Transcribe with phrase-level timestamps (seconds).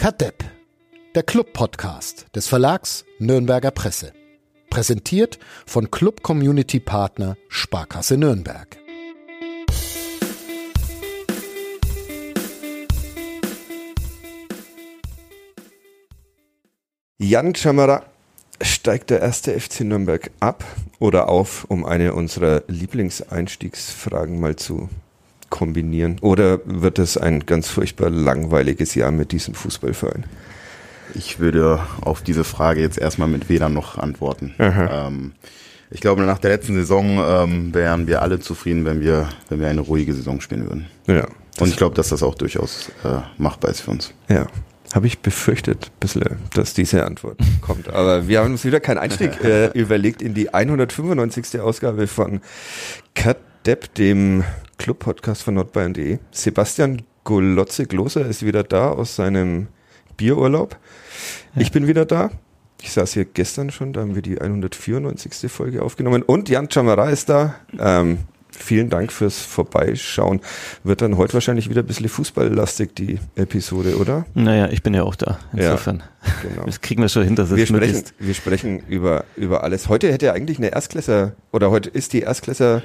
[0.00, 0.42] Kadepp,
[1.14, 4.14] der Club-Podcast des Verlags Nürnberger Presse.
[4.70, 8.78] Präsentiert von Club Community Partner Sparkasse Nürnberg.
[17.18, 18.06] Jan Chamara
[18.62, 20.64] steigt der erste FC Nürnberg ab
[20.98, 24.88] oder auf, um eine unserer Lieblingseinstiegsfragen mal zu
[25.60, 26.16] kombinieren?
[26.22, 30.24] Oder wird es ein ganz furchtbar langweiliges Jahr mit diesem Fußballverein?
[31.14, 34.54] Ich würde auf diese Frage jetzt erstmal mit weder noch antworten.
[34.58, 35.32] Ähm,
[35.90, 39.68] ich glaube, nach der letzten Saison ähm, wären wir alle zufrieden, wenn wir, wenn wir
[39.68, 40.86] eine ruhige Saison spielen würden.
[41.06, 41.26] Ja.
[41.58, 44.14] Und ich glaube, dass das auch durchaus äh, machbar ist für uns.
[44.30, 44.46] Ja.
[44.94, 46.24] Habe ich befürchtet, bisschen,
[46.54, 47.90] dass diese Antwort kommt.
[47.90, 51.60] Aber wir haben uns wieder keinen Einstieg äh, überlegt in die 195.
[51.60, 52.40] Ausgabe von
[53.14, 53.36] Cut
[53.66, 54.44] Depp, dem
[54.80, 56.18] Club-Podcast von nordbayern.de.
[56.30, 59.68] Sebastian Golotze-Gloser ist wieder da aus seinem
[60.16, 60.78] Bierurlaub.
[61.54, 62.30] Ich bin wieder da.
[62.80, 65.52] Ich saß hier gestern schon, da haben wir die 194.
[65.52, 66.22] Folge aufgenommen.
[66.22, 67.56] Und Jan Chamara ist da.
[67.78, 70.40] Ähm, vielen Dank fürs Vorbeischauen.
[70.82, 74.24] Wird dann heute wahrscheinlich wieder ein bisschen fußballlastig, die Episode, oder?
[74.32, 75.38] Naja, ich bin ja auch da.
[75.52, 76.02] Insofern.
[76.24, 76.64] Ja, genau.
[76.64, 78.14] Das kriegen wir schon hin, dass es Wir sprechen, möglichst.
[78.18, 79.90] wir sprechen über, über alles.
[79.90, 82.82] Heute hätte eigentlich eine Erstklässer, oder heute ist die Erstklässer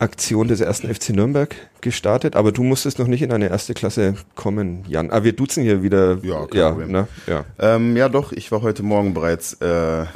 [0.00, 4.14] Aktion des ersten FC Nürnberg gestartet, aber du musstest noch nicht in eine erste Klasse
[4.34, 5.10] kommen, Jan.
[5.10, 6.18] Ah, wir duzen hier wieder.
[6.22, 6.90] Ja, kein ja, Problem.
[6.90, 7.08] ne?
[7.26, 7.44] ja.
[7.58, 10.06] Ähm, ja, doch, ich war heute Morgen bereits äh,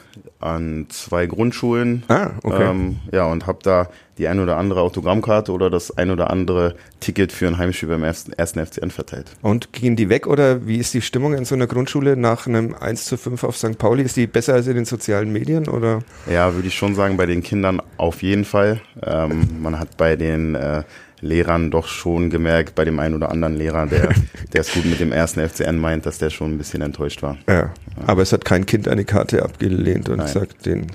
[0.44, 2.04] an zwei Grundschulen.
[2.08, 2.70] Ah, okay.
[2.70, 6.76] Ähm, ja, und habe da die ein oder andere Autogrammkarte oder das ein oder andere
[7.00, 9.32] Ticket für ein Heimspiel beim ersten, FCN verteilt.
[9.42, 12.74] Und gingen die weg oder wie ist die Stimmung in so einer Grundschule nach einem
[12.74, 13.78] 1 zu 5 auf St.
[13.78, 14.02] Pauli?
[14.02, 16.00] Ist die besser als in den sozialen Medien oder?
[16.30, 18.80] Ja, würde ich schon sagen, bei den Kindern auf jeden Fall.
[19.02, 20.84] Ähm, man hat bei den äh,
[21.24, 24.10] Lehrern doch schon gemerkt, bei dem einen oder anderen Lehrer, der
[24.52, 27.36] der es gut mit dem ersten FCN meint, dass der schon ein bisschen enttäuscht war.
[27.48, 27.72] Ja.
[28.06, 30.28] Aber es hat kein Kind eine Karte abgelehnt und Nein.
[30.28, 30.86] sagt den.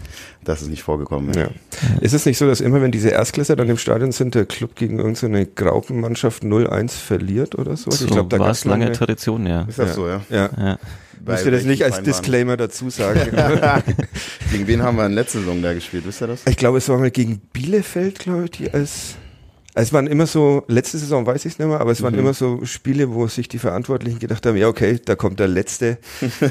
[0.46, 1.34] Das ist nicht vorgekommen.
[1.34, 1.50] Ja.
[2.00, 4.76] Ist es nicht so, dass immer, wenn diese Erstklässler dann im Stadion sind, der Club
[4.76, 7.92] gegen irgendeine Graupenmannschaft 0-1 verliert oder so?
[7.92, 9.64] So ich glaube, da war es lange Tradition, ja.
[9.64, 10.22] Ist das so, ja?
[10.30, 10.50] Ja.
[10.58, 10.80] ja.
[11.26, 13.20] Müsst ihr das nicht als Disclaimer dazu sagen?
[14.52, 16.42] Gegen wen haben wir in letzter Saison da gespielt, wisst ihr das?
[16.48, 19.16] ich glaube, es war mal gegen Bielefeld, glaube ich, die als.
[19.80, 22.14] Also es waren immer so, letzte Saison weiß ich es nicht mehr, aber es waren
[22.14, 26.00] immer so Spiele, wo sich die Verantwortlichen gedacht haben, ja okay, da kommt der Letzte,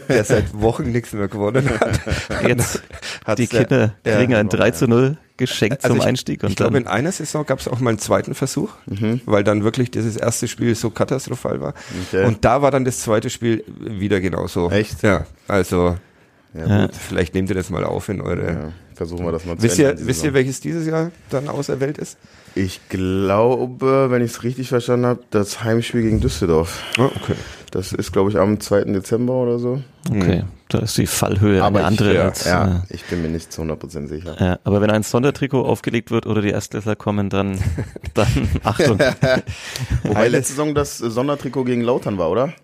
[0.09, 2.00] der seit Wochen nichts mehr gewonnen hat.
[2.49, 2.83] Jetzt
[3.27, 4.17] Hat's die der- Kinder ja.
[4.17, 7.12] kriegen ein 3 zu 0 geschenkt Also zum ich, Einstieg und ich glaube, in einer
[7.12, 8.71] Saison gab es auch mal einen zweiten Versuch,
[9.27, 11.75] weil dann wirklich dieses erste Spiel so katastrophal war.
[12.09, 12.25] Okay.
[12.25, 14.71] Und da war dann das zweite Spiel wieder genauso.
[14.71, 15.03] Echt?
[15.03, 15.97] Ja, also
[16.55, 16.87] Ja, Ja.
[16.87, 16.97] gut.
[16.97, 18.47] vielleicht nehmt ihr das mal auf in eure...
[18.47, 21.11] Ja, versuchen wir das mal zu Wisst ihr, ändern, die wisst ihr, welches dieses Jahr
[21.31, 22.19] dann auserwählt ist?
[22.55, 26.83] Ich glaube, wenn ich es richtig verstanden habe, das Heimspiel gegen Düsseldorf.
[26.99, 27.35] Oh, okay.
[27.71, 28.85] Das ist, glaube ich, am 2.
[28.85, 29.83] Dezember oder so.
[30.11, 33.29] okay, da ist die Fallhöhe eine ich, andere ja, als ja, äh, ich bin mir
[33.29, 34.37] nicht zu 100% sicher.
[34.41, 37.59] ja, aber wenn ein Sondertrikot aufgelegt wird oder die Erstklässler kommen, dann,
[38.15, 38.99] dann Achtung.
[40.03, 42.55] Wobei letzte Saison das Sondertrikot gegen Lautern war, oder?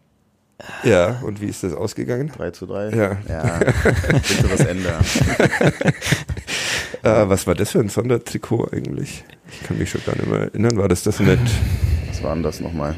[0.85, 2.31] Ja, und wie ist das ausgegangen?
[2.37, 2.91] 3 zu 3.
[2.91, 3.17] Ja.
[3.29, 5.05] Ja, bitte was ändern.
[7.03, 9.25] Äh, was war das für ein Sondertrikot eigentlich?
[9.51, 10.77] Ich kann mich schon gar nicht mehr erinnern.
[10.77, 11.41] War das das mit...
[12.09, 12.95] Was war denn das nochmal?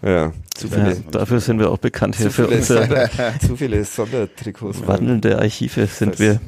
[0.00, 3.10] Ja, zu viele, Ja, dafür sind wir auch bekannt hier für unsere
[3.44, 4.86] zu viele Sondertrikots.
[4.86, 6.40] wandelnde Archive sind wir.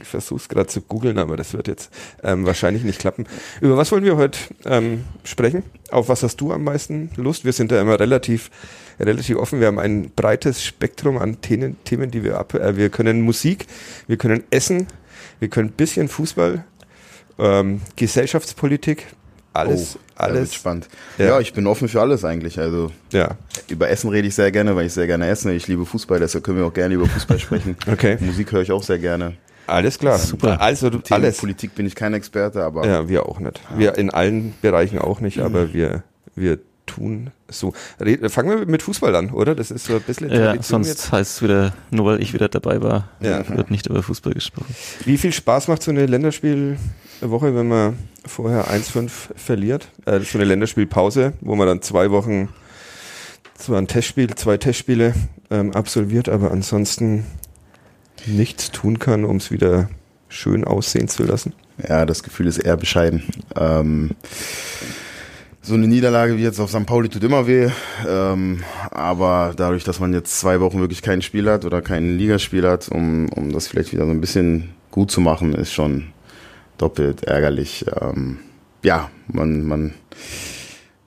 [0.00, 1.90] Ich versuch's gerade zu googeln, aber das wird jetzt
[2.24, 3.26] ähm, wahrscheinlich nicht klappen.
[3.60, 5.62] Über was wollen wir heute ähm, sprechen?
[5.92, 7.44] Auf was hast du am meisten Lust?
[7.44, 8.50] Wir sind da immer relativ
[9.00, 9.60] relativ offen.
[9.60, 12.54] Wir haben ein breites Spektrum an Themen, Themen die wir ab.
[12.54, 13.66] Äh, wir können Musik,
[14.06, 14.86] wir können Essen,
[15.40, 16.64] wir können ein bisschen Fußball,
[17.38, 19.06] ähm, Gesellschaftspolitik,
[19.52, 20.54] alles, Oh, wird alles.
[20.54, 20.88] spannend.
[21.18, 21.26] Ja.
[21.26, 21.40] Ja.
[21.40, 22.58] ich bin offen für alles eigentlich.
[22.58, 23.36] Also Ja,
[23.68, 25.52] über Essen rede ich sehr gerne, weil ich sehr gerne esse.
[25.52, 27.76] Ich liebe Fußball, deshalb können wir auch gerne über Fußball sprechen.
[27.90, 29.34] okay, Musik höre ich auch sehr gerne.
[29.66, 30.18] alles klar.
[30.18, 30.60] Super.
[30.60, 31.38] Also du, alles.
[31.38, 33.60] Politik bin ich kein Experte, aber Ja, wir auch nicht.
[33.76, 36.02] Wir in allen Bereichen auch nicht, aber wir,
[36.34, 36.58] wir
[36.96, 37.72] tun so.
[38.28, 39.54] Fangen wir mit Fußball an, oder?
[39.54, 42.48] Das ist so ein bisschen Ja, Tradition sonst heißt es wieder, nur weil ich wieder
[42.48, 43.48] dabei war, Ja.
[43.48, 44.74] wird nicht über Fußball gesprochen.
[45.04, 49.88] Wie viel Spaß macht so eine Länderspielwoche, wenn man vorher 1-5 verliert?
[50.06, 52.48] Äh, so eine Länderspielpause, wo man dann zwei Wochen
[53.56, 55.14] zwar ein Testspiel, zwei Testspiele
[55.50, 57.24] ähm, absolviert, aber ansonsten
[58.26, 59.88] nichts tun kann, um es wieder
[60.28, 61.52] schön aussehen zu lassen.
[61.88, 63.22] ja, das Gefühl ist eher bescheiden.
[63.54, 64.10] Ähm,
[65.66, 66.86] so eine Niederlage wie jetzt auf St.
[66.86, 67.68] Pauli tut immer weh,
[68.06, 72.68] ähm, aber dadurch, dass man jetzt zwei Wochen wirklich kein Spiel hat oder kein Ligaspiel
[72.68, 76.12] hat, um, um das vielleicht wieder so ein bisschen gut zu machen, ist schon
[76.78, 77.84] doppelt ärgerlich.
[78.00, 78.38] Ähm,
[78.84, 79.94] ja, man, man,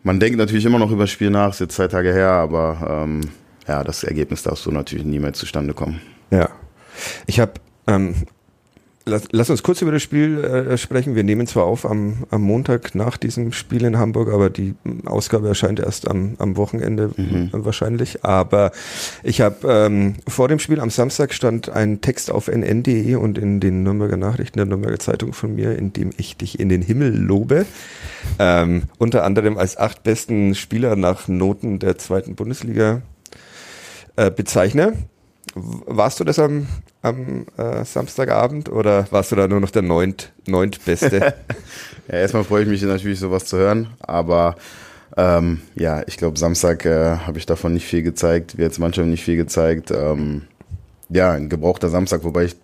[0.03, 3.05] man denkt natürlich immer noch über das Spiel nach, ist jetzt zwei Tage her, aber
[3.05, 3.21] ähm,
[3.65, 6.01] ja, das Ergebnis darf so natürlich niemals zustande kommen.
[6.31, 6.49] Ja.
[7.27, 7.53] Ich habe
[7.87, 8.13] ähm,
[9.05, 11.15] Lass, lass, uns kurz über das Spiel äh, sprechen.
[11.15, 14.75] Wir nehmen zwar auf am, am, Montag nach diesem Spiel in Hamburg, aber die
[15.05, 17.49] Ausgabe erscheint erst am, am Wochenende mhm.
[17.51, 18.23] wahrscheinlich.
[18.23, 18.71] Aber
[19.23, 23.59] ich habe ähm, vor dem Spiel am Samstag stand ein Text auf nn.de und in
[23.59, 27.15] den Nürnberger Nachrichten der Nürnberger Zeitung von mir, in dem ich dich in den Himmel
[27.17, 27.65] lobe.
[28.37, 33.01] Ähm, unter anderem als acht besten Spieler nach Noten der zweiten Bundesliga
[34.17, 34.93] äh, bezeichne.
[35.55, 36.67] Warst du das am,
[37.01, 41.17] am äh, Samstagabend oder warst du da nur noch der neunt, neuntbeste?
[42.07, 44.55] ja, erstmal freue ich mich natürlich, sowas zu hören, aber
[45.17, 49.07] ähm, ja, ich glaube, Samstag äh, habe ich davon nicht viel gezeigt, wir jetzt manchmal
[49.07, 49.91] nicht viel gezeigt.
[49.91, 50.43] Ähm,
[51.09, 52.55] ja, ein gebrauchter Samstag, wobei ich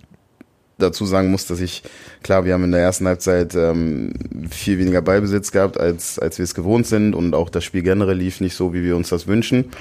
[0.77, 1.83] dazu sagen muss, dass ich,
[2.21, 4.13] klar, wir haben in der ersten Halbzeit ähm,
[4.49, 8.17] viel weniger Ballbesitz gehabt, als, als wir es gewohnt sind und auch das Spiel generell
[8.17, 9.71] lief nicht so, wie wir uns das wünschen.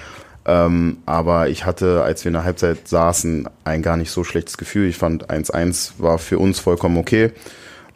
[0.46, 4.58] Ähm, aber ich hatte, als wir in der Halbzeit saßen, ein gar nicht so schlechtes
[4.58, 4.88] Gefühl.
[4.88, 7.32] Ich fand 1-1 war für uns vollkommen okay.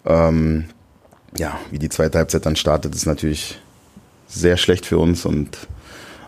[0.06, 0.64] Ähm,
[1.36, 3.60] ja, wie die zweite Halbzeit dann startet, ist natürlich
[4.26, 5.58] sehr schlecht für uns und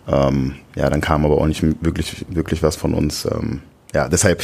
[0.09, 3.25] ähm, ja, dann kam aber auch nicht wirklich, wirklich was von uns.
[3.25, 3.63] Ähm,
[3.95, 4.43] ja, deshalb,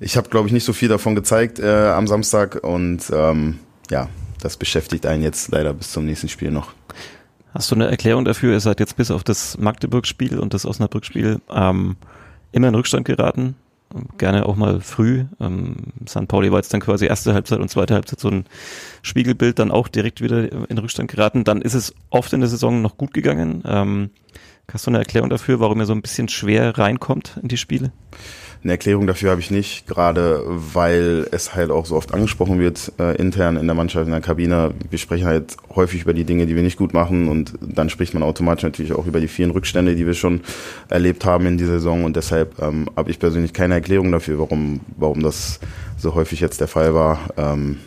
[0.00, 3.58] ich habe, glaube ich, nicht so viel davon gezeigt äh, am Samstag und ähm,
[3.90, 4.08] ja,
[4.40, 6.72] das beschäftigt einen jetzt leider bis zum nächsten Spiel noch.
[7.54, 8.52] Hast du eine Erklärung dafür?
[8.52, 11.96] Ihr seid jetzt bis auf das Magdeburg-Spiel und das Osnabrück-Spiel ähm,
[12.50, 13.56] immer in Rückstand geraten.
[14.16, 15.26] Gerne auch mal früh.
[15.38, 15.76] Ähm,
[16.08, 16.26] St.
[16.28, 18.46] Pauli war jetzt dann quasi erste Halbzeit und zweite Halbzeit so ein
[19.02, 21.44] Spiegelbild, dann auch direkt wieder in Rückstand geraten.
[21.44, 23.62] Dann ist es oft in der Saison noch gut gegangen.
[23.66, 24.10] Ähm,
[24.72, 27.92] hast du eine Erklärung dafür, warum ihr so ein bisschen schwer reinkommt in die Spiele?
[28.64, 32.92] Eine Erklärung dafür habe ich nicht, gerade weil es halt auch so oft angesprochen wird
[33.00, 34.72] äh, intern in der Mannschaft, in der Kabine.
[34.88, 38.14] Wir sprechen halt häufig über die Dinge, die wir nicht gut machen und dann spricht
[38.14, 40.42] man automatisch natürlich auch über die vielen Rückstände, die wir schon
[40.88, 44.78] erlebt haben in dieser Saison und deshalb ähm, habe ich persönlich keine Erklärung dafür, warum,
[44.96, 45.58] warum das
[45.98, 47.18] so häufig jetzt der Fall war.
[47.36, 47.78] Ähm,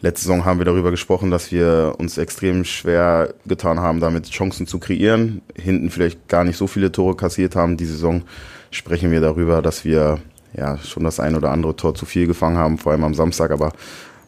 [0.00, 4.66] Letzte Saison haben wir darüber gesprochen, dass wir uns extrem schwer getan haben, damit Chancen
[4.66, 5.40] zu kreieren.
[5.54, 7.78] Hinten vielleicht gar nicht so viele Tore kassiert haben.
[7.78, 8.22] Die Saison
[8.70, 10.18] sprechen wir darüber, dass wir
[10.54, 13.50] ja schon das ein oder andere Tor zu viel gefangen haben, vor allem am Samstag.
[13.50, 13.72] Aber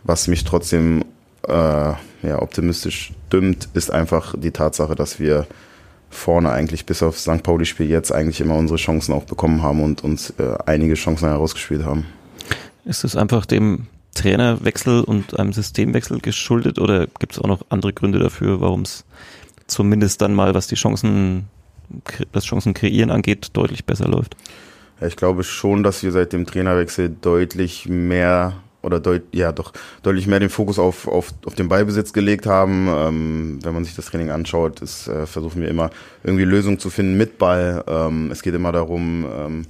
[0.04, 1.04] was mich trotzdem
[1.46, 5.46] äh, ja, optimistisch stimmt, ist einfach die Tatsache, dass wir
[6.10, 7.42] vorne eigentlich bis auf St.
[7.42, 11.84] Pauli-Spiel jetzt eigentlich immer unsere Chancen auch bekommen haben und uns äh, einige Chancen herausgespielt
[11.84, 12.06] haben.
[12.86, 13.86] Ist es einfach dem
[14.18, 19.04] Trainerwechsel und einem Systemwechsel geschuldet oder gibt es auch noch andere Gründe dafür, warum es
[19.66, 21.46] zumindest dann mal, was die Chancen
[22.32, 24.36] das Chancen kreieren angeht, deutlich besser läuft.
[25.00, 29.72] Ja, ich glaube schon, dass wir seit dem Trainerwechsel deutlich mehr oder deut, ja doch
[30.02, 32.88] deutlich mehr den Fokus auf, auf, auf den Ballbesitz gelegt haben.
[32.88, 35.90] Ähm, wenn man sich das Training anschaut, ist, äh, versuchen wir immer
[36.24, 37.84] irgendwie Lösungen zu finden mit Ball.
[37.86, 39.66] Ähm, es geht immer darum, ähm,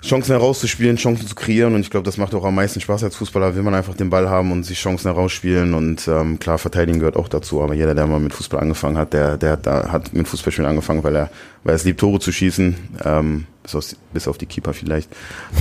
[0.00, 1.74] Chancen herauszuspielen, Chancen zu kreieren.
[1.74, 4.10] Und ich glaube, das macht auch am meisten Spaß als Fußballer, will man einfach den
[4.10, 5.74] Ball haben und sich Chancen herausspielen.
[5.74, 9.12] Und ähm, klar, verteidigen gehört auch dazu, aber jeder, der mal mit Fußball angefangen hat,
[9.12, 11.30] der, der hat, da, hat mit Fußballspielen angefangen, weil er,
[11.64, 15.10] weil er es liebt, Tore zu schießen, ähm, bis, auf, bis auf die Keeper vielleicht.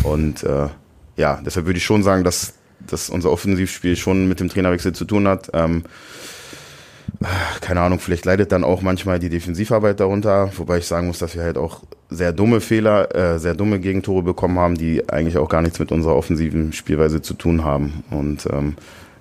[0.04, 0.68] Und äh,
[1.16, 2.54] ja, deshalb würde ich schon sagen, dass,
[2.86, 5.50] dass unser Offensivspiel schon mit dem Trainerwechsel zu tun hat.
[5.54, 5.84] Ähm,
[7.61, 11.35] keine Ahnung, vielleicht leidet dann auch manchmal die Defensivarbeit darunter, wobei ich sagen muss, dass
[11.35, 15.50] wir halt auch sehr dumme Fehler, äh, sehr dumme Gegentore bekommen haben, die eigentlich auch
[15.50, 18.03] gar nichts mit unserer offensiven Spielweise zu tun haben.
[18.12, 18.75] Und ähm,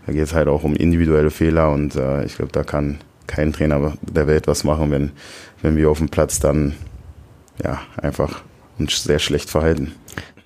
[0.07, 3.53] da geht es halt auch um individuelle Fehler und äh, ich glaube, da kann kein
[3.53, 5.11] Trainer der Welt was machen, wenn,
[5.63, 6.75] wenn wir auf dem Platz dann
[7.63, 8.43] ja einfach
[8.79, 9.93] uns sehr schlecht verhalten.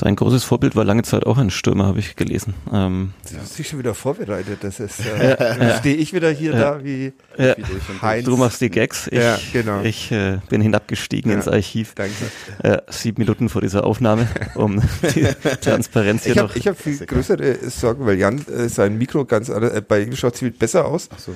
[0.00, 2.54] Dein großes Vorbild war lange Zeit auch ein Stürmer, habe ich gelesen.
[2.73, 4.61] Ähm, du hast dich schon wieder vorbereitet.
[4.62, 7.54] Das ist, äh, ja, stehe ich wieder hier ja, da wie, ja,
[8.00, 8.25] Heinz.
[8.25, 9.09] Du machst die Gags.
[9.09, 9.83] Ich, ja, genau.
[9.83, 11.95] ich äh, bin hinabgestiegen ins Archiv.
[11.97, 12.14] Danke.
[12.62, 14.80] Äh, sieben Minuten vor dieser Aufnahme, um
[15.14, 15.28] die
[15.61, 16.57] Transparenz hier ich hab, noch.
[16.57, 20.38] Ich habe viel größere Sorgen, weil Jan äh, sein Mikro ganz äh, bei ihm schaut
[20.38, 21.11] viel besser aus.
[21.14, 21.35] Ach so.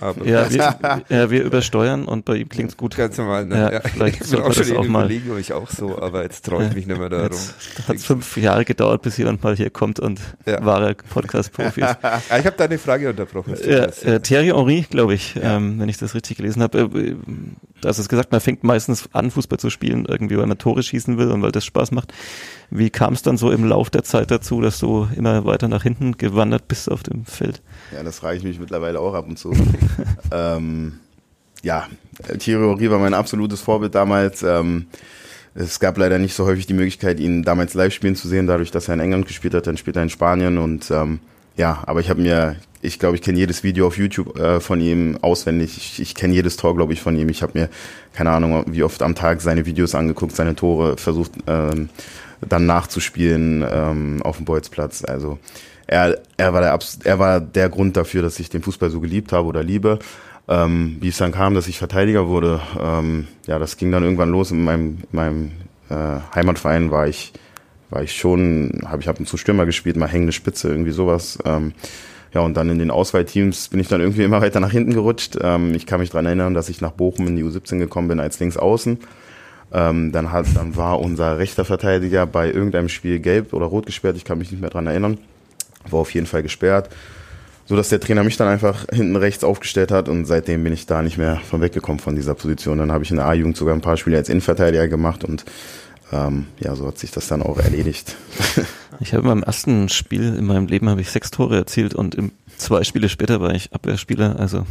[0.00, 2.96] Aber ja, wir, ja, wir übersteuern und bei ihm klingt es gut.
[2.96, 3.46] Ganz normal.
[3.46, 3.72] Ne?
[3.72, 5.04] Ja, Vielleicht ich bin auch schon auch mal.
[5.06, 7.30] Überlegung, ich auch so, aber jetzt traue ich mich nicht mehr darum
[7.98, 10.64] fünf Jahre gedauert, bis jemand mal hier kommt und ja.
[10.64, 11.96] wahre Podcast-Profi ist.
[12.02, 13.54] ich habe deine Frage unterbrochen.
[13.64, 15.56] Ja, äh, Thierry Henry, glaube ich, ja.
[15.56, 16.78] ähm, wenn ich das richtig gelesen habe.
[16.78, 20.58] Äh, du hast es gesagt, man fängt meistens an, Fußball zu spielen, irgendwie, weil man
[20.58, 22.12] Tore schießen will und weil das Spaß macht.
[22.70, 25.84] Wie kam es dann so im Lauf der Zeit dazu, dass du immer weiter nach
[25.84, 27.62] hinten gewandert bist auf dem Feld?
[27.94, 29.52] Ja, das frage ich mich mittlerweile auch ab und zu.
[30.32, 31.00] ähm,
[31.62, 31.86] ja,
[32.38, 34.42] Thierry Henry war mein absolutes Vorbild damals.
[34.42, 34.86] Ähm,
[35.54, 38.70] es gab leider nicht so häufig die Möglichkeit, ihn damals live spielen zu sehen, dadurch,
[38.70, 41.20] dass er in England gespielt hat, dann spielt er in Spanien und ähm,
[41.56, 44.80] ja, aber ich habe mir, ich glaube, ich kenne jedes Video auf YouTube äh, von
[44.80, 45.76] ihm auswendig.
[45.78, 47.30] Ich, ich kenne jedes Tor, glaube ich, von ihm.
[47.30, 47.70] Ich habe mir,
[48.12, 51.88] keine Ahnung, wie oft am Tag seine Videos angeguckt, seine Tore versucht ähm,
[52.46, 55.02] dann nachzuspielen ähm, auf dem Bolzplatz.
[55.04, 55.38] Also
[55.86, 59.32] er, er, war der, er war der Grund dafür, dass ich den Fußball so geliebt
[59.32, 59.98] habe oder liebe.
[60.48, 64.30] Ähm, wie es dann kam, dass ich Verteidiger wurde, ähm, ja, das ging dann irgendwann
[64.30, 64.52] los.
[64.52, 65.52] In meinem, in meinem
[65.90, 67.32] äh, Heimatverein war ich,
[67.90, 71.38] war ich schon, habe ich ab und zu Stürmer gespielt, mal hängende Spitze, irgendwie sowas.
[71.44, 71.72] Ähm,
[72.32, 75.36] ja, und dann in den Auswahlteams bin ich dann irgendwie immer weiter nach hinten gerutscht.
[75.40, 78.20] Ähm, ich kann mich dran erinnern, dass ich nach Bochum in die U17 gekommen bin
[78.20, 78.98] als Linksaußen.
[79.72, 84.16] Ähm, dann, hat, dann war unser rechter Verteidiger bei irgendeinem Spiel gelb oder rot gesperrt,
[84.16, 85.18] ich kann mich nicht mehr dran erinnern.
[85.90, 86.90] War auf jeden Fall gesperrt
[87.66, 90.86] so dass der Trainer mich dann einfach hinten rechts aufgestellt hat und seitdem bin ich
[90.86, 92.78] da nicht mehr von weggekommen von dieser Position.
[92.78, 95.44] Dann habe ich in der A-Jugend sogar ein paar Spiele als Innenverteidiger gemacht und
[96.12, 98.16] ähm, ja, so hat sich das dann auch erledigt.
[98.98, 102.32] Ich habe beim ersten Spiel in meinem Leben habe ich sechs Tore erzielt und im,
[102.56, 104.64] zwei Spiele später war ich Abwehrspieler, also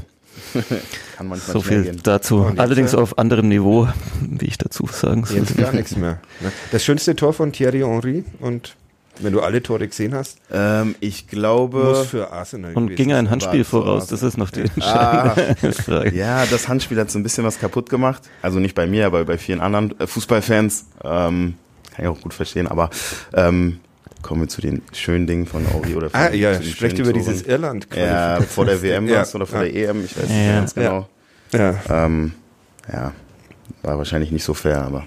[1.15, 1.99] Kann manchmal so viel gehen.
[2.01, 2.51] dazu.
[2.57, 2.97] Allerdings ja?
[2.97, 3.87] auf anderem Niveau,
[4.21, 5.37] wie ich dazu sagen soll.
[5.37, 6.19] Jetzt gar nichts mehr.
[6.41, 6.51] ne?
[6.71, 8.75] Das schönste Tor von Thierry Henry und
[9.19, 13.29] wenn du alle Tore gesehen hast, Ähm, ich muss glaube, für Arsenal Und ging ein.
[13.29, 14.07] Handspiel voraus, aus.
[14.09, 15.33] das ist noch die Ah.
[15.35, 16.15] entscheidende Frage.
[16.15, 18.23] ja, das Handspiel hat so ein bisschen was kaputt gemacht.
[18.41, 20.85] Also nicht bei mir, aber bei vielen anderen äh, Fußballfans.
[21.03, 21.55] Ähm,
[21.95, 22.89] kann ich auch gut verstehen, aber
[23.33, 23.79] ähm,
[24.21, 27.23] kommen wir zu den schönen Dingen von Auri oder von, Ah, ja, sprecht über Toren.
[27.23, 29.23] dieses irland Ja, vor der WM Ja.
[29.33, 29.69] oder vor Ja.
[29.71, 30.43] der EM, ich weiß nicht Ja.
[30.43, 31.07] mehr ganz genau.
[31.53, 31.75] Ja.
[31.89, 32.33] Ähm,
[32.91, 33.13] ja,
[33.83, 35.05] war wahrscheinlich nicht so fair, aber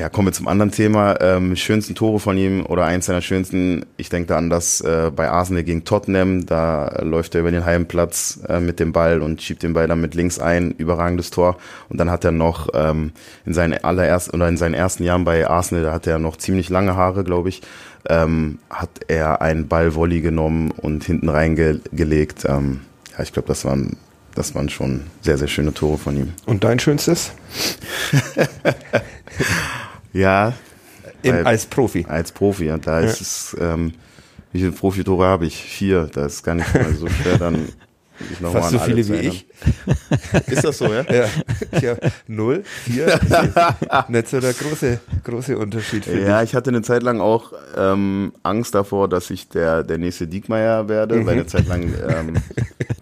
[0.00, 1.20] ja, kommen wir zum anderen Thema.
[1.20, 5.10] Ähm, schönsten Tore von ihm oder eins seiner schönsten, ich denke da an das äh,
[5.14, 9.20] bei Arsenal gegen Tottenham, da läuft er über den halben Platz äh, mit dem Ball
[9.20, 11.58] und schiebt den Ball dann mit links ein, überragendes Tor.
[11.90, 13.12] Und dann hat er noch ähm,
[13.44, 16.70] in seinen allerersten oder in seinen ersten Jahren bei Arsenal, da hat er noch ziemlich
[16.70, 17.60] lange Haare, glaube ich,
[18.08, 22.46] ähm, hat er einen Ball-Volley genommen und hinten reingelegt.
[22.46, 22.80] Ähm,
[23.12, 23.98] ja, ich glaube, das waren
[24.34, 26.32] das waren schon sehr, sehr schöne Tore von ihm.
[26.46, 27.32] Und dein schönstes?
[30.12, 30.54] Ja,
[31.22, 32.06] Im, Weil- als Profi.
[32.08, 32.66] als Profi.
[32.66, 33.92] Ja, da ist es, ähm,
[34.52, 35.56] wie viele Profitore habe ich?
[35.62, 36.08] Vier.
[36.12, 37.68] Das ist gar nicht mal so schwer, dann
[38.40, 39.46] noch Fast mal so viele wie ich.
[40.46, 41.04] Ist das so, ja?
[41.10, 41.26] Ja,
[41.80, 43.18] ja null, vier.
[44.08, 48.32] Nicht so der große, große Unterschied für Ja, ich hatte eine Zeit lang auch ähm,
[48.42, 52.34] Angst davor, dass ich der, der nächste Diekmeyer werde, weil eine Zeit lang ähm,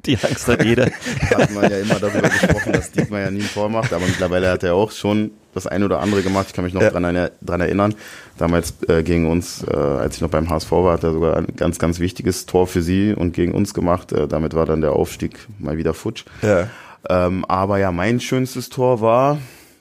[0.07, 0.87] Die Angst hat jeder.
[0.87, 4.63] hat man ja immer darüber gesprochen, dass Diekmeyer nie ein Tor macht, aber mittlerweile hat
[4.63, 6.47] er auch schon das eine oder andere gemacht.
[6.49, 6.91] Ich kann mich noch Ja.
[6.91, 7.95] dran, dran erinnern.
[8.37, 11.47] Damals äh, gegen uns, äh, als ich noch beim HSV war, hat er sogar ein
[11.57, 14.13] ganz, ganz wichtiges Tor für sie und gegen uns gemacht.
[14.13, 16.25] Äh, damit war dann der Aufstieg mal wieder futsch.
[16.43, 16.69] Ja.
[17.09, 19.39] Ähm, aber ja, mein schönstes Tor war,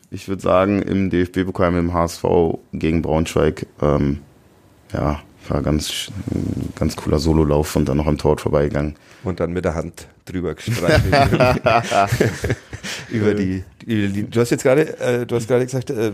[0.09, 2.23] ich würde sagen, im DFB-Pokal mit dem HSV
[2.73, 3.65] gegen Braunschweig.
[3.81, 4.19] Ähm,
[4.93, 5.19] ja,
[5.49, 6.11] war ganz,
[6.75, 8.95] ganz cooler Sololauf und dann noch am Tor vorbeigegangen.
[9.23, 11.13] Und dann mit der Hand drüber gestreichelt.
[13.09, 16.11] über die, du hast jetzt gerade, äh, du hast gerade gesagt, äh,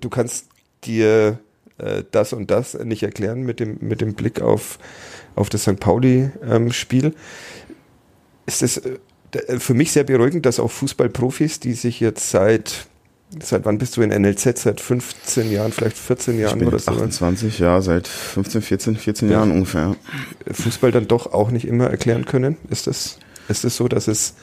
[0.00, 0.46] du kannst
[0.84, 1.38] dir
[1.78, 4.78] äh, das und das nicht erklären mit dem, mit dem Blick auf,
[5.34, 5.78] auf das St.
[5.78, 7.14] Pauli-Spiel.
[8.46, 8.98] ist es äh,
[9.58, 12.86] für mich sehr beruhigend, dass auch Fußballprofis, die sich jetzt seit,
[13.40, 14.58] seit wann bist du in NLZ?
[14.58, 19.28] Seit 15 Jahren, vielleicht 14 Ich Jahren oder so, 28, ja, seit 15, 14, 14
[19.28, 19.34] Ja.
[19.36, 19.96] Jahren ungefähr.
[20.50, 22.56] Fußball dann doch auch nicht immer erklären können?
[22.68, 24.34] Ist das, ist es so, dass es,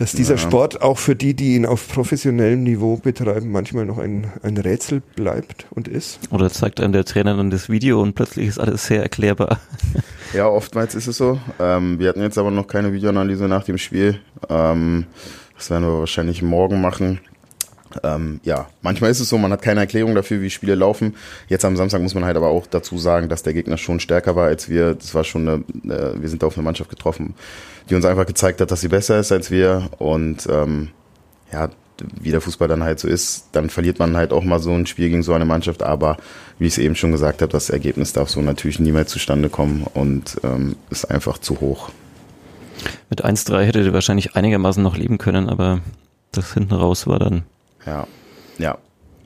[0.00, 0.38] dass dieser Ja.
[0.38, 5.02] Sport auch für die, die ihn auf professionellem Niveau betreiben, manchmal noch ein, ein Rätsel
[5.14, 6.18] bleibt und ist?
[6.30, 9.60] Oder zeigt einem der Trainer dann das Video und plötzlich ist alles sehr erklärbar.
[10.32, 11.40] Ja, oftmals ist es so.
[11.58, 14.20] Ähm, wir hatten jetzt aber noch keine Videoanalyse nach dem Spiel.
[14.48, 15.06] Ähm,
[15.56, 17.18] das werden wir wahrscheinlich morgen machen.
[18.02, 21.14] Ähm, ja, manchmal ist es so, man hat keine Erklärung dafür, wie Spiele laufen.
[21.48, 24.36] Jetzt am Samstag muss man halt aber auch dazu sagen, dass der Gegner schon stärker
[24.36, 24.94] war als wir.
[24.94, 27.34] Das war schon eine, äh, wir sind da auf eine Mannschaft getroffen,
[27.88, 29.88] die uns einfach gezeigt hat, dass sie besser ist als wir.
[29.98, 30.90] Und ähm,
[31.52, 31.70] ja,
[32.20, 34.86] wie der Fußball dann halt so ist, dann verliert man halt auch mal so ein
[34.86, 35.82] Spiel gegen so eine Mannschaft.
[35.82, 36.16] Aber
[36.58, 39.86] wie ich es eben schon gesagt habe, das Ergebnis darf so natürlich niemals zustande kommen
[39.94, 41.90] und ähm, ist einfach zu hoch.
[43.10, 45.80] Mit 1-3 hätte der wahrscheinlich einigermaßen noch leben können, aber
[46.32, 47.42] das hinten raus war dann.
[47.86, 48.06] Ja,
[48.58, 48.78] ja,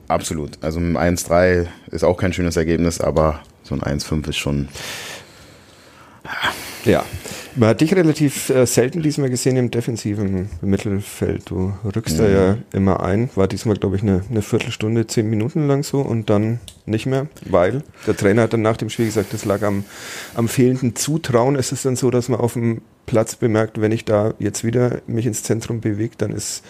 [0.07, 0.57] absolut.
[0.61, 4.67] Also ein 1-3 ist auch kein schönes Ergebnis, aber so ein 1-5 ist schon.
[6.85, 7.03] Ja.
[7.57, 11.49] Man hat dich relativ äh, selten diesmal gesehen im defensiven Mittelfeld.
[11.49, 13.29] Du rückst da ja immer ein.
[13.35, 17.27] War diesmal, glaube ich, eine, eine Viertelstunde, zehn Minuten lang so und dann nicht mehr,
[17.45, 19.85] weil der Trainer hat dann nach dem Spiel gesagt, das lag am,
[20.33, 21.55] am fehlenden Zutrauen.
[21.55, 25.01] Ist es dann so, dass man auf dem Platz bemerkt, wenn ich da jetzt wieder
[25.07, 26.63] mich ins Zentrum bewege, dann ist,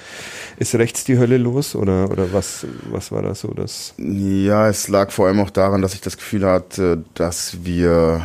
[0.57, 3.93] ist rechts die Hölle los oder, oder was, was war da so das?
[3.97, 8.21] Ja, es lag vor allem auch daran, dass ich das Gefühl hatte, dass wir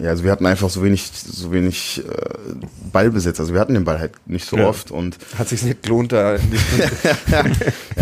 [0.00, 2.54] Ja, also wir hatten einfach so wenig, so wenig äh,
[2.92, 3.38] Ballbesitz.
[3.40, 4.66] Also wir hatten den Ball halt nicht so Ja.
[4.68, 6.34] oft und Hat sich nicht gelohnt, da
[7.30, 7.44] ja,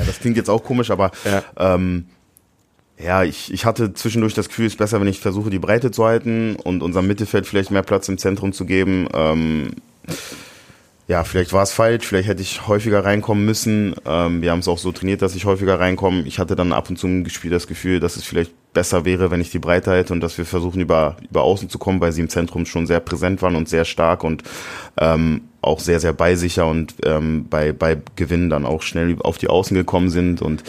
[0.06, 1.74] das klingt jetzt auch komisch, aber Ja.
[1.74, 2.06] ähm,
[2.98, 5.90] ja, ich, ich hatte zwischendurch das Gefühl, es ist besser, wenn ich versuche, die Breite
[5.90, 9.08] zu halten und unserem Mittelfeld vielleicht mehr Platz im Zentrum zu geben.
[9.12, 9.72] Ähm,
[11.08, 13.94] ja, vielleicht war es falsch, vielleicht hätte ich häufiger reinkommen müssen.
[14.06, 16.22] Ähm, wir haben es auch so trainiert, dass ich häufiger reinkomme.
[16.22, 19.30] Ich hatte dann ab und zu im Spiel das Gefühl, dass es vielleicht besser wäre,
[19.30, 22.12] wenn ich die Breite halte und dass wir versuchen, über, über Außen zu kommen, weil
[22.12, 24.42] sie im Zentrum schon sehr präsent waren und sehr stark und
[24.96, 29.48] ähm, auch sehr, sehr beisicher und ähm, bei, bei Gewinnen dann auch schnell auf die
[29.48, 30.40] Außen gekommen sind.
[30.40, 30.62] Und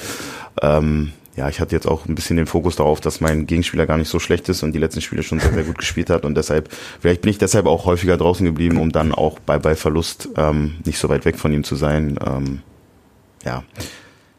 [0.61, 3.97] ähm, ja, ich hatte jetzt auch ein bisschen den Fokus darauf, dass mein Gegenspieler gar
[3.97, 6.25] nicht so schlecht ist und die letzten Spiele schon sehr, sehr gut gespielt hat.
[6.25, 9.75] Und deshalb, vielleicht bin ich deshalb auch häufiger draußen geblieben, um dann auch bei, bei
[9.75, 12.19] Verlust ähm, nicht so weit weg von ihm zu sein.
[12.23, 12.61] Ähm,
[13.43, 13.63] ja,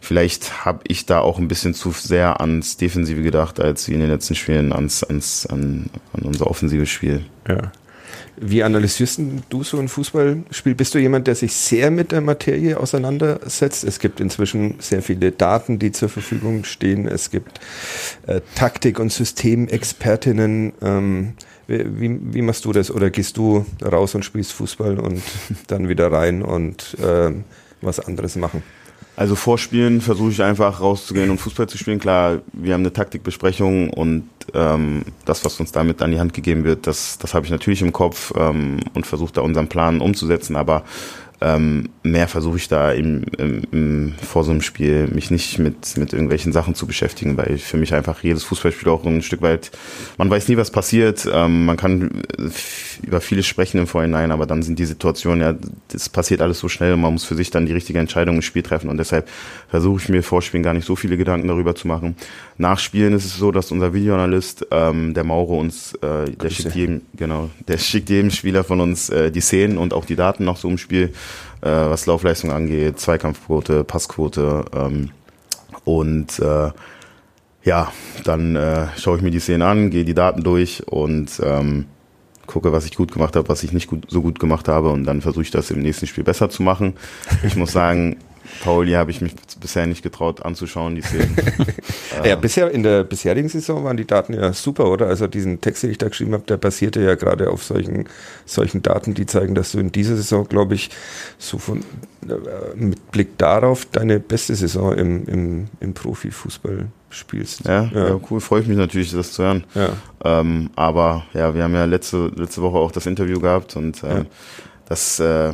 [0.00, 4.00] vielleicht habe ich da auch ein bisschen zu sehr ans Defensive gedacht, als wie in
[4.00, 7.24] den letzten Spielen ans, ans, an, an unser offensives Spiel.
[7.48, 7.72] Ja.
[8.36, 10.74] Wie analysierst du so ein Fußballspiel?
[10.74, 13.84] Bist du jemand, der sich sehr mit der Materie auseinandersetzt?
[13.84, 17.06] Es gibt inzwischen sehr viele Daten, die zur Verfügung stehen.
[17.06, 17.60] Es gibt
[18.26, 20.72] äh, Taktik- und Systemexpertinnen.
[20.82, 21.34] Ähm,
[21.66, 22.90] wie, wie, machst du das?
[22.90, 25.22] Oder gehst du raus und spielst Fußball und
[25.68, 27.44] dann wieder rein und ähm,
[27.80, 28.62] was anderes machen?
[29.16, 32.00] Also vor Spielen versuche ich einfach rauszugehen und Fußball zu spielen.
[32.00, 36.64] Klar, wir haben eine Taktikbesprechung und ähm, das, was uns damit an die Hand gegeben
[36.64, 40.56] wird, das, das habe ich natürlich im Kopf ähm, und versuche da unseren Plan umzusetzen.
[40.56, 40.84] Aber
[41.44, 45.98] ähm, mehr versuche ich da im, im, im, vor so einem Spiel mich nicht mit,
[45.98, 49.70] mit irgendwelchen Sachen zu beschäftigen, weil für mich einfach jedes Fußballspiel auch ein Stück weit,
[50.16, 51.28] man weiß nie, was passiert.
[51.30, 52.22] Ähm, man kann
[53.02, 55.54] über vieles sprechen im Vorhinein, aber dann sind die Situationen, ja,
[55.88, 58.42] das passiert alles so schnell und man muss für sich dann die richtige Entscheidung im
[58.42, 59.28] Spiel treffen und deshalb
[59.68, 62.16] versuche ich mir vor Spielen gar nicht so viele Gedanken darüber zu machen.
[62.56, 66.74] Nach Spielen ist es so, dass unser Videoanalyst, ähm, der Mauro uns, äh, der schickt
[66.74, 70.44] jedem, genau, der schickt jedem Spieler von uns äh, die Szenen und auch die Daten
[70.44, 71.12] noch so im Spiel,
[71.64, 75.11] äh, was Laufleistung angeht, Zweikampfquote, Passquote ähm,
[75.85, 76.71] und äh,
[77.64, 77.90] ja,
[78.25, 81.87] dann äh, schaue ich mir die Szenen an, gehe die Daten durch und ähm,
[82.46, 85.05] gucke, was ich gut gemacht habe, was ich nicht gut, so gut gemacht habe und
[85.05, 86.94] dann versuche ich das im nächsten Spiel besser zu machen.
[87.42, 88.18] Ich muss sagen,
[88.62, 91.37] Pauli habe ich mich bisher nicht getraut anzuschauen, die Szenen.
[92.24, 95.09] Ja, bisher in der bisherigen Saison waren die Daten ja super, oder?
[95.09, 98.09] Also diesen Text, den ich da geschrieben habe, der basierte ja gerade auf solchen,
[98.46, 100.90] solchen Daten, die zeigen, dass du in dieser Saison, glaube ich,
[101.38, 101.80] so von
[102.28, 107.64] äh, mit Blick darauf deine beste Saison im, im, im Profifußball spielst.
[107.66, 108.09] Ja, ja.
[108.11, 109.64] ja, cool, freue ich mich natürlich, das zu hören.
[109.74, 109.90] Ja.
[110.24, 114.18] Ähm, aber ja, wir haben ja letzte, letzte Woche auch das Interview gehabt und äh,
[114.18, 114.24] Ja.
[114.88, 115.52] das, äh,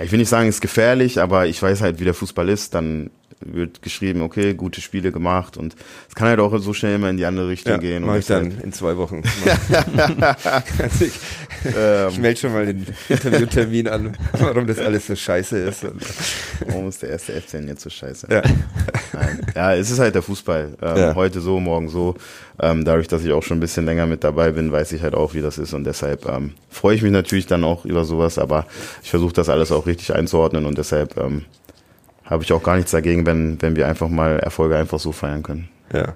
[0.00, 2.74] ja, ich will nicht sagen, ist gefährlich, aber ich weiß halt, wie der Fußball ist,
[2.74, 5.74] dann wird geschrieben, okay, gute Spiele gemacht und
[6.08, 8.04] es kann halt auch so schnell immer in die andere Richtung Ja, gehen.
[8.04, 9.22] mach ich dann deshalb, in zwei Wochen.
[10.78, 11.12] also ich
[11.64, 15.84] ich ähm, melde schon mal den Interviewtermin an, warum das alles so scheiße ist.
[16.66, 18.28] Warum ist der erste F10 jetzt so scheiße?
[18.30, 18.42] ja.
[19.54, 20.76] Ja, es ist halt der Fußball.
[20.80, 21.14] Ähm, Ja.
[21.14, 22.14] Heute so, morgen so.
[22.60, 25.14] Ähm, dadurch, dass ich auch schon ein bisschen länger mit dabei bin, weiß ich halt
[25.14, 25.72] auch, wie das ist.
[25.72, 28.66] Und deshalb ähm, freue ich mich natürlich dann auch über sowas, aber
[29.02, 31.44] ich versuche das alles auch richtig einzuordnen und deshalb ähm,
[32.30, 35.42] habe ich auch gar nichts dagegen, wenn, wenn wir einfach mal Erfolge einfach so feiern
[35.42, 35.68] können.
[35.92, 36.14] ja.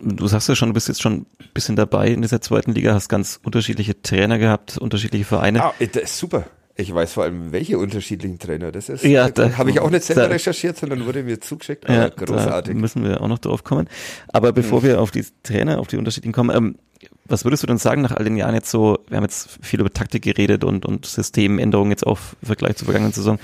[0.00, 2.94] Du sagst ja schon, du bist jetzt schon ein bisschen dabei in dieser zweiten Liga,
[2.94, 5.64] hast ganz unterschiedliche Trainer gehabt, unterschiedliche Vereine.
[5.64, 6.44] Ah, das ist super.
[6.80, 9.02] Ich weiß vor allem, welche unterschiedlichen Trainer das ist.
[9.02, 11.84] Ja, da- habe ich auch nicht selber recherchiert, sondern wurde mir zugeschickt.
[11.88, 12.72] Aber Ja, großartig.
[12.72, 13.88] Da müssen wir auch noch drauf kommen.
[14.28, 16.76] Aber bevor wir auf die Trainer, auf die unterschiedlichen kommen, ähm,
[17.24, 19.80] was würdest du denn sagen nach all den Jahren jetzt so, wir haben jetzt viel
[19.80, 23.40] über Taktik geredet und, und Systemänderungen jetzt auch im Vergleich zur vergangenen Saison.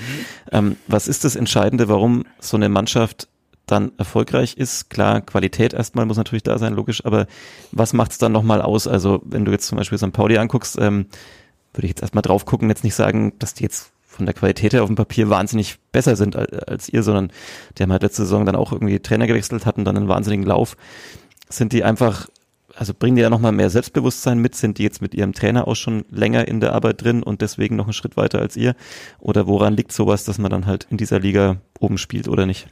[0.53, 3.27] Ähm, was ist das Entscheidende, warum so eine Mannschaft
[3.67, 4.91] dann erfolgreich ist?
[4.91, 7.27] Klar, Qualität erstmal muss natürlich da sein, logisch, aber
[7.73, 8.87] was macht es dann nochmal aus?
[8.87, 10.13] Also wenn du jetzt zum Beispiel St.
[10.13, 11.07] Pauli anguckst, ähm,
[11.75, 14.73] würde ich jetzt erstmal drauf gucken, jetzt nicht sagen, dass die jetzt von der Qualität
[14.73, 17.33] her auf dem Papier wahnsinnig besser sind als, als ihr, sondern
[17.77, 20.77] die haben halt letzte Saison dann auch irgendwie Trainer gewechselt, hatten dann einen wahnsinnigen Lauf.
[21.49, 22.29] Sind die einfach,
[22.77, 24.55] also bringen die ja nochmal mehr Selbstbewusstsein mit?
[24.55, 27.77] Sind die jetzt mit ihrem Trainer auch schon länger in der Arbeit drin und deswegen
[27.77, 28.77] noch einen Schritt weiter als ihr?
[29.19, 32.69] Oder woran liegt sowas, dass man dann halt in dieser Liga oben spielt oder nicht?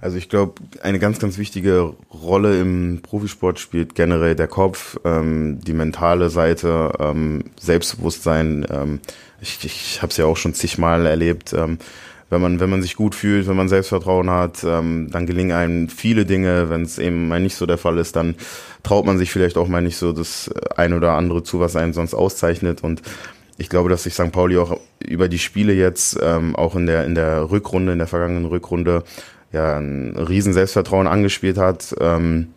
[0.00, 5.60] Also ich glaube, eine ganz, ganz wichtige Rolle im Profisport spielt generell der Kopf, ähm,
[5.60, 8.66] die mentale Seite, ähm, Selbstbewusstsein.
[8.70, 9.00] Ähm,
[9.40, 11.52] ich ich habe es ja auch schon zigmal erlebt.
[11.52, 11.78] Ähm,
[12.30, 15.88] wenn man, wenn man sich gut fühlt, wenn man Selbstvertrauen hat, ähm, dann gelingen einem
[15.88, 16.70] viele Dinge.
[16.70, 18.36] Wenn es eben mal nicht so der Fall ist, dann
[18.84, 21.92] traut man sich vielleicht auch mal nicht so das ein oder andere zu, was einen
[21.92, 22.82] sonst auszeichnet.
[22.82, 23.02] Und
[23.58, 24.30] ich glaube, dass sich St.
[24.30, 28.06] Pauli auch über die Spiele jetzt, ähm, auch in der, in der Rückrunde, in der
[28.06, 29.02] vergangenen Rückrunde,
[29.52, 31.94] ja, ein riesen Selbstvertrauen angespielt hat.
[32.00, 32.48] Ähm,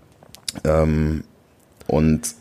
[0.63, 1.23] ähm,
[1.87, 2.35] und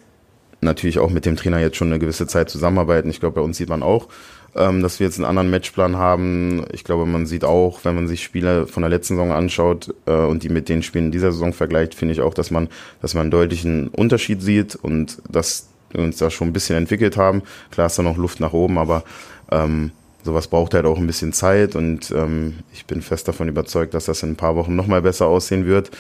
[0.61, 3.11] natürlich auch mit dem Trainer jetzt schon eine gewisse Zeit zusammenarbeiten.
[3.11, 4.09] Ich glaube, bei uns sieht man auch,
[4.55, 6.65] ähm, dass wir jetzt einen anderen Matchplan haben.
[6.73, 10.13] Ich glaube, man sieht auch, wenn man sich Spiele von der letzten Saison anschaut äh,
[10.13, 12.69] und die mit den Spielen dieser Saison vergleicht, finde ich auch, dass man,
[13.01, 17.17] dass man einen deutlichen Unterschied sieht und dass wir uns da schon ein bisschen entwickelt
[17.17, 17.43] haben.
[17.71, 19.05] Klar ist da noch Luft nach oben, aber
[19.51, 19.91] ähm,
[20.23, 24.07] sowas braucht halt auch ein bisschen Zeit und ähm, ich bin fest davon überzeugt, dass
[24.07, 25.91] das in ein paar Wochen nochmal besser aussehen wird.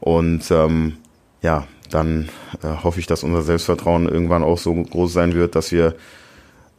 [0.00, 0.98] Und ähm,
[1.42, 2.28] ja, dann
[2.62, 5.94] äh, hoffe ich, dass unser Selbstvertrauen irgendwann auch so groß sein wird, dass wir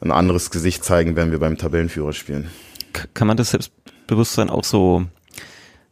[0.02, 2.50] ein anderes Gesicht zeigen, wenn wir beim Tabellenführer spielen.
[3.14, 5.06] Kann man das Selbstbewusstsein auch so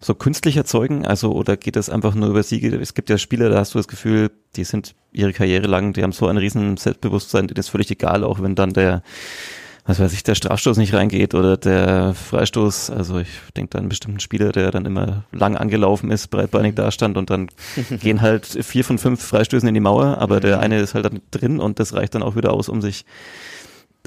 [0.01, 1.05] so künstlich erzeugen?
[1.05, 2.75] Also, oder geht das einfach nur über Siege?
[2.75, 6.03] Es gibt ja Spieler, da hast du das Gefühl, die sind ihre Karriere lang, die
[6.03, 9.03] haben so ein riesen Selbstbewusstsein, denen ist völlig egal, auch wenn dann der,
[9.85, 12.91] was weiß ich, der Strafstoß nicht reingeht oder der Freistoß.
[12.91, 16.75] Also ich denke da an einen bestimmten Spieler, der dann immer lang angelaufen ist, breitbeinig
[16.75, 17.49] dastand und dann
[17.89, 21.21] gehen halt vier von fünf Freistößen in die Mauer, aber der eine ist halt dann
[21.31, 23.05] drin und das reicht dann auch wieder aus, um sich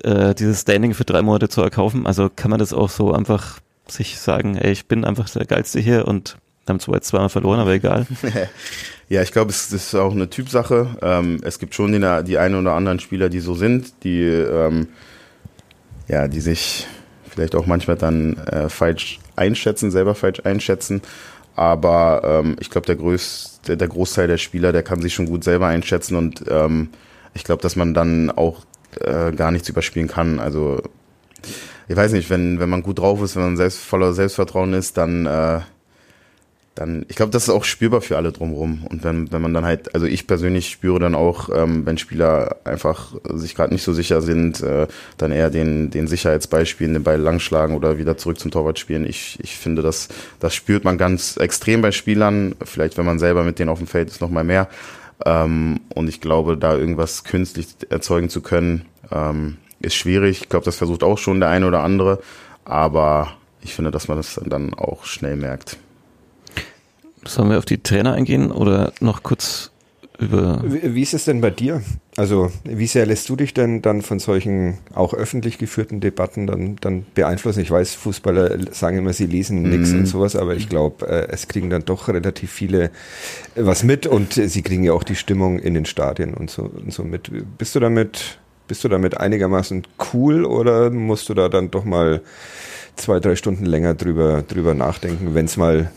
[0.02, 2.06] äh, dieses Standing für drei Monate zu erkaufen.
[2.06, 3.58] Also kann man das auch so einfach
[3.88, 7.60] sich sagen, ey, ich bin einfach der Geilste hier und haben zwar jetzt zweimal verloren,
[7.60, 8.06] aber egal.
[9.08, 10.96] ja, ich glaube, es ist auch eine Typsache.
[11.02, 14.88] Ähm, es gibt schon die, die einen oder anderen Spieler, die so sind, die, ähm,
[16.08, 16.86] ja, die sich
[17.28, 21.02] vielleicht auch manchmal dann äh, falsch einschätzen, selber falsch einschätzen.
[21.56, 25.44] Aber ähm, ich glaube, der, größte, der Großteil der Spieler, der kann sich schon gut
[25.44, 26.88] selber einschätzen und ähm,
[27.32, 28.64] ich glaube, dass man dann auch
[29.00, 30.40] äh, gar nichts überspielen kann.
[30.40, 30.82] Also
[31.88, 34.96] ich weiß nicht, wenn, wenn man gut drauf ist, wenn man selbst voller Selbstvertrauen ist,
[34.96, 35.60] dann, äh,
[36.74, 38.84] dann, ich glaube, das ist auch spürbar für alle drumherum.
[38.88, 42.56] Und wenn, wenn man dann halt, also ich persönlich spüre dann auch, ähm, wenn Spieler
[42.64, 47.20] einfach sich gerade nicht so sicher sind, äh, dann eher den, den Sicherheitsbeispielen, den Ball
[47.20, 49.06] langschlagen oder wieder zurück zum Torwart spielen.
[49.06, 50.08] Ich, ich finde, das,
[50.40, 52.56] das spürt man ganz extrem bei Spielern.
[52.64, 54.68] Vielleicht, wenn man selber mit denen auf dem Feld ist, noch mal mehr.
[55.24, 60.42] Ähm, und ich glaube, da irgendwas künstlich erzeugen zu können, ähm, ist schwierig.
[60.42, 62.20] Ich glaube, das versucht auch schon der eine oder andere.
[62.64, 65.78] Aber ich finde, dass man das dann auch schnell merkt.
[67.26, 69.70] Sollen wir auf die Trainer eingehen oder noch kurz
[70.18, 70.62] über.
[70.64, 71.82] Wie, wie ist es denn bei dir?
[72.16, 76.76] Also, wie sehr lässt du dich denn dann von solchen auch öffentlich geführten Debatten dann,
[76.80, 77.60] dann beeinflussen?
[77.60, 80.00] Ich weiß, Fußballer sagen immer, sie lesen nichts mhm.
[80.00, 82.90] und sowas, aber ich glaube, äh, es kriegen dann doch relativ viele
[83.56, 86.92] was mit und sie kriegen ja auch die Stimmung in den Stadien und so, und
[86.92, 87.30] so mit.
[87.58, 92.22] Bist du damit bist du damit einigermaßen cool oder musst du da dann doch mal
[92.96, 95.90] zwei, drei Stunden länger drüber, drüber nachdenken, wenn es mal,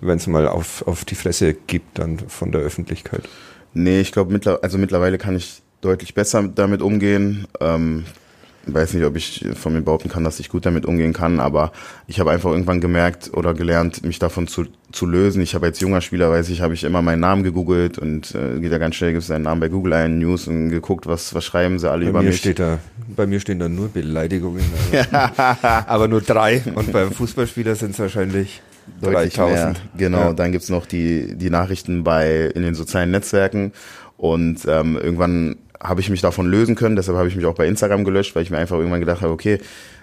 [0.00, 3.28] wenn's mal auf, auf die Fresse gibt dann von der Öffentlichkeit?
[3.74, 7.46] Nee, ich glaube, mittler also mittlerweile kann ich deutlich besser damit umgehen.
[7.60, 8.04] Ähm,
[8.66, 11.72] weiß nicht, ob ich von mir behaupten kann, dass ich gut damit umgehen kann, aber
[12.06, 15.40] ich habe einfach irgendwann gemerkt oder gelernt, mich davon zu, zu lösen.
[15.40, 18.58] Ich habe als junger Spieler, weiß ich, habe ich immer meinen Namen gegoogelt und äh,
[18.58, 21.34] geht ja ganz schnell, gibt es seinen Namen bei Google ein, News und geguckt, was,
[21.34, 22.38] was schreiben sie alle bei über mir mich.
[22.38, 22.78] Steht da,
[23.14, 24.64] bei mir stehen da nur Beleidigungen.
[24.92, 25.06] Also.
[25.86, 28.62] aber nur drei und beim Fußballspieler sind es wahrscheinlich
[29.00, 29.64] Deutlich 3000.
[29.64, 29.74] Mehr.
[29.96, 30.32] Genau, ja.
[30.32, 33.72] dann gibt's noch die, die Nachrichten bei in den sozialen Netzwerken
[34.16, 36.96] und ähm, irgendwann habe ich mich davon lösen können.
[36.96, 39.32] Deshalb habe ich mich auch bei Instagram gelöscht, weil ich mir einfach irgendwann gedacht habe,
[39.32, 39.58] okay,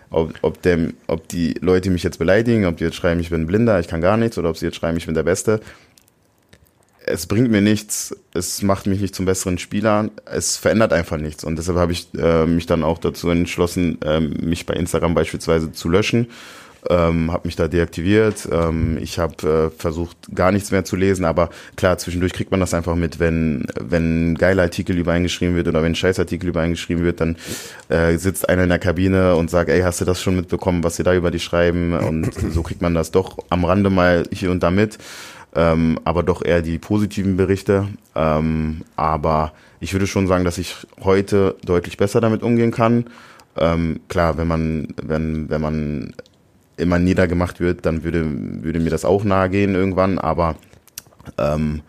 [0.10, 3.48] ob, ob, dem, ob die Leute mich jetzt beleidigen, ob die jetzt schreiben, ich bin
[3.48, 5.60] blinder, ich kann gar nichts, oder ob sie jetzt schreiben, ich bin der Beste.
[7.06, 11.44] Es bringt mir nichts, es macht mich nicht zum besseren Spieler, es verändert einfach nichts.
[11.44, 15.72] Und deshalb habe ich äh, mich dann auch dazu entschlossen, äh, mich bei Instagram beispielsweise
[15.72, 16.28] zu löschen
[16.90, 18.48] ähm, habe mich da deaktiviert.
[18.52, 22.60] Ähm, ich habe äh, versucht, gar nichts mehr zu lesen, aber klar, zwischendurch kriegt man
[22.60, 27.04] das einfach mit, wenn, wenn ein geiler Artikel übereingeschrieben wird oder wenn ein Scheißartikel übereingeschrieben
[27.04, 27.38] wird, dann
[27.90, 30.96] äh, sitzt einer in der Kabine und sagt, ey, hast du das schon mitbekommen, was
[30.96, 31.94] sie da über dich schreiben?
[31.94, 34.98] Und so kriegt man das doch am Rande mal hier und da mit.
[35.56, 37.88] Ähm, aber doch eher die positiven Berichte.
[38.16, 43.06] Ähm, aber ich würde schon sagen, dass ich heute deutlich besser damit umgehen kann.
[43.56, 46.14] Ähm, klar, wenn man, wenn, wenn man
[46.78, 50.20] immer niedergemacht wird, dann würde, würde mir das auch nahe gehen irgendwann.
[50.20, 50.56] Aber
[51.38, 51.82] ähm,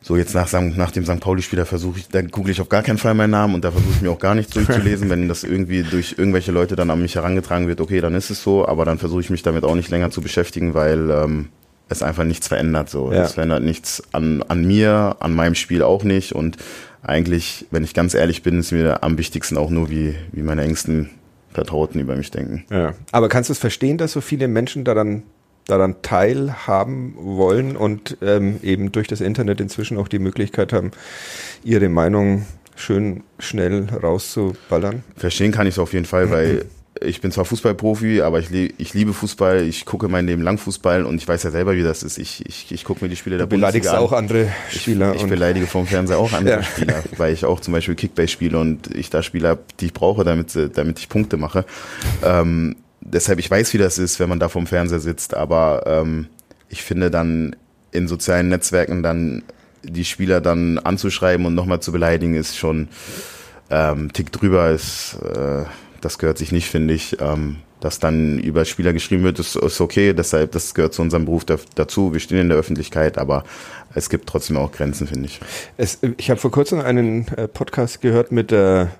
[0.00, 1.20] so jetzt nach, nach dem St.
[1.20, 3.92] Pauli-Spieler versuche ich, da google ich auf gar keinen Fall meinen Namen und da versuche
[3.94, 5.10] ich mir auch gar nichts durchzulesen.
[5.10, 8.42] Wenn das irgendwie durch irgendwelche Leute dann an mich herangetragen wird, okay, dann ist es
[8.42, 11.48] so, aber dann versuche ich mich damit auch nicht länger zu beschäftigen, weil ähm,
[11.88, 12.88] es einfach nichts verändert.
[12.88, 13.24] So, ja.
[13.24, 16.56] es verändert nichts an, an mir, an meinem Spiel auch nicht und
[17.02, 20.62] eigentlich, wenn ich ganz ehrlich bin, ist mir am wichtigsten auch nur, wie, wie meine
[20.62, 21.10] engsten
[21.52, 22.64] Vertrauten über mich denken.
[22.70, 22.94] Ja.
[23.12, 25.22] Aber kannst du es verstehen, dass so viele Menschen daran,
[25.66, 30.90] daran teilhaben wollen und ähm, eben durch das Internet inzwischen auch die Möglichkeit haben,
[31.64, 35.02] ihre Meinung schön schnell rauszuballern?
[35.16, 36.64] Verstehen kann ich es auf jeden Fall, weil
[37.00, 41.04] ich bin zwar Fußballprofi, aber ich, ich liebe Fußball, ich gucke mein Leben lang Fußball
[41.04, 42.18] und ich weiß ja selber, wie das ist.
[42.18, 45.14] Ich, ich, ich gucke mir die Spiele der du beleidigst Bundesliga auch andere Spieler.
[45.14, 46.62] Ich, ich beleidige vom Fernseher auch andere Ja.
[46.62, 49.92] Spieler, weil ich auch zum Beispiel Kickbase spiele und ich da Spieler hab, die ich
[49.92, 51.64] brauche, damit, damit ich Punkte mache.
[52.24, 56.26] Ähm, deshalb, ich weiß, wie das ist, wenn man da vorm Fernseher sitzt, aber ähm,
[56.68, 57.56] ich finde dann
[57.92, 59.42] in sozialen Netzwerken dann
[59.82, 62.88] die Spieler dann anzuschreiben und nochmal zu beleidigen, ist schon
[63.70, 65.64] ähm, Tick drüber, ist, äh,
[66.00, 67.20] das gehört sich nicht, finde ich.
[67.20, 71.24] Ähm, dass dann über Spieler geschrieben wird, ist, ist okay, deshalb, das gehört zu unserem
[71.24, 72.12] Beruf da, dazu.
[72.12, 73.44] Wir stehen in der Öffentlichkeit, aber
[73.94, 75.40] es gibt trotzdem auch Grenzen, finde ich.
[75.76, 78.90] Es, ich habe vor kurzem einen äh, Podcast gehört mit der,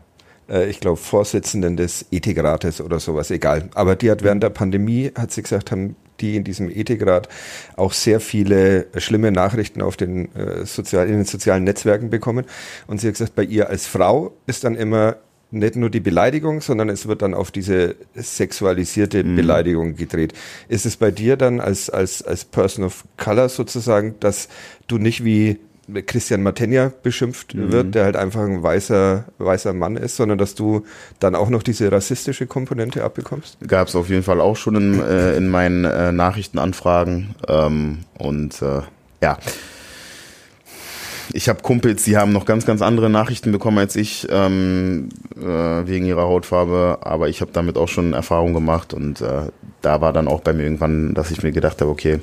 [0.48, 3.68] äh, ich glaube, Vorsitzenden des Ethikrates oder sowas, egal.
[3.74, 7.28] Aber die hat während der Pandemie, hat sie gesagt, haben die in diesem Ethikrat
[7.76, 12.44] auch sehr viele schlimme Nachrichten auf den, äh, sozial, in den sozialen Netzwerken bekommen.
[12.87, 15.16] Und sie hat gesagt, bei ihr als Frau ist dann immer
[15.50, 20.34] nicht nur die Beleidigung, sondern es wird dann auf diese sexualisierte Beleidigung gedreht.
[20.68, 24.48] Ist es bei dir dann als, als, als Person of Color sozusagen, dass
[24.88, 25.58] du nicht wie
[26.06, 30.84] Christian Matenja beschimpft wird, der halt einfach ein weißer, weißer Mann ist, sondern dass du
[31.18, 33.56] dann auch noch diese rassistische Komponente abbekommst?
[33.66, 37.34] Gab es auf jeden Fall auch schon in, äh, in meinen äh, Nachrichtenanfragen.
[37.48, 38.82] Ähm, und äh,
[39.22, 39.38] ja,
[41.32, 45.42] ich habe Kumpels, die haben noch ganz, ganz andere Nachrichten bekommen als ich ähm, äh,
[45.86, 49.50] wegen ihrer Hautfarbe, aber ich habe damit auch schon Erfahrung gemacht und äh,
[49.82, 52.20] da war dann auch bei mir irgendwann, dass ich mir gedacht habe, okay,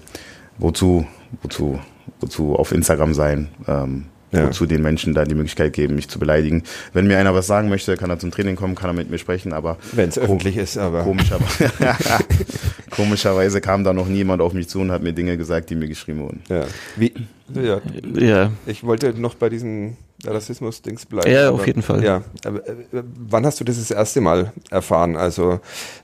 [0.58, 1.06] wozu,
[1.42, 1.80] wozu,
[2.20, 3.50] wozu auf Instagram sein?
[3.68, 4.06] Ähm,
[4.36, 4.48] Ja.
[4.48, 6.64] Wozu den Menschen da die Möglichkeit geben, mich zu beleidigen.
[6.94, 9.18] Wenn mir einer was sagen möchte, kann er zum Training kommen, kann er mit mir
[9.18, 11.04] sprechen, aber Wenn es öffentlich ist, aber.
[11.04, 11.72] Komischerweise,
[12.90, 15.88] komischerweise kam da noch niemand auf mich zu und hat mir Dinge gesagt, die mir
[15.88, 16.42] geschrieben wurden.
[16.50, 16.66] Ja.
[16.96, 17.14] Wie,
[17.54, 17.82] ja.
[18.16, 21.32] Ja, Ich wollte noch bei diesen Rassismus-Dings bleiben.
[21.32, 22.04] Ja, aber- auf jeden Fall.
[22.04, 22.22] Ja.
[22.46, 25.16] Aber, äh, wann hast du das das erste Mal erfahren?
[25.16, 25.60] Also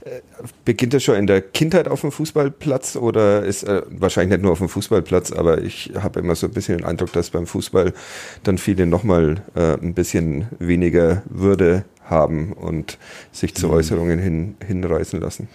[0.06, 0.22] äh,
[0.66, 4.52] beginnt das schon in der Kindheit auf dem Fußballplatz oder ist äh, wahrscheinlich nicht nur
[4.52, 7.94] auf dem Fußballplatz, aber ich habe immer so ein bisschen den Eindruck, dass beim Fußball
[8.44, 12.98] dann viele nochmal äh, ein bisschen weniger Würde haben und
[13.32, 13.56] sich Mhm.
[13.56, 15.48] zu Äußerungen hin, hinreißen lassen.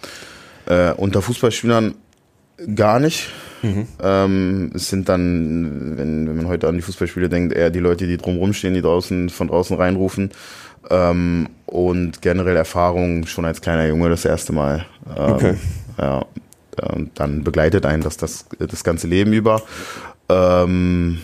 [0.66, 1.94] Äh, unter Fußballspielern
[2.74, 3.28] gar nicht.
[4.02, 8.06] Ähm, es sind dann, wenn, wenn man heute an die Fußballspiele denkt, eher die Leute,
[8.06, 10.30] die drumherum stehen, die draußen von draußen reinrufen.
[10.90, 14.86] Ähm, und generell Erfahrung schon als kleiner Junge das erste Mal.
[15.16, 15.54] Ähm, Okay.
[15.98, 16.26] Ja,
[16.92, 19.62] und dann begleitet einen das, das das ganze Leben über.
[20.28, 21.18] Ähm,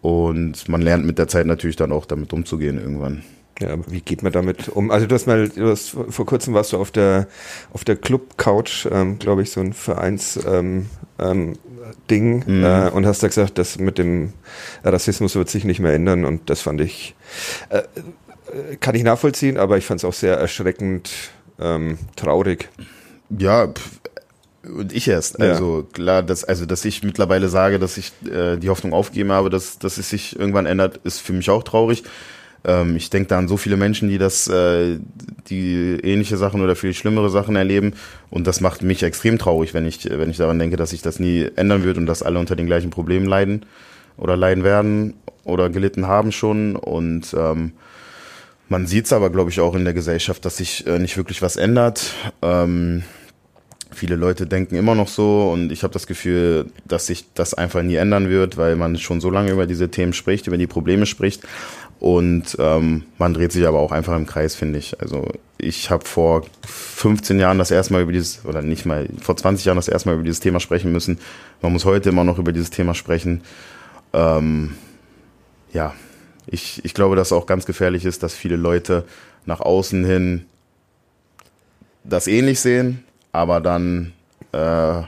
[0.00, 3.22] und man lernt mit der Zeit natürlich dann auch damit umzugehen irgendwann.
[3.60, 4.90] Ja, aber wie geht man damit um?
[4.90, 7.28] Also du hast mal, du hast vor kurzem warst du auf der
[7.72, 10.86] auf der Club Couch, ähm, glaube ich, so ein Vereins ähm,
[11.18, 11.54] ähm,
[12.10, 12.64] Ding Mhm.
[12.64, 14.32] äh, und hast da gesagt, das mit dem
[14.82, 17.14] Rassismus wird sich nicht mehr ändern und das fand ich
[17.68, 21.10] äh, äh, kann ich nachvollziehen, aber ich fand es auch sehr erschreckend
[21.60, 22.68] ähm, traurig.
[23.30, 24.00] Ja, pf,
[24.64, 25.38] und ich erst.
[25.38, 25.50] Ja.
[25.50, 29.50] Also klar, dass, also dass ich mittlerweile sage, dass ich äh, die Hoffnung aufgeben habe,
[29.50, 32.02] dass, dass es sich irgendwann ändert, ist für mich auch traurig.
[32.64, 34.98] Ähm, ich denke da an so viele Menschen, die das, äh,
[35.48, 37.94] die ähnliche Sachen oder viel schlimmere Sachen erleben.
[38.30, 41.18] Und das macht mich extrem traurig, wenn ich, wenn ich daran denke, dass sich das
[41.20, 43.66] nie ändern wird und dass alle unter den gleichen Problemen leiden
[44.16, 46.76] oder leiden werden oder gelitten haben schon.
[46.76, 47.72] Und ähm,
[48.68, 51.42] man sieht es aber, glaube ich, auch in der Gesellschaft, dass sich äh, nicht wirklich
[51.42, 52.12] was ändert.
[52.40, 53.02] Ähm,
[53.90, 57.82] viele Leute denken immer noch so und ich habe das Gefühl, dass sich das einfach
[57.82, 61.06] nie ändern wird, weil man schon so lange über diese Themen spricht, über die Probleme
[61.06, 61.44] spricht
[62.04, 65.00] und ähm, man dreht sich aber auch einfach im Kreis, finde ich.
[65.00, 69.38] Also ich habe vor 15 Jahren das erste Mal über dieses, oder nicht mal, vor
[69.38, 71.18] 20 Jahren das erste Mal über dieses Thema sprechen müssen.
[71.62, 73.40] Man muss heute immer noch über dieses Thema sprechen.
[74.12, 74.74] Ähm,
[75.72, 75.94] ja,
[76.46, 79.06] ich, ich glaube, dass es auch ganz gefährlich ist, dass viele Leute
[79.46, 80.44] nach außen hin
[82.04, 84.12] das ähnlich sehen, aber dann
[84.52, 85.04] äh,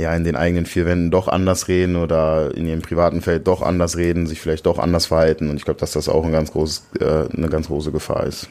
[0.00, 3.62] ja in den eigenen vier Wänden doch anders reden oder in ihrem privaten Feld doch
[3.62, 5.50] anders reden, sich vielleicht doch anders verhalten.
[5.50, 8.48] Und ich glaube, dass das auch ein ganz großes, äh, eine ganz große Gefahr ist.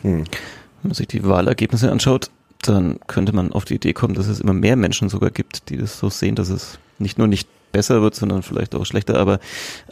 [0.82, 2.30] wenn man sich die Wahlergebnisse anschaut,
[2.62, 5.78] dann könnte man auf die Idee kommen, dass es immer mehr Menschen sogar gibt, die
[5.78, 9.18] das so sehen, dass es nicht nur nicht besser wird, sondern vielleicht auch schlechter.
[9.18, 9.40] Aber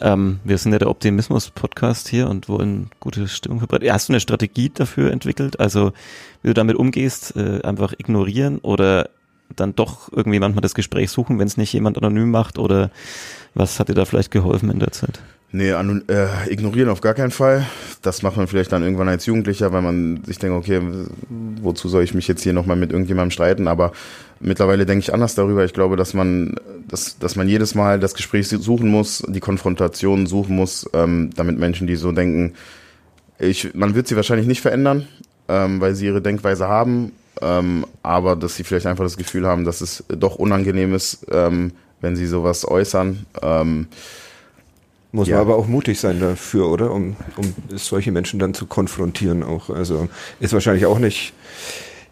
[0.00, 3.90] ähm, wir sind ja der Optimismus-Podcast hier und wollen gute Stimmung verbreiten.
[3.92, 5.60] Hast du eine Strategie dafür entwickelt?
[5.60, 5.92] Also
[6.42, 9.10] wie du damit umgehst, äh, einfach ignorieren oder
[9.54, 12.90] dann doch irgendwie manchmal das Gespräch suchen, wenn es nicht jemand anonym macht oder
[13.54, 15.20] was hat dir da vielleicht geholfen in der Zeit?
[15.50, 17.66] Nee, äh, ignorieren auf gar keinen Fall.
[18.02, 20.82] Das macht man vielleicht dann irgendwann als Jugendlicher, weil man sich denkt, okay,
[21.62, 23.66] wozu soll ich mich jetzt hier nochmal mit irgendjemandem streiten?
[23.66, 23.92] Aber
[24.40, 25.64] mittlerweile denke ich anders darüber.
[25.64, 26.56] Ich glaube, dass man,
[26.86, 31.58] dass, dass man jedes Mal das Gespräch suchen muss, die Konfrontation suchen muss, ähm, damit
[31.58, 32.52] Menschen, die so denken,
[33.38, 35.08] ich, man wird sie wahrscheinlich nicht verändern,
[35.48, 37.12] ähm, weil sie ihre Denkweise haben.
[37.42, 41.72] Ähm, aber dass sie vielleicht einfach das Gefühl haben, dass es doch unangenehm ist, ähm,
[42.00, 43.26] wenn sie sowas äußern.
[43.42, 43.88] Ähm,
[45.10, 45.36] Muss Ja.
[45.36, 46.90] man aber auch mutig sein dafür, oder?
[46.92, 49.70] Um, um solche Menschen dann zu konfrontieren auch.
[49.70, 51.32] Also ist wahrscheinlich auch nicht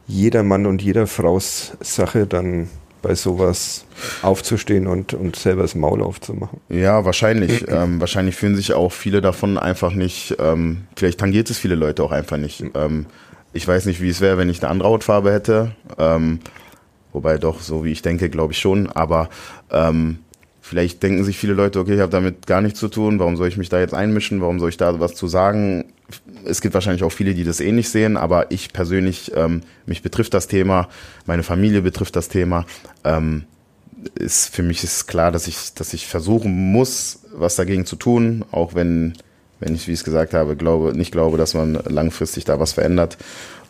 [0.09, 2.69] jeder Mann und jeder Fraus Sache, dann
[3.03, 3.85] bei sowas
[4.23, 6.61] aufzustehen und, und selber das Maul aufzumachen.
[6.69, 7.65] Ja, wahrscheinlich.
[7.69, 12.03] ähm, wahrscheinlich fühlen sich auch viele davon einfach nicht, ähm, vielleicht tangiert es viele Leute
[12.03, 12.65] auch einfach nicht.
[12.75, 13.07] Ähm,
[13.57, 15.73] ich weiß nicht, wie es wäre, wenn ich eine andere Hautfarbe hätte.
[15.99, 16.41] Ähm,
[17.13, 18.89] wobei doch, so wie ich denke, glaube ich schon.
[18.89, 19.31] Aber
[19.71, 20.19] ähm,
[20.61, 23.49] vielleicht denken sich viele Leute, okay, ich habe damit gar nichts zu tun, warum soll
[23.49, 25.87] ich mich da jetzt einmischen, warum soll ich da was zu sagen?
[26.45, 30.35] Es gibt wahrscheinlich auch viele, die das ähnlich sehen, aber ich persönlich, ähm, mich betrifft
[30.35, 30.89] das Thema,
[31.25, 32.67] meine Familie betrifft das Thema.
[33.05, 33.45] Ähm,
[34.15, 38.45] ist für mich ist klar, dass ich, dass ich versuchen muss, was dagegen zu tun,
[38.53, 39.15] auch wenn,
[39.61, 42.75] wenn ich, wie ich es gesagt habe, glaube, nicht glaube, dass man langfristig da was
[42.75, 43.17] verändert.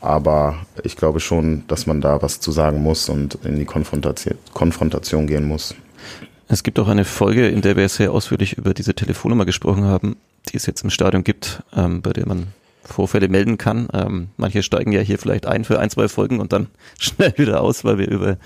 [0.00, 4.34] Aber ich glaube schon, dass man da was zu sagen muss und in die Konfrontation,
[4.52, 5.74] Konfrontation gehen muss.
[6.48, 10.16] Es gibt auch eine Folge, in der wir sehr ausführlich über diese Telefonnummer gesprochen haben,
[10.48, 12.48] die es jetzt im Stadion gibt, ähm, bei der man
[12.84, 13.88] Vorfälle melden kann.
[13.92, 16.68] Ähm, manche steigen ja hier vielleicht ein für ein, zwei Folgen und dann
[16.98, 18.38] schnell wieder aus, weil wir über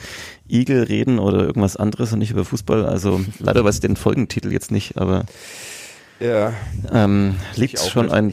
[0.49, 2.87] Igel reden oder irgendwas anderes und nicht über Fußball.
[2.87, 5.25] Also leider weiß ich den Folgentitel jetzt nicht, aber
[6.21, 6.53] Ja,
[6.93, 8.31] ähm, liegt schon ein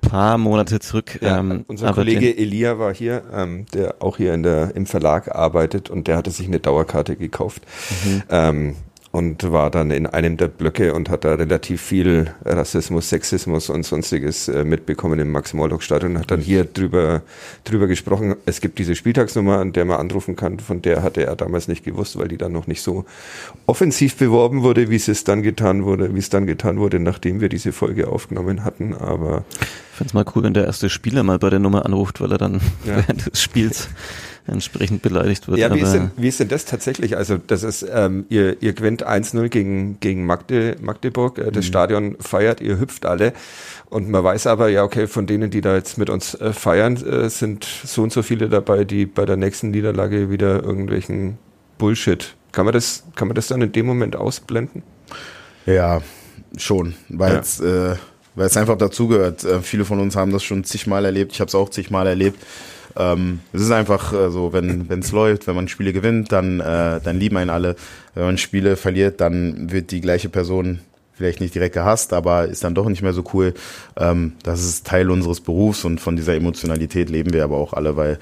[0.00, 1.18] paar Monate zurück.
[1.20, 5.34] Ja, ähm, unser Kollege Elia war hier, ähm, der auch hier in der, im Verlag
[5.34, 7.62] arbeitet und der hatte sich eine Dauerkarte gekauft
[8.04, 8.22] Mhm.
[8.30, 8.76] ähm,
[9.16, 13.82] und war dann in einem der Blöcke und hat da relativ viel Rassismus, Sexismus und
[13.82, 17.22] sonstiges äh, mitbekommen im Max-Morlock-Stadion und hat dann hier drüber,
[17.64, 18.36] drüber gesprochen.
[18.44, 21.82] Es gibt diese Spieltagsnummer, an der man anrufen kann, von der hatte er damals nicht
[21.82, 23.06] gewusst, weil die dann noch nicht so
[23.64, 27.48] offensiv beworben wurde, wie es dann getan wurde, wie es dann getan wurde, nachdem wir
[27.48, 29.46] diese Folge aufgenommen hatten, aber
[29.96, 32.38] finde es mal cool, wenn der erste Spieler mal bei der Nummer anruft, weil er
[32.38, 32.96] dann Ja.
[33.06, 33.88] während des Spiels
[34.46, 35.58] entsprechend beleidigt wird.
[35.58, 37.16] Ja, wie ist, denn, wie ist denn das tatsächlich?
[37.16, 41.68] Also, das ist, ähm, ihr, ihr gewinnt 1-0 gegen, gegen Magde, Magdeburg, äh, das Mhm.
[41.68, 43.32] Stadion feiert, ihr hüpft alle.
[43.90, 46.96] Und man weiß aber, ja, okay, von denen, die da jetzt mit uns äh, feiern,
[46.96, 51.38] äh, sind so und so viele dabei, die bei der nächsten Niederlage wieder irgendwelchen
[51.78, 52.34] Bullshit.
[52.52, 54.82] Kann man das, kann man das dann in dem Moment ausblenden?
[55.66, 56.00] Ja,
[56.56, 57.40] schon, weil Ja.
[57.40, 57.96] es äh,
[58.36, 59.44] weil es einfach dazugehört.
[59.44, 61.32] Äh, viele von uns haben das schon zigmal erlebt.
[61.32, 62.40] Ich habe es auch zigmal erlebt.
[62.96, 67.00] Ähm, es ist einfach äh, so, wenn es läuft, wenn man Spiele gewinnt, dann, äh,
[67.02, 67.76] dann lieben einen alle.
[68.14, 70.80] Wenn man Spiele verliert, dann wird die gleiche Person
[71.12, 73.54] vielleicht nicht direkt gehasst, aber ist dann doch nicht mehr so cool.
[73.96, 77.96] Ähm, das ist Teil unseres Berufs und von dieser Emotionalität leben wir aber auch alle,
[77.96, 78.18] weil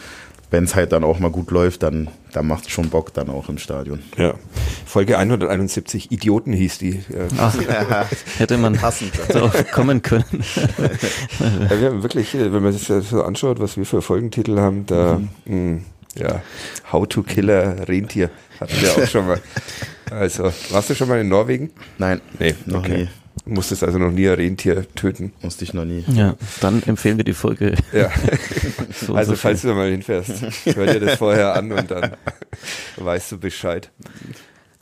[0.54, 3.28] wenn es halt dann auch mal gut läuft, dann, dann macht es schon Bock dann
[3.28, 3.98] auch im Stadion.
[4.16, 4.34] Ja.
[4.86, 6.90] Folge 171, Idioten hieß die.
[6.90, 7.56] Äh, ach,
[8.38, 8.78] hätte man
[9.28, 10.24] darauf kommen können.
[11.70, 14.58] Ja, wir haben wirklich, äh, wenn man sich das so anschaut, was wir für Folgentitel
[14.58, 15.80] haben, da, mh,
[16.14, 16.40] ja,
[16.92, 19.40] How to Kill a Rentier hatten wir auch schon mal.
[20.10, 21.70] Also, warst du schon mal in Norwegen?
[21.98, 22.96] Nein, Nee, noch okay.
[22.98, 23.08] nie.
[23.46, 25.32] Musstest also noch nie ein Rentier töten.
[25.42, 26.04] Musste ich noch nie.
[26.08, 27.74] Ja, dann empfehlen wir die Folge.
[27.92, 28.10] Ja,
[29.06, 30.30] So also so falls du da mal hinfährst,
[30.76, 32.12] hör dir das vorher an und dann
[32.96, 33.90] weißt du Bescheid.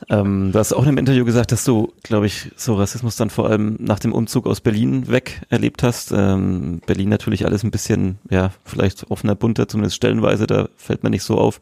[0.09, 3.29] Ähm, du hast auch in einem Interview gesagt, dass du, glaube ich, so Rassismus dann
[3.29, 6.11] vor allem nach dem Umzug aus Berlin weg erlebt hast.
[6.11, 11.09] Ähm, Berlin natürlich alles ein bisschen, ja, vielleicht offener, bunter, zumindest stellenweise, da fällt mir
[11.09, 11.61] nicht so auf,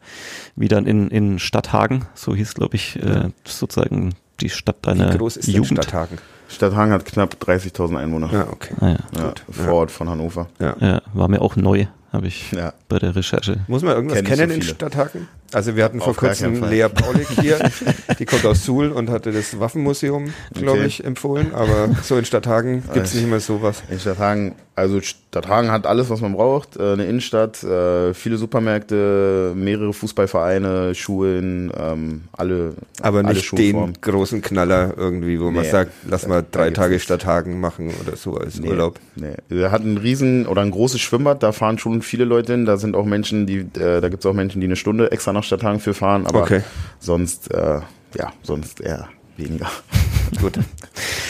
[0.56, 5.18] wie dann in, in Stadthagen, so hieß, glaube ich, äh, sozusagen die Stadt deiner Wie
[5.18, 5.82] groß ist denn Jugend.
[5.84, 6.18] Stadthagen?
[6.48, 8.30] Stadthagen hat knapp 30.000 Einwohner.
[8.32, 8.74] Ja, okay.
[8.80, 8.98] Ah, ja.
[9.16, 10.48] Ja, Vorort von Hannover.
[10.58, 10.76] Ja.
[10.80, 12.74] ja, war mir auch neu, habe ich Ja.
[12.88, 13.60] bei der Recherche.
[13.68, 14.62] Muss man irgendwas Kenn kennen so in.
[14.62, 15.28] Stadthagen?
[15.52, 16.62] Also wir hatten vor Auf kurzem.
[16.68, 17.58] Lea Paulik hier,
[18.18, 20.86] die kommt aus Suhl und hatte das Waffenmuseum, glaube Okay.
[20.86, 23.82] ich, empfohlen, aber so in Stadthagen gibt's Also- nicht mehr sowas.
[23.90, 26.76] In Stadthagen, also Stadthagen hat alles, was man braucht.
[26.76, 32.74] Äh, Eine Innenstadt, äh, viele Supermärkte, mehrere Fußballvereine, Schulen, ähm, alle.
[33.00, 33.94] Aber alle nicht Schulformen.
[33.94, 36.98] den großen Knaller irgendwie, wo man Nee, sagt, lass mal drei Tage.
[36.98, 38.98] Stadthagen machen oder so als Nee, Urlaub.
[39.16, 39.34] Nee.
[39.50, 42.64] Er hat ein riesen oder ein großes Schwimmbad, da fahren schon viele Leute hin.
[42.64, 45.41] Da sind auch Menschen, die, äh, da gibt's auch Menschen, die eine Stunde extra nach
[45.42, 46.62] Stadthagen für fahren, aber Okay.
[46.98, 47.80] sonst, äh,
[48.16, 49.68] ja, sonst eher weniger.
[50.40, 50.56] Gut.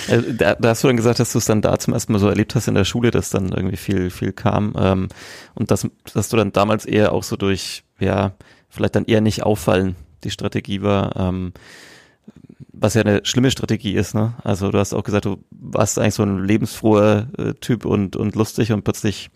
[0.08, 2.18] Äh, Da, da hast du dann gesagt, dass du es dann da zum ersten Mal
[2.18, 4.74] so erlebt hast in der Schule, dass dann irgendwie viel, viel kam.
[4.78, 5.08] Ähm,
[5.54, 8.32] und dass, dass du dann damals eher auch so durch, ja,
[8.68, 11.52] vielleicht dann eher nicht auffallen, die Strategie war, ähm,
[12.72, 14.34] was ja eine schlimme Strategie ist, ne?
[14.42, 18.34] Also du hast auch gesagt, du warst eigentlich so ein lebensfroher äh, Typ und, und
[18.34, 19.30] lustig und plötzlich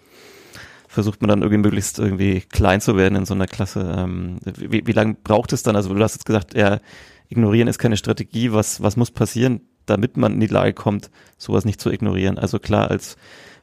[0.97, 3.95] versucht man dann irgendwie möglichst irgendwie klein zu werden in so einer Klasse.
[3.99, 5.77] Ähm, wie, wie lange braucht es dann?
[5.77, 6.81] Also du hast jetzt gesagt, ja,
[7.29, 8.51] ignorieren ist keine Strategie.
[8.55, 12.39] Was, was muss passieren, damit man in die Lage kommt, sowas nicht zu ignorieren?
[12.39, 13.19] Also klar, als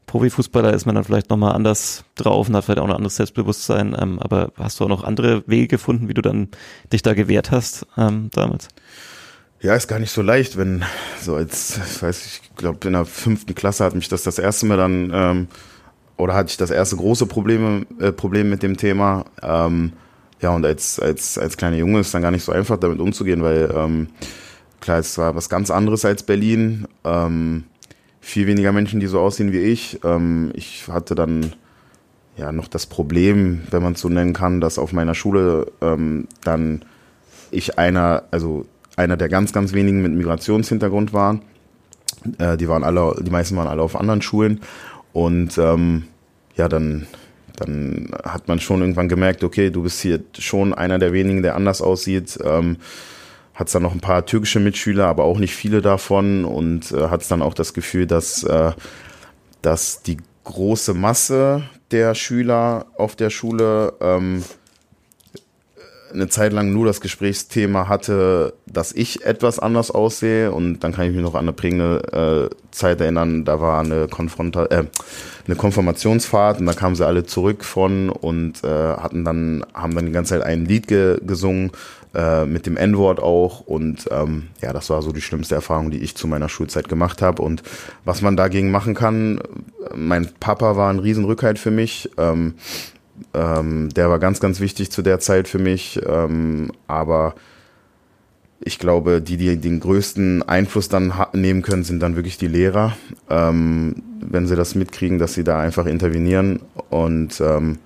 [0.05, 3.97] Profifußballer ist man dann vielleicht nochmal anders drauf und hat vielleicht auch ein anderes Selbstbewusstsein.
[3.99, 6.49] Ähm, aber hast du auch noch andere Wege gefunden, wie du dann
[6.91, 8.67] dich da gewehrt hast ähm, damals?
[9.59, 10.85] Ja, ist gar nicht so leicht, wenn
[11.19, 14.67] so als, ich weiß ich glaube in der fünften Klasse hat mich das das erste
[14.67, 15.47] Mal dann ähm,
[16.17, 19.25] oder hatte ich das erste große Probleme äh, Problem mit dem Thema.
[19.41, 19.93] Ähm,
[20.41, 23.41] ja und als als als kleiner Junge ist dann gar nicht so einfach damit umzugehen,
[23.41, 24.07] weil ähm,
[24.79, 26.87] klar es war was ganz anderes als Berlin.
[27.03, 27.63] Ähm,
[28.21, 29.99] viel weniger Menschen, die so aussehen wie ich.
[30.03, 31.53] Ähm, ich hatte dann
[32.37, 36.27] ja noch das Problem, wenn man es so nennen kann, dass auf meiner Schule ähm,
[36.43, 36.85] dann
[37.51, 41.41] ich einer, also einer der ganz, ganz wenigen mit Migrationshintergrund waren.
[42.37, 44.61] Äh, die waren alle, die meisten waren alle auf anderen Schulen.
[45.13, 46.03] Und ähm,
[46.55, 47.07] ja, dann,
[47.55, 51.55] dann hat man schon irgendwann gemerkt, okay, du bist hier schon einer der wenigen, der
[51.55, 52.37] anders aussieht.
[52.43, 52.77] Ähm,
[53.53, 57.09] hat es dann noch ein paar türkische Mitschüler, aber auch nicht viele davon und äh,
[57.09, 58.71] hat es dann auch das Gefühl, dass, äh,
[59.61, 64.43] dass die große Masse der Schüler auf der Schule ähm,
[66.13, 71.07] eine Zeit lang nur das Gesprächsthema hatte, dass ich etwas anders aussehe und dann kann
[71.07, 74.85] ich mich noch an eine prägende äh, Zeit erinnern, da war eine, Konfronta äh,
[75.45, 80.05] eine Konfirmationsfahrt und da kamen sie alle zurück von und äh, hatten dann, haben dann
[80.05, 81.71] die ganze Zeit ein Lied ge gesungen
[82.13, 83.61] äh, mit dem N-Wort auch.
[83.61, 87.21] Und ähm, ja, das war so die schlimmste Erfahrung, die ich zu meiner Schulzeit gemacht
[87.21, 87.41] habe.
[87.41, 87.63] Und
[88.05, 89.41] was man dagegen machen kann,
[89.95, 92.11] mein Papa war ein Riesenrückhalt für mich.
[92.17, 92.53] Ähm,
[93.33, 95.99] ähm, der war ganz, ganz wichtig zu der Zeit für mich.
[96.05, 97.35] Ähm, aber
[98.65, 102.95] ich glaube, die, die den größten Einfluss dann nehmen können, sind dann wirklich die Lehrer,
[103.29, 107.79] ähm, wenn sie das mitkriegen, dass sie da einfach intervenieren und ähm,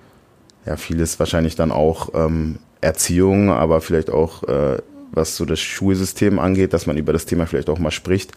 [0.66, 4.78] ja, vieles wahrscheinlich dann auch ähm, Erziehung, aber vielleicht auch äh,
[5.10, 8.32] was so das Schulsystem angeht, dass man über das Thema vielleicht auch mal spricht,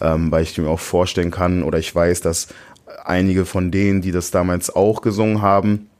[0.00, 2.48] ähm, weil ich mir auch vorstellen kann oder ich weiß, dass
[3.04, 5.90] einige von denen, die das damals auch gesungen haben,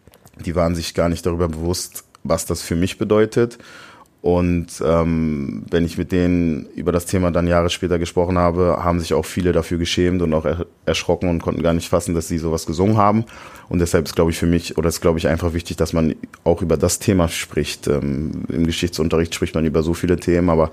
[0.44, 3.58] die waren sich gar nicht darüber bewusst, was das für mich bedeutet
[4.24, 8.98] und ähm, wenn ich mit denen über das Thema dann Jahre später gesprochen habe, haben
[8.98, 12.26] sich auch viele dafür geschämt und auch er erschrocken und konnten gar nicht fassen, dass
[12.26, 13.26] sie sowas gesungen haben.
[13.68, 16.14] Und deshalb ist, glaube ich, für mich, oder ist, glaube ich, einfach wichtig, dass man
[16.42, 17.86] auch über das Thema spricht.
[17.86, 20.70] Ähm, Im Geschichtsunterricht spricht man über so viele Themen, aber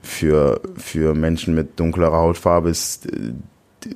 [0.00, 3.08] für, für Menschen mit dunklerer Hautfarbe ist,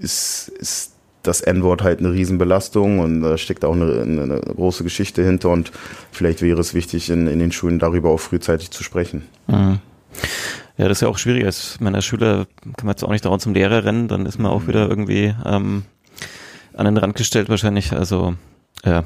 [0.01, 5.23] ist, ist das N-Wort halt eine Riesenbelastung und da steckt auch eine, eine, große Geschichte
[5.23, 5.71] hinter und
[6.12, 9.23] vielleicht wäre es wichtig, in, in den Schulen darüber auch frühzeitig zu sprechen.
[9.47, 9.79] Mhm.
[10.79, 11.45] Ja, das ist ja auch schwierig.
[11.45, 12.47] Als meiner Schüler
[12.77, 15.35] kann man jetzt auch nicht dauernd zum Lehrer rennen, dann ist man auch wieder irgendwie
[15.45, 15.83] ähm,
[16.75, 17.93] an den Rand gestellt wahrscheinlich.
[17.93, 18.35] Also
[18.85, 19.05] ja,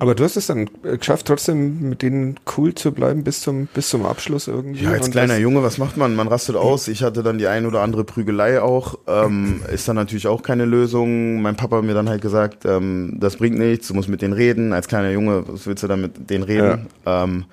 [0.00, 3.90] aber du hast es dann geschafft, trotzdem mit denen cool zu bleiben bis zum, bis
[3.90, 4.84] zum Abschluss irgendwie.
[4.84, 6.16] Ja, als kleiner Junge, was macht man?
[6.16, 6.88] Man rastet aus.
[6.88, 8.98] Ich hatte dann die ein oder andere Prügelei auch.
[9.06, 11.42] Ähm, ist dann natürlich auch keine Lösung.
[11.42, 14.32] Mein Papa hat mir dann halt gesagt, ähm, das bringt nichts, du musst mit denen
[14.32, 14.72] reden.
[14.72, 16.88] Als kleiner Junge, was willst du dann mit denen reden?
[17.04, 17.44] Ja, ähm,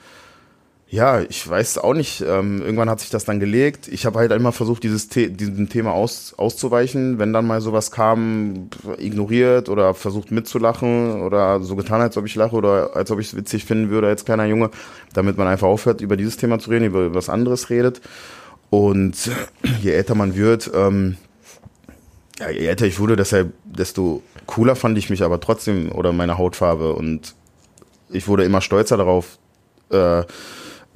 [0.89, 2.21] ja ich weiß auch nicht.
[2.21, 3.87] Ähm, irgendwann hat sich das dann gelegt.
[3.87, 7.19] Ich habe halt immer versucht, dieses The diesem Thema aus auszuweichen.
[7.19, 12.35] Wenn dann mal sowas kam, ignoriert oder versucht mitzulachen oder so getan, als ob ich
[12.35, 14.69] lache oder als ob ich es witzig finden würde als kleiner Junge,
[15.13, 18.01] damit man einfach aufhört, über dieses Thema zu reden, über was anderes redet.
[18.69, 19.31] Und
[19.81, 21.17] je älter man wird, ähm,
[22.39, 26.37] ja, je älter ich wurde, deshalb, desto cooler fand ich mich aber trotzdem oder meine
[26.37, 27.35] Hautfarbe und
[28.09, 29.37] ich wurde immer stolzer darauf,
[29.89, 30.23] äh,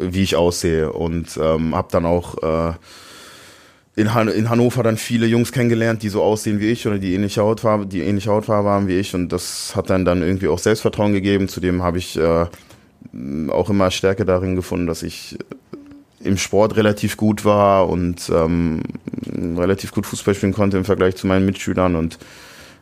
[0.01, 2.73] wie ich aussehe und ähm, habe dann auch äh,
[3.95, 7.13] in, Han in Hannover dann viele Jungs kennengelernt, die so aussehen wie ich oder die
[7.13, 10.59] ähnliche Hautfarbe, die ähnliche Hautfarbe haben wie ich und das hat dann dann irgendwie auch
[10.59, 11.47] Selbstvertrauen gegeben.
[11.47, 12.45] Zudem habe ich äh,
[13.49, 15.37] auch immer Stärke darin gefunden, dass ich
[16.23, 18.81] im Sport relativ gut war und ähm,
[19.57, 22.19] relativ gut Fußball spielen konnte im Vergleich zu meinen Mitschülern und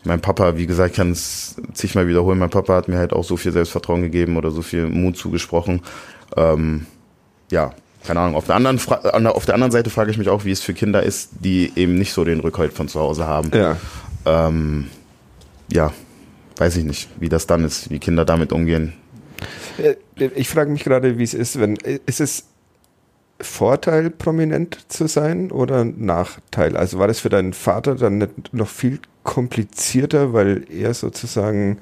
[0.04, 3.36] mein Papa, wie gesagt, kann es zigmal wiederholen, mein Papa hat mir halt auch so
[3.36, 5.82] viel Selbstvertrauen gegeben oder so viel Mut zugesprochen.
[6.38, 6.86] Ähm,
[7.52, 7.74] ja,
[8.06, 8.36] keine Ahnung.
[8.36, 10.74] Auf der, anderen Fra auf der anderen Seite frage ich mich auch, wie es für
[10.74, 13.52] Kinder ist, die eben nicht so den Rückhalt von zu Hause haben.
[13.54, 13.78] Ja.
[14.26, 14.88] Ähm,
[15.72, 15.91] ja,
[16.58, 18.93] weiß ich nicht, wie das dann ist, wie Kinder damit umgehen.
[19.78, 19.95] Äh,
[20.36, 22.45] Ich frage mich gerade, wie es ist, wenn ist es
[23.41, 26.76] Vorteil, prominent zu sein oder Nachteil?
[26.76, 31.80] Also war das für deinen Vater dann nicht noch viel komplizierter, weil er sozusagen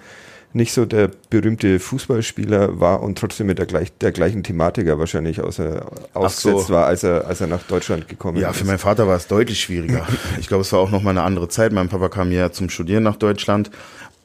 [0.58, 5.40] nicht so der berühmte Fußballspieler war und trotzdem mit der, gleich, der gleichen Thematiker wahrscheinlich
[5.42, 6.74] außer, ausgesetzt so.
[6.74, 8.58] war, als er, als er nach Deutschland gekommen Ja, ist.
[8.58, 10.06] für meinen Vater war es deutlich schwieriger.
[10.40, 11.72] Ich glaube, es war auch noch mal eine andere Zeit.
[11.72, 13.72] Mein Papa kam ja zum Studieren nach Deutschland.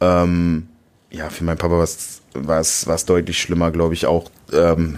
[0.00, 0.66] Ähm,
[1.10, 4.30] ja, für meinen Papa war es war es war es deutlich schlimmer, glaube ich auch.
[4.52, 4.96] Ähm,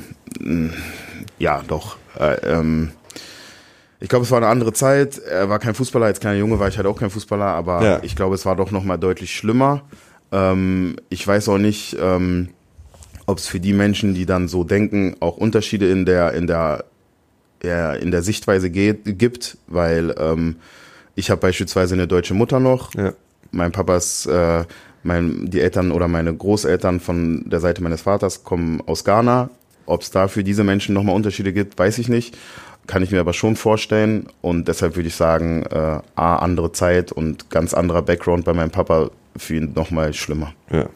[1.39, 1.97] ja, doch.
[2.19, 2.91] Äh, ähm,
[4.01, 5.19] Ich glaube, es war eine andere Zeit.
[5.19, 7.99] Er war kein Fußballer, als kleiner Junge war ich halt auch kein Fußballer, aber Ja.
[8.03, 9.83] ich glaube, es war doch nochmal deutlich schlimmer.
[10.35, 12.49] Ähm, ich weiß auch nicht, ähm,
[13.27, 16.85] ob es für die Menschen, die dann so denken, auch Unterschiede in der, in der,
[17.63, 20.57] ja, in der Sichtweise geht, gibt, weil ähm,
[21.15, 23.13] ich habe beispielsweise eine deutsche Mutter noch, Ja.
[23.53, 24.65] mein Papas, äh,
[25.05, 29.51] mein, die Eltern oder meine Großeltern von der Seite meines Vaters kommen aus Ghana.
[29.87, 32.37] Ob es da für diese Menschen nochmal Unterschiede gibt, weiß ich nicht.
[32.87, 34.27] Kann ich mir aber schon vorstellen.
[34.41, 38.71] Und deshalb würde ich sagen, äh, A, andere Zeit und ganz anderer Background bei meinem
[38.71, 40.53] Papa für ihn nochmal schlimmer.
[40.71, 40.89] Ja.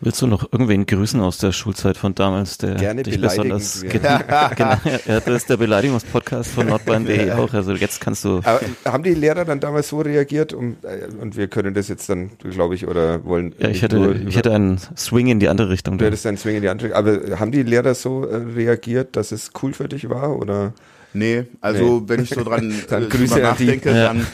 [0.00, 4.18] Willst du noch irgendwen grüßen aus der Schulzeit von damals, der Gerne dich besonders genau,
[4.58, 7.52] ja, das ist der Beleidigungspodcast von nordbayern.de auch.
[7.54, 10.52] Also jetzt kannst du Aber haben die Lehrer dann damals so reagiert?
[10.52, 13.54] Um, äh, und wir können das jetzt dann, glaube ich, oder wollen.
[13.58, 15.96] ja, ich hätte, nur ich hätte einen Swing in die andere Richtung.
[15.96, 16.94] Du hättest dann Swing in die andere.
[16.94, 20.36] Aber haben die Lehrer so äh, reagiert, dass es cool für dich war?
[20.36, 20.74] Oder?
[21.12, 22.02] Nee, also Nee.
[22.06, 24.04] wenn ich so dran Dann äh, Grüße drüber die- nachdenke, Ja.
[24.08, 24.26] dann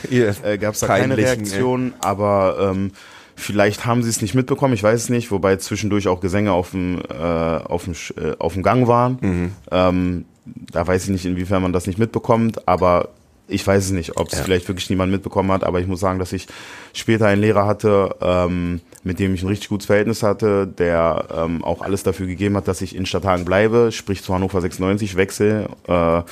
[0.45, 2.91] äh, gab es da keine Reaktion, aber ähm,
[3.37, 6.71] vielleicht haben sie es nicht mitbekommen, ich weiß es nicht, wobei zwischendurch auch Gesänge auf
[6.73, 9.19] dem, äh, auf dem, äh, auf dem Gang waren.
[9.21, 9.53] Mhm.
[9.71, 10.25] Ähm,
[10.73, 13.11] da weiß ich nicht, inwiefern man das nicht mitbekommt, aber
[13.49, 14.45] ich weiß es nicht, ob es Ja.
[14.45, 16.47] vielleicht wirklich niemand mitbekommen hat, aber ich muss sagen, dass ich
[16.95, 21.63] später einen Lehrer hatte, ähm, mit dem ich ein richtig gutes Verhältnis hatte, der ähm,
[21.63, 25.67] auch alles dafür gegeben hat, dass ich in Stadthagen bleibe, sprich zu Hannover 96 wechsel.
[25.87, 26.23] Äh,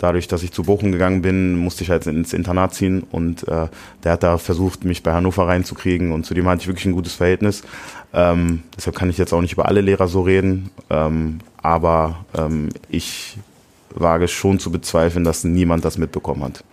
[0.00, 3.68] dadurch, dass ich zu Bochum gegangen bin, musste ich halt ins Internat ziehen und äh,
[4.02, 6.92] der hat da versucht, mich bei Hannover reinzukriegen und zu dem hatte ich wirklich ein
[6.92, 7.62] gutes Verhältnis.
[8.12, 12.70] Ähm, deshalb kann ich jetzt auch nicht über alle Lehrer so reden, ähm, aber ähm,
[12.88, 13.36] ich
[13.94, 16.64] wage schon zu bezweifeln, dass niemand das mitbekommen hat.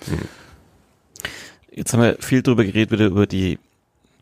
[1.69, 3.59] Jetzt haben wir viel drüber geredet, wieder über die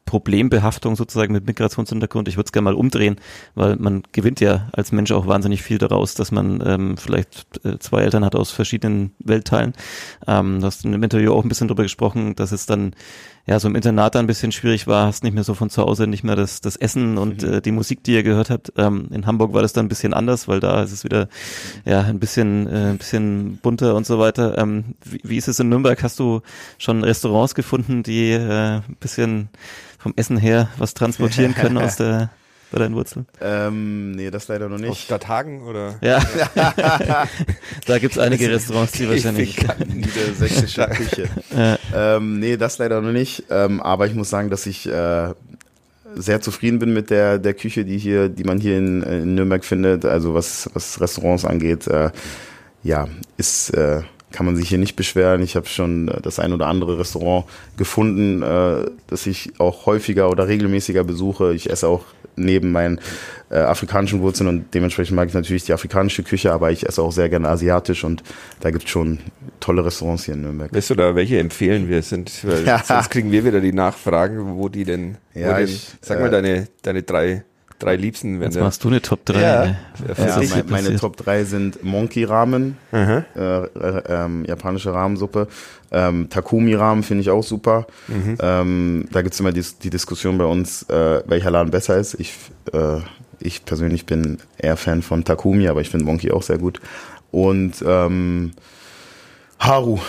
[0.05, 2.27] Problembehaftung sozusagen mit Migrationshintergrund.
[2.27, 3.17] Ich würde es gerne mal umdrehen,
[3.55, 7.79] weil man gewinnt ja als Mensch auch wahnsinnig viel daraus, dass man ähm, vielleicht äh,
[7.79, 9.73] zwei Eltern hat aus verschiedenen Weltteilen.
[10.27, 12.93] Ähm, du hast in dem Interview auch ein bisschen drüber gesprochen, dass es dann
[13.47, 15.83] ja so im Internat dann ein bisschen schwierig war, hast nicht mehr so von zu
[15.83, 18.73] Hause, nicht mehr das, das Essen und äh, die Musik, die ihr gehört habt.
[18.77, 21.27] Ähm, in Hamburg war das dann ein bisschen anders, weil da ist es wieder
[21.85, 24.57] ja ein bisschen, äh, ein bisschen bunter und so weiter.
[24.57, 26.01] Ähm, wie, wie ist es in Nürnberg?
[26.01, 26.41] Hast du
[26.77, 29.49] schon Restaurants gefunden, die äh, ein bisschen
[29.99, 32.29] vom Essen her was transportieren können aus der
[32.75, 33.25] bei deinen Wurzeln?
[33.41, 35.01] Ähm, nee, das leider noch Aus nicht.
[35.03, 35.95] Stadthagen oder?
[36.01, 36.21] Ja,
[37.85, 39.57] da gibt's einige Restaurants, die wahrscheinlich.
[39.87, 41.29] Niedersächsische Küche.
[41.55, 43.45] Äh, Ähm, nee, das leider noch nicht.
[43.49, 45.29] Ähm, aber ich muss sagen, dass ich äh,
[46.15, 49.63] sehr zufrieden bin mit der, der Küche, die hier, die man hier in, in Nürnberg
[49.63, 50.03] findet.
[50.05, 52.11] Also was, was Restaurants angeht, äh,
[52.83, 53.07] ja,
[53.37, 54.01] ist, äh,
[54.35, 55.41] kann man sich hier nicht beschweren.
[55.41, 57.45] Ich habe schon äh, das ein oder andere Restaurant
[57.77, 61.53] gefunden, äh, das ich auch häufiger oder regelmäßiger besuche.
[61.53, 62.03] Ich esse auch
[62.35, 62.99] neben meinen
[63.49, 67.13] äh, afrikanischen Wurzeln und dementsprechend mag ich natürlich die afrikanische Küche, aber ich esse auch
[67.13, 68.23] sehr gerne asiatisch und
[68.59, 69.19] da gibt es schon
[69.61, 70.73] tolle Restaurants hier in Nürnberg.
[70.73, 72.01] Weißt du da, welche empfehlen wir?
[72.01, 72.83] Sind, weil Ja.
[72.83, 76.27] Sonst kriegen wir wieder die Nachfragen, wo die denn, wo Ja, denn ich, sag mal
[76.27, 77.45] äh, deine, deine drei,
[77.79, 79.41] drei Liebsten, wenn jetzt machst du eine Top 3.
[79.41, 79.75] Ja.
[80.07, 80.99] Was Ja, meine passiert?
[80.99, 83.67] Top 3 sind Monkey Ramen, äh, äh,
[84.07, 85.47] ähm, japanische Rahmensuppe.
[85.91, 87.87] Ähm, Takumi Ramen finde ich auch super.
[88.07, 88.37] Mhm.
[88.39, 92.15] Ähm, da gibt's immer die, die Diskussion bei uns, äh, welcher Laden besser ist.
[92.19, 92.33] Ich,
[92.73, 92.97] äh,
[93.39, 96.79] ich persönlich bin eher Fan von Takumi, aber ich finde Monkey auch sehr gut.
[97.31, 98.51] Und ähm,
[99.59, 99.99] Haru.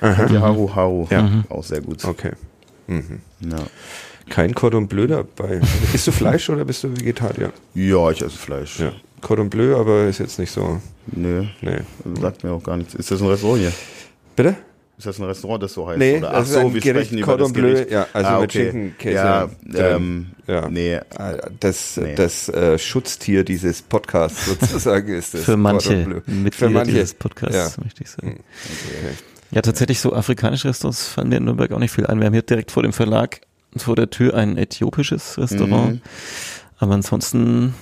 [0.00, 1.06] Haru Haru.
[1.10, 1.28] Ja.
[1.48, 2.04] Auch sehr gut.
[2.04, 2.32] Okay.
[2.86, 3.20] Mhm.
[3.40, 3.56] Ja.
[4.28, 5.60] Kein Cordon Bleu dabei.
[5.92, 7.52] Isst du Fleisch oder bist du Vegetarier?
[7.74, 8.80] ja, ich esse Fleisch.
[8.80, 8.92] Ja.
[9.20, 10.80] Cordon Bleu, aber ist jetzt nicht so.
[11.06, 11.78] Nö, Nee.
[12.20, 12.94] sagt mir auch gar nichts.
[12.94, 13.72] Ist das ein Restaurant hier?
[14.36, 14.56] Bitte?
[14.96, 15.98] Ist das ein Restaurant, das so heißt?
[15.98, 16.30] Nee, Oder?
[16.32, 17.90] das ist ein Gericht, über Cordon das Bleu, Gericht.
[17.92, 18.70] ja, also Ah, mit okay.
[18.70, 20.68] Schinken, Käse Ja, ähm, Ja.
[20.68, 22.14] nee, Ah, Das, Nee.
[22.16, 25.42] das äh, Schutztier dieses Podcasts sozusagen ist das.
[25.44, 25.96] Für manche.
[26.26, 26.92] Mitglieder Für manche.
[26.92, 27.82] dieses Podcasts, Ja.
[27.84, 28.40] möchte ich sagen.
[28.64, 29.14] Okay.
[29.52, 32.18] Ja, tatsächlich so afrikanische Restaurants fallen mir in Nürnberg auch nicht viel ein.
[32.18, 33.40] Wir haben hier direkt vor dem Verlag
[33.76, 35.94] vor der Tür ein äthiopisches Restaurant.
[35.94, 36.00] Mhm.
[36.78, 37.74] Aber ansonsten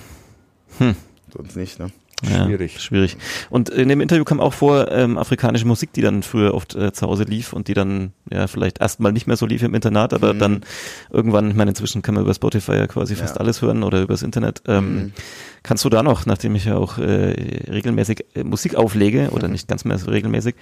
[1.33, 1.91] sonst nicht, ne?
[2.23, 2.79] Ja, Schwierig.
[2.81, 3.17] Schwierig.
[3.49, 6.91] Und in dem Interview kam auch vor ähm, afrikanische Musik, die dann früher oft äh,
[6.91, 10.13] zu Hause lief und die dann ja vielleicht erstmal nicht mehr so lief im Internat,
[10.13, 10.39] aber Mhm.
[10.39, 10.61] dann
[11.11, 13.41] irgendwann, ich meine, inzwischen kann man über Spotify ja quasi fast Ja.
[13.41, 14.63] alles hören oder übers Internet.
[14.67, 15.11] Ähm, Mhm.
[15.63, 17.03] Kannst du da noch, nachdem ich ja auch äh,
[17.69, 19.29] regelmäßig äh, Musik auflege Mhm.
[19.29, 20.55] oder nicht ganz mehr so regelmäßig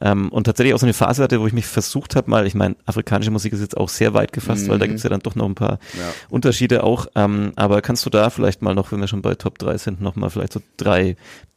[0.00, 2.54] ähm, und tatsächlich auch so eine Phase hatte, wo ich mich versucht habe, mal, ich
[2.54, 4.90] meine, afrikanische Musik ist jetzt auch sehr weit gefasst, weil da Mhm.
[4.90, 6.12] gibt's ja dann doch noch ein paar Ja.
[6.30, 7.06] Unterschiede auch.
[7.16, 10.00] Ähm, aber kannst du da vielleicht mal noch, wenn wir schon bei Top 3 sind,
[10.00, 11.01] noch mal vielleicht so drei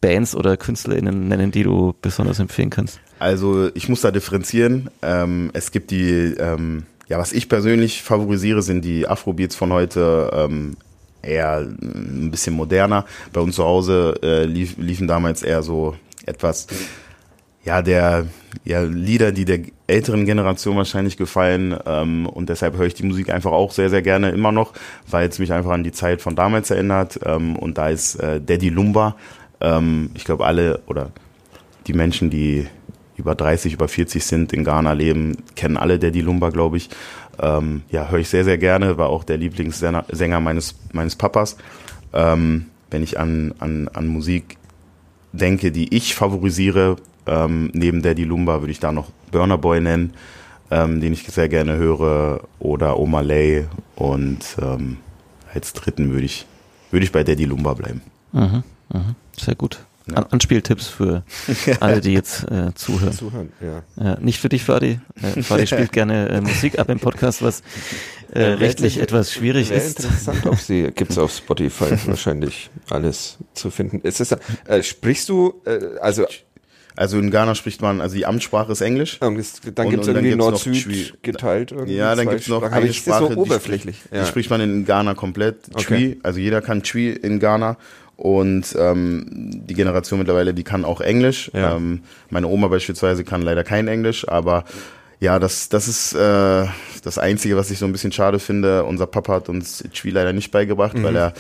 [0.02, 3.00] Bands oder KünstlerInnen nennen, die du besonders empfehlen kannst?
[3.20, 4.90] Also ich muss da differenzieren.
[5.02, 10.30] Ähm, es gibt die, ähm, ja, was ich persönlich favorisiere, sind die Afrobeats von heute.
[10.34, 10.78] Ähm,
[11.26, 13.06] eher ein bisschen moderner.
[13.34, 16.68] Bei uns zu Hause äh, lief, liefen damals eher so etwas
[17.66, 18.28] ja, der
[18.64, 21.76] ja, Lieder, die der älteren Generation wahrscheinlich gefallen.
[21.86, 24.74] Ähm, und deshalb höre ich die Musik einfach auch sehr, sehr gerne immer noch,
[25.10, 27.20] weil es mich einfach an die Zeit von damals erinnert.
[27.26, 29.16] Ähm, und da ist äh, Daddy Lumba.
[29.60, 31.12] Ähm, ich glaube, alle oder
[31.88, 32.68] die Menschen, die
[33.18, 36.90] über 30, über 40 sind, in Ghana leben, kennen alle Daddy Lumba, glaube ich.
[37.42, 41.58] Ähm, ja, höre ich sehr, sehr gerne, war auch der Lieblingssänger meines, meines Papas.
[42.14, 44.58] Ähm, wenn ich an, an, an Musik
[45.34, 46.98] denke, die ich favorisiere,
[47.28, 50.14] ähm, neben Daddy Lumba würde ich da noch Burner Boy nennen,
[50.72, 53.66] ähm, den ich sehr gerne höre, oder Oma Lay
[53.96, 54.98] und ähm,
[55.54, 56.46] als dritten würde ich,
[56.92, 58.02] würde ich bei Daddy Lumba bleiben.
[58.32, 58.64] Mhm,
[58.94, 59.16] mhm.
[59.38, 59.80] Sehr gut.
[60.08, 60.18] Ja.
[60.18, 61.24] An Anspieltipps für
[61.80, 63.14] alle, die jetzt äh, zuhören.
[63.14, 64.14] Zuhören, ja.
[64.14, 65.00] Äh, nicht für dich, Fadi.
[65.22, 67.64] Äh, Fadi spielt gerne äh, Musik ab im Podcast, was
[68.32, 70.00] äh, rechtlich etwas schwierig ist.
[70.00, 74.02] interessant, ob sie gibt's auf Spotify wahrscheinlich alles zu finden.
[74.02, 74.32] Ist es,
[74.66, 76.26] äh, sprichst du, äh, also
[76.96, 79.20] also in Ghana spricht man, also die Amtssprache ist Englisch.
[79.38, 81.72] Es, dann gibt es irgendwie Nord-Süd geteilt.
[81.72, 82.74] Irgendwie ja, dann gibt es noch Sprachen.
[82.74, 84.02] eine Sprache, so oberflächlich.
[84.12, 84.24] Die, ja.
[84.24, 85.58] die, spricht man in Ghana komplett.
[85.74, 86.18] Okay.
[86.24, 87.78] also jeder kann Twi in Ghana.
[88.18, 89.26] Und ähm,
[89.68, 91.52] die Generation mittlerweile, die kann auch Englisch.
[91.54, 91.76] Ja.
[91.76, 94.64] Ähm, meine Oma beispielsweise kann leider kein Englisch, aber
[95.20, 96.66] ja, das, das ist äh,
[97.04, 98.86] das Einzige, was ich so ein bisschen schade finde.
[98.86, 101.04] Unser Papa hat uns Twi leider nicht beigebracht, mhm.
[101.04, 101.34] weil er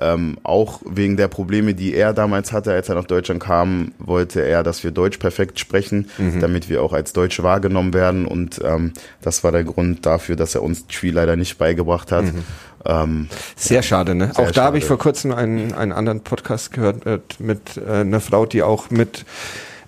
[0.00, 4.40] ähm, auch wegen der Probleme, die er damals hatte, als er nach Deutschland kam, wollte
[4.40, 6.40] er, dass wir Deutsch perfekt sprechen, mhm.
[6.40, 8.26] damit wir auch als Deutsche wahrgenommen werden.
[8.26, 12.24] Und ähm, das war der Grund dafür, dass er uns Twi leider nicht beigebracht hat.
[12.24, 12.44] Mhm.
[12.84, 14.32] Ähm, sehr schade, ne?
[14.34, 18.00] Sehr auch da habe ich vor kurzem einen, einen anderen Podcast gehört mit, mit äh,
[18.00, 19.24] einer Frau, die auch mit,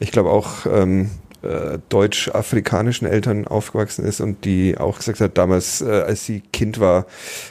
[0.01, 1.11] ich glaube auch ähm,
[1.43, 6.81] äh, deutsch-afrikanischen Eltern aufgewachsen ist und die auch gesagt hat, damals, äh, als sie Kind
[6.81, 7.07] war,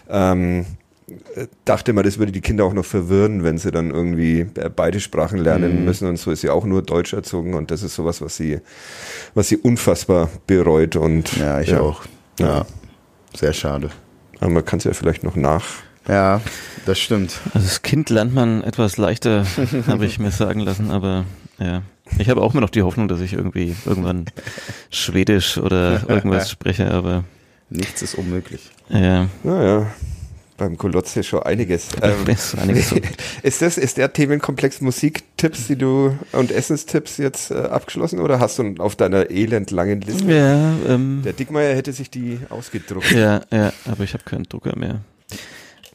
[0.10, 0.66] ähm,
[1.66, 5.00] dachte mal, das würde die Kinder auch noch verwirren, wenn sie dann irgendwie äh, beide
[5.00, 5.86] Sprachen lernen mhm.
[5.86, 8.60] müssen und so ist sie auch nur Deutsch erzogen und das ist sowas, was sie,
[9.34, 12.04] was sie unfassbar bereut und ja, ich ja, auch.
[12.40, 12.48] Ja.
[12.48, 12.66] ja.
[13.36, 13.90] sehr schade.
[14.40, 15.66] Aber man kann es ja vielleicht noch nach.
[16.08, 16.42] Ja,
[16.86, 17.40] das stimmt.
[17.54, 19.46] Also das Kind lernt man etwas leichter,
[19.88, 21.26] habe ich mir sagen lassen, aber
[21.60, 21.82] ja.
[22.18, 24.26] Ich habe auch immer noch die Hoffnung, dass ich irgendwie irgendwann
[24.90, 27.24] Schwedisch oder irgendwas spreche, aber
[27.70, 28.72] nichts ist unmöglich.
[28.90, 29.28] Ja.
[29.44, 29.88] Naja
[30.60, 31.90] beim Kolotze schon einiges.
[32.02, 32.26] Ähm,
[32.58, 32.94] einiges
[33.44, 38.58] ist, das, ist der Themenkomplex Musiktipps, die du und Essenstipps jetzt äh, abgeschlossen oder hast
[38.58, 40.32] du auf deiner elendlangen Liste?
[40.32, 43.12] Ja, ähm, der Dickmeier hätte sich die ausgedruckt.
[43.12, 45.02] Ja, ja, aber ich habe keinen Drucker mehr.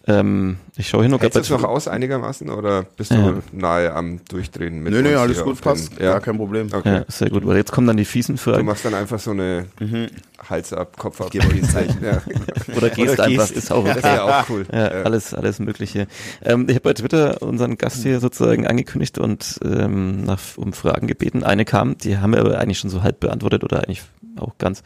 [0.07, 3.35] Ähm, ich schaue hier noch Hältst du noch aus einigermaßen oder bist du ja.
[3.53, 5.93] nahe am Durchdrehen mit Nö, nö, alles gut, passt.
[5.93, 6.69] Den, ja, gar kein Problem.
[6.71, 6.95] Okay.
[6.97, 8.59] Ja, sehr gut, weil jetzt kommen dann die fiesen Fragen.
[8.59, 10.09] Du machst dann einfach so eine mhm.
[10.51, 11.31] Hals ab, Kopf ab.
[11.33, 12.05] Zeichen.
[12.05, 12.21] ja.
[12.77, 13.57] Oder gehst Oder einfach, gehst.
[13.57, 13.89] ist auch, okay.
[13.89, 14.67] das ist ja auch cool.
[14.71, 16.07] Ja, Alles, alles Mögliche.
[16.45, 21.07] Ähm, ich habe bei Twitter unseren Gast hier sozusagen angekündigt und ähm, nach, um Fragen
[21.07, 21.45] gebeten.
[21.45, 24.03] Eine kam, die haben wir aber eigentlich schon so halb beantwortet oder eigentlich
[24.39, 24.83] auch ganz.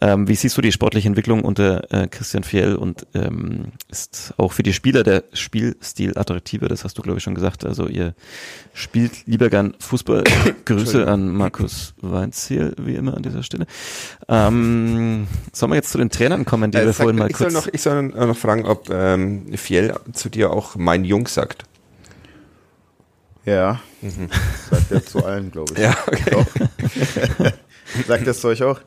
[0.00, 4.52] Ähm, wie siehst du die sportliche Entwicklung unter äh, Christian Fjell und ähm, ist auch
[4.52, 6.68] für die Spieler der Spielstil attraktiver?
[6.68, 7.64] Das hast du, glaube ich, schon gesagt.
[7.64, 8.14] Also ihr
[8.72, 10.24] spielt lieber gern Fußball.
[10.64, 13.66] Grüße an Markus Weinziel, wie immer an dieser Stelle.
[14.28, 17.36] Ähm, sollen wir jetzt zu den Trainern kommen, die äh, wir sag, vorhin mal ich
[17.36, 17.52] kurz...
[17.52, 21.64] Soll noch, ich soll noch fragen, ob ähm, Fjell zu dir auch mein Jung sagt.
[23.44, 24.30] Ja, mhm.
[24.70, 25.80] sagt er zu allen, glaube ich.
[25.80, 26.44] Ja, okay.
[28.06, 28.80] Sagt das zu euch auch?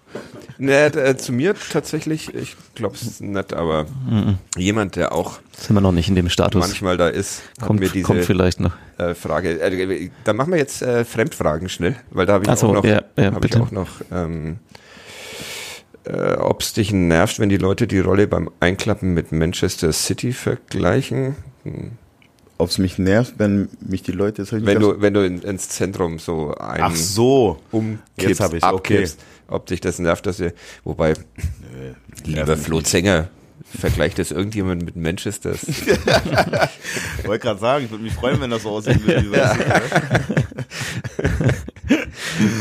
[0.58, 4.38] Nee, äh, zu mir tatsächlich, ich glaube es ist nett, aber mhm.
[4.58, 6.60] jemand, der auch sind wir noch nicht in dem Status.
[6.60, 8.74] Manchmal da ist, kommt, mir diese kommt vielleicht noch.
[8.97, 9.60] Äh, Frage.
[9.60, 12.86] Äh, dann machen wir jetzt äh, Fremdfragen schnell, weil da habe ich, so, auch noch,
[12.86, 14.58] ja, ja, hab ich auch noch, ähm,
[16.05, 20.34] äh, ob es dich nervt, wenn die Leute die Rolle beim Einklappen mit Manchester City
[20.34, 21.36] vergleichen.
[21.64, 21.91] Hm
[22.58, 25.70] ob es mich nervt, wenn mich die Leute jetzt wenn du wenn du in, ins
[25.70, 29.55] Zentrum so ein Ach so umkippst, jetzt ich abkippst, okay.
[29.55, 30.53] ob dich das nervt, dass ihr
[30.84, 31.93] wobei Nö,
[32.26, 33.30] lieber Flo Zenger
[33.70, 35.51] Vergleicht das irgendjemand mit Manchester?
[35.68, 35.88] ich
[37.26, 39.38] wollte gerade sagen, ich würde mich freuen, wenn das so aussehen würde.
[39.38, 39.58] Ja.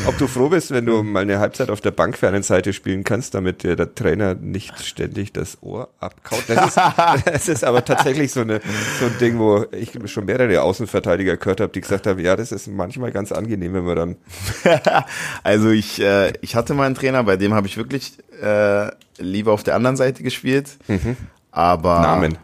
[0.07, 2.73] Ob du froh bist, wenn du mal eine Halbzeit auf der Bank für einen Seite
[2.73, 6.45] spielen kannst, damit dir der Trainer nicht ständig das Ohr abkaut.
[6.49, 6.77] Das ist,
[7.25, 8.61] das ist aber tatsächlich so, eine,
[9.01, 12.53] so ein Ding, wo ich schon mehrere Außenverteidiger gehört habe, die gesagt haben, ja, das
[12.53, 14.17] ist manchmal ganz angenehm, wenn man dann...
[15.43, 19.53] also ich, äh, ich hatte mal einen Trainer, bei dem habe ich wirklich äh, lieber
[19.53, 20.77] auf der anderen Seite gespielt.
[20.89, 21.17] Mhm.
[21.51, 22.39] Aber Namen.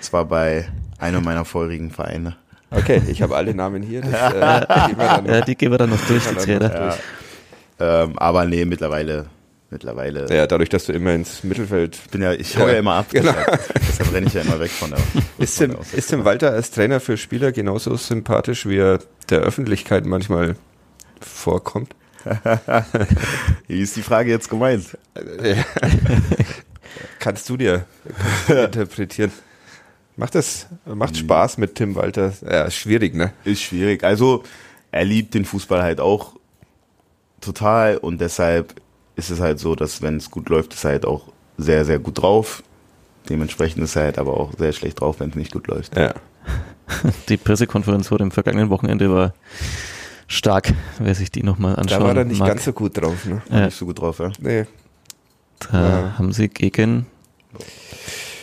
[0.00, 2.36] Es war bei einem meiner vorherigen Vereine.
[2.76, 4.02] Okay, ich habe alle Namen hier.
[4.02, 6.96] Das, äh, dann, ja, die gehen wir dann noch durch, die Trainer.
[7.78, 8.04] Ja.
[8.04, 9.26] Ähm, aber nee, mittlerweile
[9.74, 10.26] mittlerweile.
[10.34, 11.98] Ja, dadurch, dass du immer ins Mittelfeld.
[12.10, 13.06] Bin ja, ich hau ja, ja immer ab.
[13.10, 13.32] Genau.
[13.32, 15.00] Deshalb, deshalb renne ich ja immer weg von der.
[15.38, 19.40] Ist, Tim, der ist Tim Walter als Trainer für Spieler genauso sympathisch, wie er der
[19.40, 20.56] Öffentlichkeit manchmal
[21.20, 21.94] vorkommt?
[23.66, 24.96] Wie ist die Frage jetzt gemeint?
[27.18, 27.84] kannst du dir,
[28.16, 29.32] kannst du interpretieren?
[30.16, 32.32] Macht das, macht Spaß mit Tim Walter?
[32.48, 33.32] Ja, schwierig, ne?
[33.44, 34.04] Ist schwierig.
[34.04, 34.44] Also,
[34.92, 36.34] er liebt den Fußball halt auch
[37.40, 38.74] total und deshalb
[39.16, 41.98] ist es halt so, dass wenn es gut läuft, ist er halt auch sehr, sehr
[41.98, 42.62] gut drauf.
[43.28, 45.96] Dementsprechend ist er halt aber auch sehr schlecht drauf, wenn es nicht gut läuft.
[45.96, 46.14] Ja.
[47.28, 49.34] Die Pressekonferenz vor dem vergangenen Wochenende war
[50.26, 52.00] stark, wer sich die nochmal anschaut.
[52.00, 52.48] Da war er nicht mag.
[52.48, 53.42] ganz so gut drauf, ne?
[53.48, 53.64] War Ja.
[53.66, 54.30] Nicht so gut drauf, ja?
[54.40, 54.66] Nee.
[55.70, 56.18] Da Ja.
[56.18, 57.06] haben sie gegen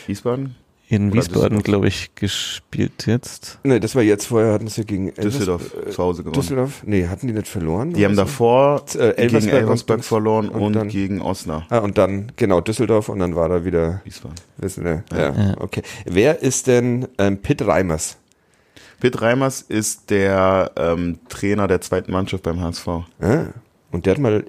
[0.06, 0.56] Wiesbaden?
[0.92, 3.58] In Oder Wiesbaden, glaube ich, gespielt jetzt.
[3.62, 6.34] Nee, das war jetzt vorher, hatten sie gegen Elvers- Düsseldorf äh, zu Hause gewonnen.
[6.40, 6.82] Düsseldorf?
[6.84, 7.94] Nee, hatten die nicht verloren?
[7.94, 8.20] Die haben so?
[8.22, 11.66] davor Äh, Elversberg gegen Elversberg verloren Und und, dann- gegen Osnabrück.
[11.72, 14.36] Ah, und dann, genau, Düsseldorf und dann war er wieder, Wiesbaden.
[14.58, 15.54] wissen ja, Ja.
[15.60, 15.80] okay.
[16.04, 18.18] Wer ist denn ähm, Pitt Reimers?
[19.00, 22.86] Pitt Reimers ist der ähm, Trainer der zweiten Mannschaft beim HSV.
[22.88, 23.46] Ah,
[23.90, 24.44] und der hat mal,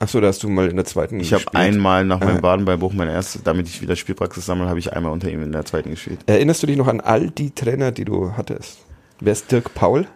[0.00, 2.24] ach so, da hast du mal in der zweiten Ich habe einmal nach Ah.
[2.24, 5.52] meinem Baden-Beinbruch meine erste, damit ich wieder Spielpraxis sammle, habe ich einmal unter ihm in
[5.52, 6.20] der zweiten gespielt.
[6.26, 8.78] Erinnerst du dich noch an all die Trainer, die du hattest?
[9.20, 10.06] Wer ist Dirk Paul?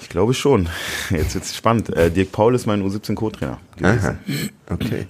[0.00, 0.68] Ich glaube schon.
[1.10, 1.88] Jetzt wird's spannend.
[1.96, 4.18] Äh, Dirk Paul ist mein U17 Co-Trainer gewesen.
[4.68, 5.06] Okay.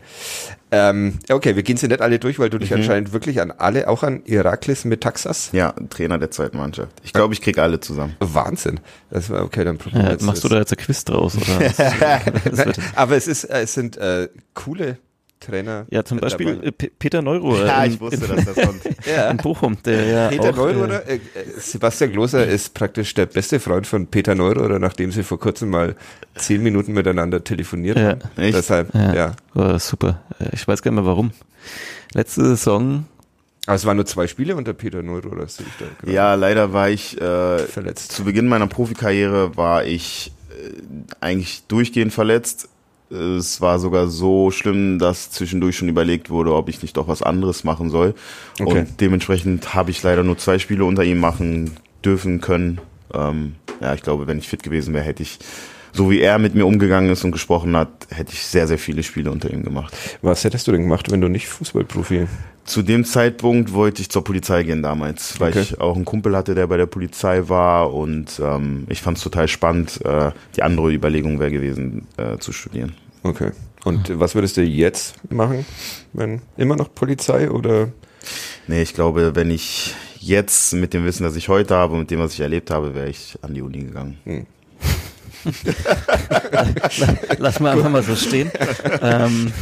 [0.75, 3.87] Ähm, okay, wir gehen sie nicht alle durch, weil du dich anscheinend wirklich an alle,
[3.87, 5.51] auch an Iraklis Metaxas.
[5.53, 6.91] Ja, Trainer der zweiten Mannschaft.
[7.05, 8.17] Ich glaube, ich kriege alle zusammen.
[8.19, 8.81] Wahnsinn.
[9.11, 11.37] Das war okay, dann probieren wir Äh, jetzt machst du da jetzt ein Quiz draus?
[11.37, 12.21] Oder?
[12.97, 14.99] Aber es ist, äh, es sind äh, coole
[15.45, 15.87] Trainer.
[15.91, 16.67] ja, zum Beispiel dabei.
[16.69, 18.81] äh, Peter Neuruhr Ja, in, ich wusste, in, dass das kommt.
[19.31, 21.21] in Bochum, der ja Peter auch, Neurohrer, äh, äh,
[21.59, 25.97] Sebastian Gloser ist praktisch der beste Freund von Peter Neurohrer, nachdem sie vor kurzem mal
[26.35, 28.09] zehn Minuten miteinander telefoniert Ja.
[28.11, 28.21] haben.
[28.37, 28.57] Echt?
[28.57, 29.15] Deshalb, Ja.
[29.15, 29.33] ja.
[29.55, 30.23] War super.
[30.39, 31.31] Äh, Ich weiß gar nicht mehr warum.
[32.13, 33.07] Letzte Saison,
[33.67, 36.13] Aber es waren nur zwei Spiele unter Peter Neurohrer, sehe ich da gerade.
[36.13, 38.13] Ja, leider war ich äh, Verletzt.
[38.13, 40.73] zu Beginn meiner Profikarriere war ich äh,
[41.21, 42.69] eigentlich durchgehend verletzt.
[43.11, 47.23] Es war sogar so schlimm, dass zwischendurch schon überlegt wurde, ob ich nicht doch was
[47.23, 48.15] anderes machen soll.
[48.59, 48.81] Okay.
[48.81, 51.73] Und dementsprechend habe ich leider nur zwei Spiele unter ihm machen
[52.05, 52.81] dürfen können.
[53.13, 55.39] Ähm, ja, ich glaube, wenn ich fit gewesen wäre, hätte ich,
[55.95, 59.03] so wie er mit mir umgegangen ist und gesprochen hat, hätte ich sehr, sehr viele
[59.03, 59.97] Spiele unter ihm gemacht.
[60.23, 62.27] Was hättest du denn gemacht, wenn du nicht Fußballprofi?
[62.65, 65.61] Zu dem Zeitpunkt wollte ich zur Polizei gehen damals, weil Okay.
[65.61, 69.23] ich auch einen Kumpel hatte, der bei der Polizei war und ähm, ich fand es
[69.23, 70.01] total spannend.
[70.05, 72.95] Äh, die andere Überlegung wäre gewesen, äh, zu studieren.
[73.23, 73.53] Okay.
[73.85, 75.67] Und was würdest du jetzt machen?
[76.15, 77.89] Wenn immer noch Polizei oder?
[78.67, 82.11] Nee, ich glaube, wenn ich jetzt mit dem Wissen, das ich heute habe und mit
[82.11, 84.17] dem, was ich erlebt habe, wäre ich an die Uni gegangen.
[87.39, 88.51] Lass mal einfach mal so stehen.
[89.01, 89.53] ähm,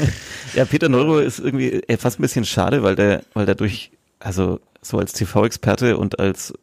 [0.54, 3.90] ja, Peter Neuruhr ist irgendwie äh, fast ein bisschen schade, weil der, weil der durch,
[4.18, 6.54] also so als TV-Experte und als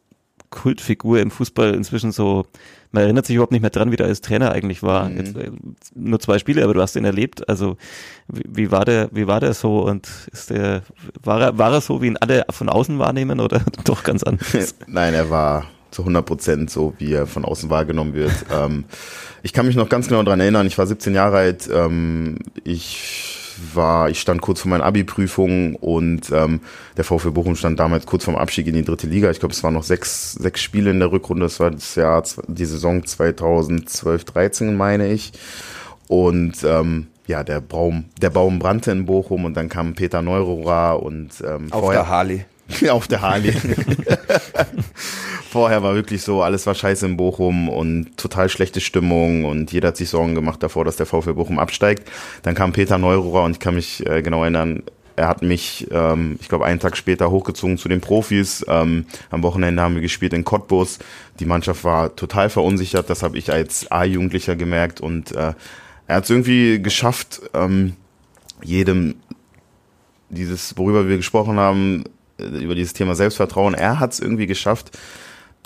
[0.50, 2.46] Kultfigur im Fußball inzwischen so,
[2.92, 5.08] man erinnert sich überhaupt nicht mehr dran, wie der als Trainer eigentlich war.
[5.08, 5.16] Mhm.
[5.16, 5.50] Jetzt, äh,
[5.94, 7.48] nur zwei Spiele, aber du hast ihn erlebt.
[7.48, 7.76] Also
[8.28, 10.82] wie, wie war der, wie war der so und ist der,
[11.22, 14.74] war er, war er so, wie ihn alle von außen wahrnehmen oder doch ganz anders?
[14.86, 18.32] Nein, er war zu 100 Prozent so, wie er von außen wahrgenommen wird.
[18.52, 18.84] ähm,
[19.42, 23.32] ich kann mich noch ganz genau daran erinnern, ich war 17 Jahre alt, ähm, ich
[23.72, 26.60] war, ich stand kurz vor meinen Abi-Prüfungen und ähm,
[26.98, 29.30] der VfB Bochum stand damals kurz vorm Abstieg in die dritte Liga.
[29.30, 31.46] Ich glaube, es waren noch sechs, sechs Spiele in der Rückrunde.
[31.46, 35.32] Das war das Jahr, die Saison 2012, 13, meine ich.
[36.06, 41.02] Und ähm, ja, der Baum, der Baum brannte in Bochum und dann kam Peter Neurohrer
[41.02, 42.44] und ähm, Auf vorher- der Harley.
[42.90, 43.54] auf der Harley.
[45.48, 49.88] Vorher war wirklich so, alles war scheiße in Bochum und total schlechte Stimmung und jeder
[49.88, 52.10] hat sich Sorgen gemacht davor, dass der VfL Bochum absteigt.
[52.42, 54.82] Dann kam Peter Neururer und ich kann mich äh, genau erinnern,
[55.16, 58.64] er hat mich, ähm, ich glaube, einen Tag später hochgezogen zu den Profis.
[58.68, 60.98] Ähm, am Wochenende haben wir gespielt in Cottbus.
[61.40, 65.54] Die Mannschaft war total verunsichert, das habe ich als A-Jugendlicher gemerkt und äh,
[66.06, 67.94] er hat es irgendwie geschafft, ähm,
[68.62, 69.16] jedem
[70.28, 72.04] dieses, worüber wir gesprochen haben,
[72.38, 74.96] äh, über dieses Thema Selbstvertrauen, er hat es irgendwie geschafft,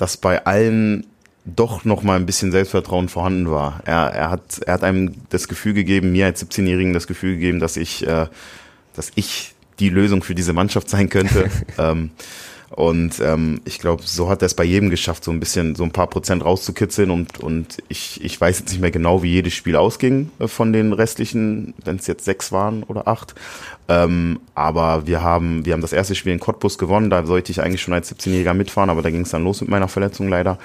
[0.00, 1.06] dass bei allen
[1.44, 3.80] doch noch mal ein bisschen Selbstvertrauen vorhanden war.
[3.84, 7.60] Er, er, hat, er hat einem das Gefühl gegeben, mir als 17-Jährigen das Gefühl gegeben,
[7.60, 8.26] dass ich, äh,
[8.94, 11.50] dass ich die Lösung für diese Mannschaft sein könnte.
[11.78, 12.10] ähm,
[12.70, 15.82] und ähm, ich glaube, so hat er es bei jedem geschafft, so ein bisschen, so
[15.82, 17.10] ein paar Prozent rauszukitzeln.
[17.10, 20.72] Und, und ich, ich weiß jetzt nicht mehr genau, wie jedes Spiel ausging äh, von
[20.72, 23.34] den restlichen, wenn es jetzt sechs waren oder acht.
[23.88, 27.10] Ähm, aber wir haben, wir haben das erste Spiel in Cottbus gewonnen.
[27.10, 29.68] Da sollte ich eigentlich schon als 17-Jähriger mitfahren, aber da ging es dann los mit
[29.68, 30.56] meiner Verletzung leider.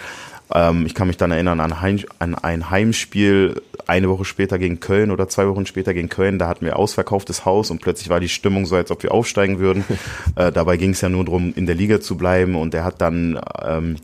[0.53, 4.79] Ähm, ich kann mich dann erinnern an, Heim, an ein Heimspiel eine Woche später gegen
[4.79, 6.39] Köln oder zwei Wochen später gegen Köln.
[6.39, 9.59] Da hatten wir ausverkauftes Haus und plötzlich war die Stimmung so, als ob wir aufsteigen
[9.59, 9.83] würden.
[10.35, 13.01] äh, dabei ging es ja nur darum, in der Liga zu bleiben und er hat
[13.01, 13.97] dann ähm,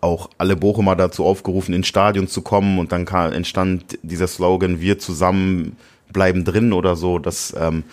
[0.00, 4.80] auch alle Bochumer dazu aufgerufen, ins Stadion zu kommen und dann kam, entstand dieser Slogan,
[4.80, 5.76] wir zusammen
[6.12, 7.18] bleiben drin oder so.
[7.18, 7.84] Das ähm,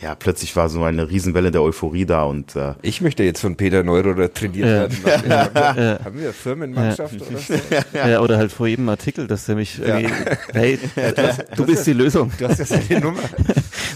[0.00, 3.56] ja, plötzlich war so eine Riesenwelle der Euphorie da und äh, Ich möchte jetzt von
[3.56, 5.04] Peter Neuroder trainiert Ja.
[5.04, 5.24] werden.
[5.24, 6.04] Haben wir, Ja.
[6.04, 7.54] haben wir Firmenmannschaft oder so?
[7.94, 8.20] Ja.
[8.20, 10.12] oder halt vor jedem Artikel, dass der mich irgendwie,
[10.52, 10.78] hey,
[11.56, 12.30] du bist die Lösung.
[12.38, 13.20] Du hast ja seine Nummer.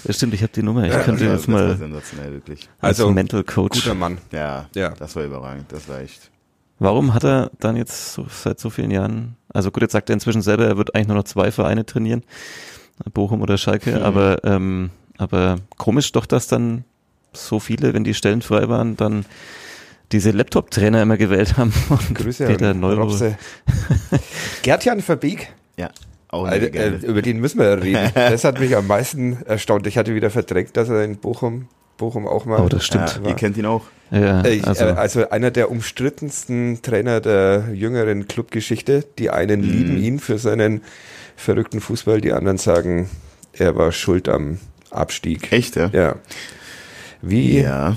[0.05, 0.85] Das stimmt, ich habe die Nummer.
[0.85, 2.69] Ich das könnte jetzt das war mal sensationell, wirklich.
[2.81, 3.83] als Also, Mental Coach.
[3.83, 4.19] Guter Mann.
[4.33, 4.91] Ja, Ja.
[4.91, 5.67] das war überragend.
[5.73, 6.31] Das war echt.
[6.79, 10.15] Warum hat er dann jetzt so, seit so vielen Jahren, also gut, jetzt sagt er
[10.15, 12.23] inzwischen selber, er wird eigentlich nur noch zwei Vereine trainieren,
[13.13, 14.03] Bochum oder Schalke, Mhm.
[14.03, 16.85] aber, ähm, aber komisch doch, dass dann
[17.33, 19.27] so viele, wenn die Stellen frei waren, dann
[20.13, 21.73] diese Laptop-Trainer immer gewählt haben.
[21.91, 23.03] Und Grüße Peter an Neuro.
[23.03, 23.37] Robse.
[24.63, 25.91] Gertjan Verbeek, Ja,
[26.29, 28.11] Alter, äh, über den müssen wir reden.
[28.15, 29.87] Das hat mich am meisten erstaunt.
[29.87, 32.61] Ich hatte wieder verdrängt, dass er in Bochum, Bochum auch mal.
[32.61, 33.21] Oh, das stimmt.
[33.23, 33.85] Ja, ihr kennt ihn auch.
[34.11, 39.05] Ja, Äh, ich, also, also, also einer der umstrittensten Trainer der jüngeren Clubgeschichte.
[39.19, 40.83] Die einen lieben ihn für seinen
[41.37, 43.11] verrückten Fußball, die anderen sagen,
[43.53, 44.59] er war schuld am
[44.91, 45.53] Abstieg.
[45.53, 45.89] Echt, ja?
[45.93, 46.17] Ja.
[47.23, 47.97] Wie, Ja,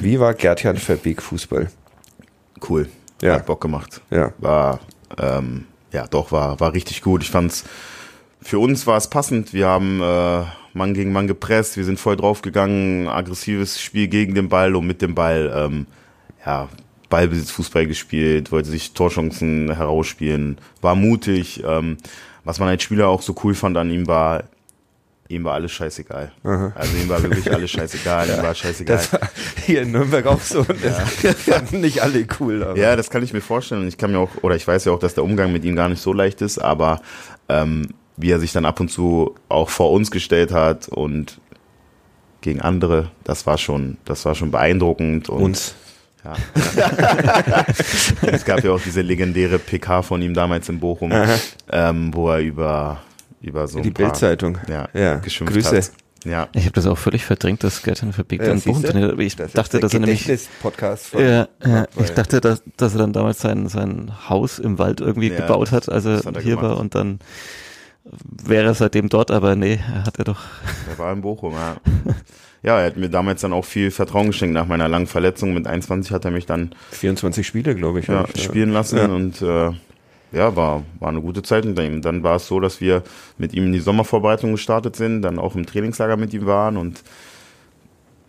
[0.00, 1.68] wie war Gertjan Verbeek Fußball?
[2.68, 2.88] cool.
[3.22, 3.34] Ja.
[3.34, 4.00] Hat Bock gemacht.
[4.10, 4.32] Ja.
[4.38, 4.80] War,
[5.18, 7.22] ähm, ja, doch, war, war richtig gut.
[7.22, 7.64] Ich fand's,
[8.42, 9.52] für uns war es passend.
[9.52, 14.48] Wir haben äh, Mann gegen Mann gepresst, wir sind voll draufgegangen, aggressives Spiel gegen den
[14.48, 15.86] Ball und mit dem Ball, ähm,
[16.44, 16.68] ja,
[17.08, 21.62] Ballbesitz, Fußball gespielt, wollte sich Torchancen herausspielen, war mutig.
[21.64, 21.96] Ähm,
[22.44, 24.44] was man als Spieler auch so cool fand an ihm war,
[25.28, 26.32] ihm war alles scheißegal.
[26.42, 28.96] Also ihm war wirklich alles scheißegal, ihm war scheißegal.
[28.96, 29.20] Das war
[29.64, 30.60] hier in Nürnberg auch so.
[30.60, 30.98] Und das
[31.36, 32.62] fanden nicht alle cool.
[32.62, 33.82] Aber Ja, das kann ich mir vorstellen.
[33.82, 35.76] Und ich kann mir auch, oder ich weiß ja auch, dass der Umgang mit ihm
[35.76, 37.00] gar nicht so leicht ist, aber
[37.48, 41.38] ähm, wie er sich dann ab und zu auch vor uns gestellt hat und
[42.40, 45.28] gegen andere, das war schon, das war schon beeindruckend.
[45.28, 45.74] Und, uns.
[46.24, 46.34] Ja.
[48.22, 51.12] es gab ja auch diese legendäre PK von ihm damals in Bochum,
[51.70, 53.00] ähm, wo er über,
[53.40, 54.58] über so Die Bildzeitung.
[54.68, 55.76] ja, Ja, geschimpft Grüße.
[55.76, 55.90] hat.
[56.24, 58.70] Ja, ich habe das auch völlig verdrängt, dass Gertjan Verbeek Ja, dann siehste?
[58.70, 59.12] Bochum trainiert.
[59.12, 59.20] hat.
[59.20, 62.98] Ich Das dachte, dass er nämlich Gedächtnis-Podcast von Ja, ja, ich dachte, dass, dass er
[62.98, 66.42] dann damals sein, sein Haus im Wald irgendwie Ja, gebaut hat, als er hat er
[66.42, 66.70] hier gemacht.
[66.72, 67.20] war und dann
[68.44, 70.40] wäre er seitdem dort, aber nee, er hat er doch.
[70.90, 71.76] Er war in Bochum, ja.
[72.62, 74.54] Ja, er hat mir damals dann auch viel Vertrauen geschenkt.
[74.54, 78.08] Nach meiner langen Verletzung mit 21 hat er mich dann 24 Spiele, glaube ich.
[78.08, 79.04] ja, ich, spielen lassen Ja.
[79.06, 79.70] und äh,
[80.36, 82.02] ja, war, war eine gute Zeit mit ihm.
[82.02, 83.02] Dann war es so, dass wir
[83.38, 87.02] mit ihm in die Sommervorbereitung gestartet sind, dann auch im Trainingslager mit ihm waren und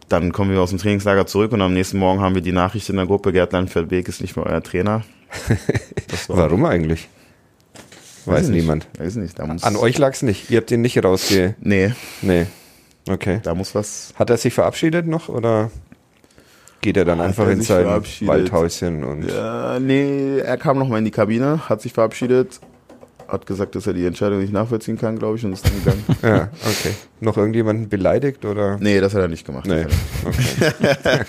[0.10, 2.90] dann kommen wir aus dem Trainingslager zurück und am nächsten Morgen haben wir die Nachricht
[2.90, 5.04] in der Gruppe, Gerd Feldweg ist nicht mehr euer Trainer.
[6.28, 7.10] War, Warum eigentlich?
[8.26, 8.62] Weiß, nicht.
[8.62, 8.88] niemand.
[8.98, 10.50] Weiß nicht, da muss, An euch lag's nicht.
[10.50, 11.56] Ihr habt ihn nicht rausge...
[11.60, 12.48] Nee, Nee.
[13.10, 13.40] Okay.
[13.44, 15.72] da muss was Hat er sich verabschiedet noch oder
[16.82, 17.86] geht er dann Hat einfach er in sein?
[17.86, 22.60] Waldhäuschen und Ja, nee, er kam nochmal in die Kabine, hat sich verabschiedet,
[23.28, 26.04] hat gesagt, dass er die Entscheidung nicht nachvollziehen kann, glaube ich, und ist dann gegangen.
[26.24, 26.94] ja, okay.
[27.20, 28.78] Noch irgendjemanden beleidigt oder?
[28.80, 29.66] nee, das hat er nicht gemacht.
[29.68, 29.84] Nee.
[29.86, 29.98] Nicht.
[30.26, 31.26] Okay.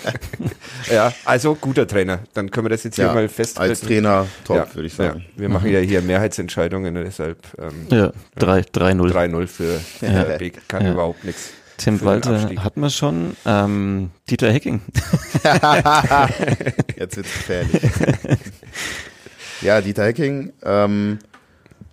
[0.93, 2.19] ja, also guter Trainer.
[2.33, 3.69] Dann können wir das jetzt hier Ja, mal festhalten.
[3.71, 5.25] als Trainer top, ja, würde ich sagen.
[5.35, 5.41] Ja.
[5.41, 9.11] Wir machen ja hier Mehrheitsentscheidungen, deshalb ähm, Ja, 3 3-0.
[9.11, 10.23] 3-0 für Ja.
[10.37, 10.67] Beek.
[10.69, 10.93] Kann Ja.
[10.93, 11.51] überhaupt nichts.
[11.79, 13.35] Tim Walter hatten wir schon.
[13.45, 14.81] Ähm, Dieter Hecking.
[16.97, 17.81] Jetzt wird's gefährlich.
[19.61, 21.19] ja, Dieter Hecking ähm,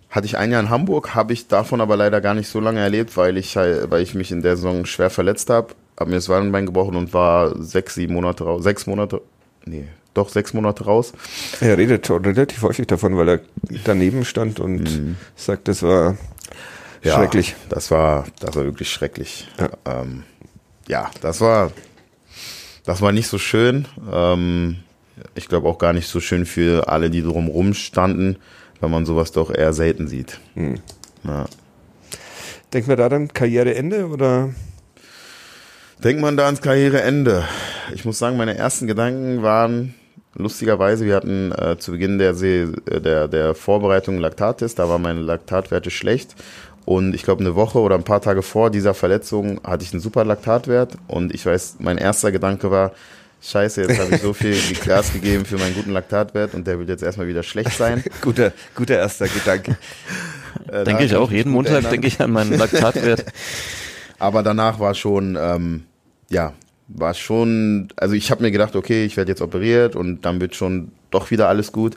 [0.09, 2.79] hatte ich ein Jahr in Hamburg, habe ich davon aber leider gar nicht so lange
[2.79, 5.69] erlebt, weil ich, halt- weil ich mich in der Saison schwer verletzt habe,
[5.99, 9.21] habe mir das Wadenbein gebrochen und war sechs, sieben Monate raus, sechs Monate,
[9.65, 11.13] nee, doch sechs Monate raus.
[11.61, 13.39] Er redet schon relativ häufig davon, weil er
[13.83, 15.15] daneben stand und Mhm.
[15.35, 16.17] sagt, das war
[17.03, 17.55] Ja, schrecklich.
[17.69, 19.47] Das war, das war wirklich schrecklich.
[19.59, 20.01] Ja.
[20.01, 20.23] Ähm,
[20.87, 21.71] ja, das war,
[22.85, 23.87] das war nicht so schön.
[24.11, 24.77] Ähm,
[25.35, 28.37] ich glaube auch gar nicht so schön für alle, die drumherum standen,
[28.79, 30.39] weil man sowas doch eher selten sieht.
[30.55, 30.75] Hm.
[31.23, 31.45] Ja.
[32.73, 34.49] Denken wir da dann Karriereende oder?
[36.03, 37.43] Denkt man da ans Karriereende?
[37.93, 39.95] Ich muss sagen, meine ersten Gedanken waren
[40.35, 44.89] lustigerweise, wir hatten äh, zu Beginn der, See, äh, der, der Vorbereitung einen Laktattest, da
[44.89, 46.35] waren meine Laktatwerte schlecht.
[46.87, 49.99] Und ich glaube, eine Woche oder ein paar Tage vor dieser Verletzung hatte ich einen
[49.99, 50.97] super Laktatwert.
[51.09, 52.93] Und ich weiß, mein erster Gedanke war,
[53.41, 56.87] scheiße, jetzt habe ich so viel Gas gegeben für meinen guten Laktatwert und der wird
[56.87, 58.05] jetzt erstmal wieder schlecht sein.
[58.21, 59.75] Guter, guter erster Gedanke.
[60.71, 61.29] Äh, Denke ich auch.
[61.29, 61.91] Jeden Montag erinnern.
[61.91, 63.25] denke ich an meinen Laktatwert.
[64.17, 65.83] Aber danach war schon, ähm,
[66.29, 66.53] ja,
[66.87, 70.55] war schon, also ich habe mir gedacht, okay, ich werde jetzt operiert und dann wird
[70.55, 71.95] schon doch wieder alles gut.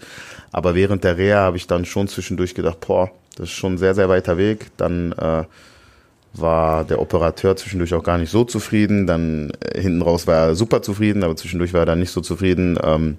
[0.53, 3.79] Aber während der Reha habe ich dann schon zwischendurch gedacht, boah, das ist schon ein
[3.79, 4.67] sehr, sehr weiter Weg.
[4.77, 5.45] Dann äh,
[6.33, 9.07] war der Operateur zwischendurch auch gar nicht so zufrieden.
[9.07, 12.21] Dann äh, hinten raus war er super zufrieden, aber zwischendurch war er dann nicht so
[12.21, 12.79] zufrieden.
[12.83, 13.19] Ähm,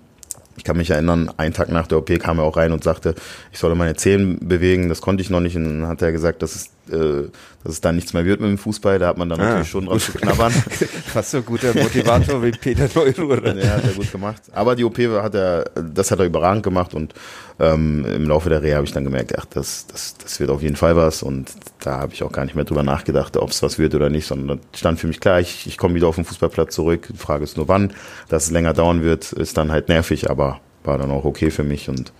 [0.57, 3.15] ich kann mich erinnern, einen Tag nach der OP kam er auch rein und sagte,
[3.51, 4.89] ich solle meine Zehen bewegen.
[4.89, 5.55] Das konnte ich noch nicht.
[5.55, 7.29] Und dann hat er gesagt, dass es, äh,
[7.63, 8.97] dass es dann nichts mehr wird mit dem Fußball.
[8.99, 10.51] Da hat man dann Ah, natürlich schon dran zu knabbern.
[10.51, 13.55] Fast so ein guter Motivator wie Peter Neururer.
[13.55, 14.41] Ja, hat er gut gemacht.
[14.51, 17.13] Aber die OP hat er, das hat er überragend gemacht und
[17.59, 20.61] ähm, im Laufe der Reha habe ich dann gemerkt, ach, das, das, das wird auf
[20.63, 23.61] jeden Fall was und da habe ich auch gar nicht mehr drüber nachgedacht, ob es
[23.61, 26.25] was wird oder nicht, sondern stand für mich klar, ich, ich komme wieder auf den
[26.25, 27.09] Fußballplatz zurück.
[27.11, 27.93] Die Frage ist nur wann.
[28.29, 31.63] Dass es länger dauern wird, ist dann halt nervig, aber war dann auch okay für
[31.63, 32.11] mich und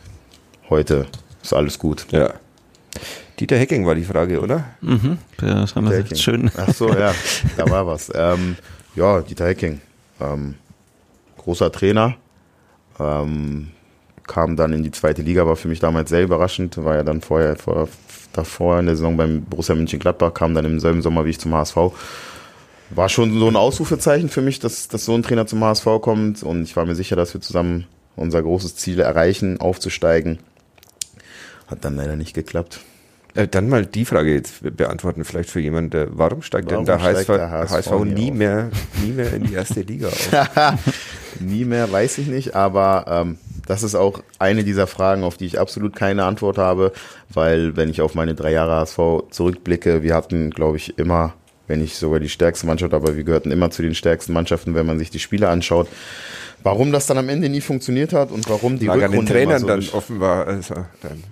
[0.69, 1.07] heute
[1.41, 2.05] ist alles gut.
[2.11, 2.33] Ja.
[3.41, 4.65] Dieter Hecking war die Frage, oder?
[4.81, 5.17] Mhm.
[5.37, 6.51] Das haben wir jetzt schön.
[6.55, 7.11] Ach so, ja,
[7.57, 8.11] da war was.
[8.13, 8.55] Ähm,
[8.95, 9.81] ja, Dieter Hecking,
[10.19, 10.53] ähm,
[11.39, 12.17] großer Trainer,
[12.99, 13.71] ähm,
[14.27, 17.21] kam dann in die zweite Liga, war für mich damals sehr überraschend, war ja dann
[17.21, 17.89] vorher, vor,
[18.31, 21.55] davor in der Saison beim Borussia Mönchengladbach, kam dann im selben Sommer wie ich zum
[21.55, 21.77] HSV.
[22.91, 26.43] War schon so ein Ausrufezeichen für mich, dass, dass so ein Trainer zum HSV kommt
[26.43, 30.37] und ich war mir sicher, dass wir zusammen unser großes Ziel erreichen, aufzusteigen.
[31.65, 32.81] Hat dann leider nicht geklappt.
[33.33, 36.97] Äh, dann mal die Frage jetzt beantworten, vielleicht für jemanden, der, warum steigt Warum denn
[36.97, 38.37] der steigt HSV, der HSV HSV nie auf?
[38.37, 38.69] mehr,
[39.03, 40.29] nie mehr in die erste Liga auf?
[41.39, 45.45] Nie mehr, weiß ich nicht, aber ähm, das ist auch eine dieser Fragen, auf die
[45.45, 46.91] ich absolut keine Antwort habe,
[47.33, 48.99] weil wenn ich auf meine drei Jahre HSV
[49.31, 51.33] zurückblicke, wir hatten, glaube ich, immer,
[51.67, 54.85] wenn nicht sogar die stärkste Mannschaft, aber wir gehörten immer zu den stärksten Mannschaften, wenn
[54.85, 55.87] man sich die Spiele anschaut.
[56.63, 59.31] Warum das dann am Ende nie funktioniert hat und warum die Lag an den Rückrunde
[59.31, 60.47] Trainern so dann offenbar.
[60.47, 61.23] Also, dann,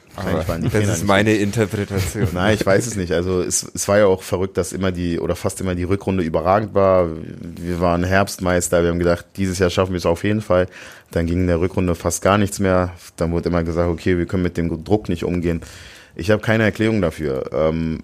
[0.62, 2.28] die das Trainer ist meine Interpretation.
[2.34, 3.12] Nein, ich weiß es nicht.
[3.12, 6.24] Also es, es war ja auch verrückt, dass immer die oder fast immer die Rückrunde
[6.24, 7.10] überragend war.
[7.60, 10.68] Wir waren Herbstmeister, wir haben gedacht, dieses Jahr schaffen wir es auf jeden Fall.
[11.12, 12.94] Dann ging in der Rückrunde fast gar nichts mehr.
[13.16, 15.62] Dann wurde immer gesagt, okay, wir können mit dem Druck nicht umgehen.
[16.16, 17.50] Ich habe keine Erklärung dafür.
[17.54, 18.00] Ähm,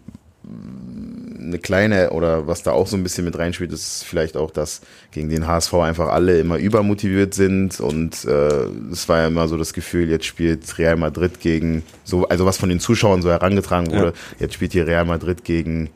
[1.46, 4.82] eine kleine oder was da auch so ein bisschen mit reinspielt, ist vielleicht auch, dass
[5.12, 9.58] gegen den HSV einfach alle immer übermotiviert sind und äh, es war ja immer so
[9.58, 13.91] das Gefühl, jetzt spielt Real Madrid gegen so, also was von den Zuschauern so herangetragen
[13.91, 15.89] wurde, jetzt spielt hier Real Madrid gegen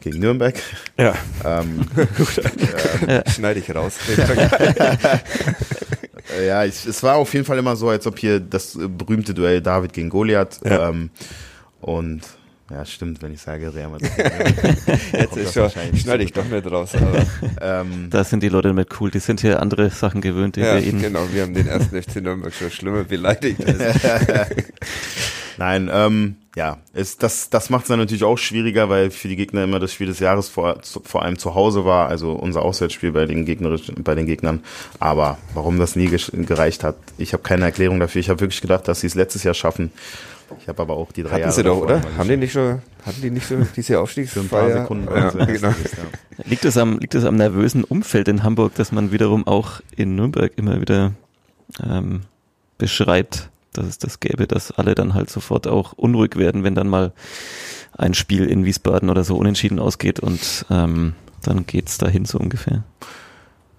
[0.00, 0.54] gegen Nürnberg.
[0.98, 1.14] Ja,
[1.44, 1.80] Ähm,
[3.34, 3.94] schneide ich raus.
[6.46, 9.60] ja, ich, es war auf jeden Fall immer so, als ob hier das berühmte Duell
[9.60, 10.90] David gegen Goliath Ja.
[10.90, 11.10] ähm,
[11.80, 12.20] und
[12.70, 14.10] ja, stimmt, wenn ich sage Real Madrid.
[15.12, 16.94] Jetzt ist schon, schneide ich doch nicht raus.
[16.94, 17.24] Aber,
[17.60, 19.10] ähm, Da sind die Leute nicht cool.
[19.10, 21.00] Die sind hier andere Sachen gewöhnt, die ja, wir ihnen.
[21.00, 23.60] genau, wir haben den ersten FC Nürnberg schon schlimmer beleidigt.
[25.58, 29.36] Nein, ähm, ja, es, das, das macht es dann natürlich auch schwieriger, weil für die
[29.36, 32.62] Gegner immer das Spiel des Jahres vor, zu, vor allem zu Hause war, also unser
[32.62, 34.62] Auswärtsspiel bei den, gegnerischen, bei den Gegnern.
[34.98, 38.20] Aber warum das nie gereicht hat, ich habe keine Erklärung dafür.
[38.20, 39.92] Ich habe wirklich gedacht, dass sie es letztes Jahr schaffen.
[40.60, 42.02] Ich habe aber auch die drei Hatten Jahre sie doch, oder?
[42.16, 44.42] Haben die nicht schon, hatten die nicht so diese für Aufstiegsfeier?
[44.42, 45.68] ein paar Sekunden ja, genau.
[45.68, 46.44] ja.
[46.44, 50.14] Liegt es am, liegt es am nervösen Umfeld in Hamburg, dass man wiederum auch in
[50.14, 51.12] Nürnberg immer wieder
[51.84, 52.22] ähm,
[52.78, 56.88] beschreibt, dass es das gäbe, dass alle dann halt sofort auch unruhig werden, wenn dann
[56.88, 57.12] mal
[57.92, 62.84] ein Spiel in Wiesbaden oder so unentschieden ausgeht und ähm, dann geht's dahin so ungefähr.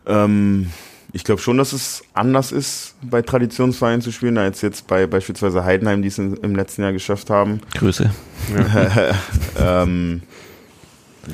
[0.06, 0.72] Ähm,
[1.14, 5.64] ich glaube schon, dass es anders ist, bei Traditionsvereinen zu spielen, als jetzt bei beispielsweise
[5.64, 7.62] Heidenheim, die es in, im letzten Jahr geschafft haben.
[7.76, 8.12] Grüße.
[9.60, 10.22] ähm,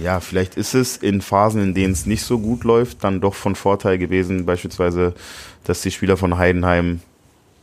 [0.02, 3.36] ja, vielleicht ist es in Phasen, in denen es nicht so gut läuft, dann doch
[3.36, 5.14] von Vorteil gewesen, beispielsweise,
[5.64, 7.02] dass die Spieler von Heidenheim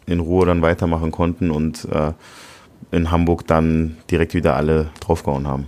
[0.07, 2.13] in Ruhe dann weitermachen konnten und äh,
[2.91, 5.67] in Hamburg dann direkt wieder alle draufgehauen haben.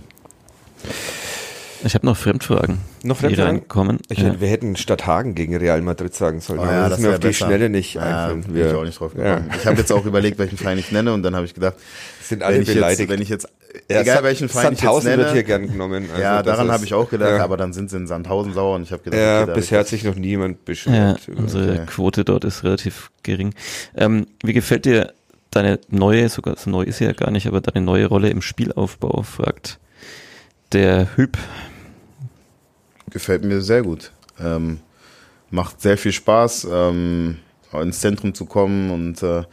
[1.85, 3.57] Ich habe noch Fremdfragen, Noch die Fremdfragen?
[3.57, 3.99] reinkommen.
[4.09, 4.39] Ich, Ja.
[4.39, 6.59] Wir hätten statt Hagen gegen Real Madrid sagen sollen.
[6.59, 7.45] Oh ja, das das ist mir auf die besser.
[7.47, 8.41] Schnelle nicht Ja, einfallen.
[8.43, 9.51] bin Wir ich auch nicht drauf ja, gekommen.
[9.59, 11.75] Ich habe jetzt auch überlegt, welchen Verein ich nenne und dann habe ich gedacht,
[12.23, 13.09] sind alle wenn ich, jetzt, beleidigt.
[13.09, 13.47] wenn ich jetzt,
[13.91, 16.05] Ja, egal Sa- welchen Verein ich jetzt Sandhausen nenne, wird hier gern genommen.
[16.09, 17.43] Also ja, daran habe ich auch gedacht, ja.
[17.43, 19.85] aber dann sind sie in Sandhausen sauer und ich habe gedacht, Ja, okay, bisher hat
[19.87, 21.19] ich sich noch niemand Ja, beschwert.
[21.35, 21.85] unsere Okay.
[21.87, 23.53] Quote dort ist relativ gering.
[23.95, 25.11] Ähm, wie gefällt dir
[25.51, 28.41] deine neue, sogar so neu ist sie ja gar nicht, aber deine neue Rolle im
[28.41, 29.79] Spielaufbau, fragt
[30.71, 31.37] der Hüb.
[33.13, 34.11] Gefällt mir sehr gut.
[34.39, 34.79] Ähm,
[35.51, 37.37] macht sehr viel Spaß, ähm,
[37.71, 39.43] ins Zentrum zu kommen und äh,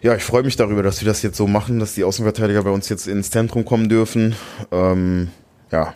[0.00, 2.70] ja, ich freue mich darüber, dass wir das jetzt so machen, dass die Außenverteidiger bei
[2.70, 4.34] uns jetzt ins Zentrum kommen dürfen.
[4.70, 5.30] Ähm,
[5.70, 5.94] ja,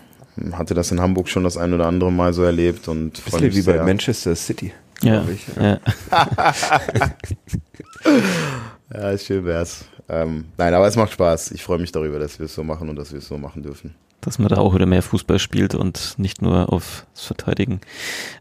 [0.53, 3.47] hatte das in Hamburg schon das ein oder andere Mal so erlebt und freue Bisschen
[3.47, 3.85] mich wie bei sehr.
[3.85, 4.73] Manchester City.
[5.03, 5.81] Ja, ich, ja.
[6.11, 6.45] Ja,
[9.19, 9.85] schön wär's.
[10.09, 11.51] Ähm, nein, aber es macht Spaß.
[11.53, 13.63] Ich freue mich darüber, dass wir es so machen und dass wir es so machen
[13.63, 13.95] dürfen.
[14.23, 17.81] dass man da auch wieder mehr Fußball spielt und nicht nur aufs Verteidigen.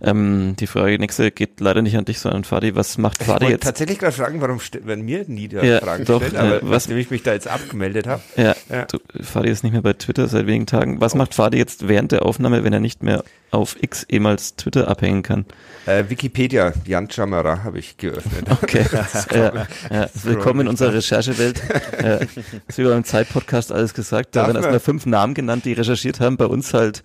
[0.01, 2.75] Ähm, die Frage nächste geht leider nicht an dich, sondern an Fadi.
[2.75, 3.63] Was macht Ich Fadi wollte jetzt?
[3.65, 6.85] tatsächlich gerade fragen, warum wenn mir nie der Ja, Fragen doch, stellt, aber äh, was-
[6.87, 8.21] nachdem ich mich da jetzt abgemeldet habe.
[8.35, 8.85] Ja, Ja.
[8.85, 11.01] Du, Fadi ist nicht mehr bei Twitter seit wenigen Tagen.
[11.01, 14.87] Was macht Fadi jetzt während der Aufnahme, wenn er nicht mehr auf X ehemals Twitter
[14.87, 15.45] abhängen kann?
[15.85, 18.45] Äh, Wikipedia, Jan Chamara habe ich geöffnet.
[18.49, 18.85] Okay.
[19.33, 20.09] ja, ja.
[20.23, 21.61] Willkommen in unserer Recherchewelt.
[22.01, 22.19] Ja,
[22.67, 24.35] ist wie beim Zeit-Podcast alles gesagt.
[24.35, 26.37] Da Darf werden erstmal fünf Namen genannt, die recherchiert haben.
[26.37, 27.03] Bei uns halt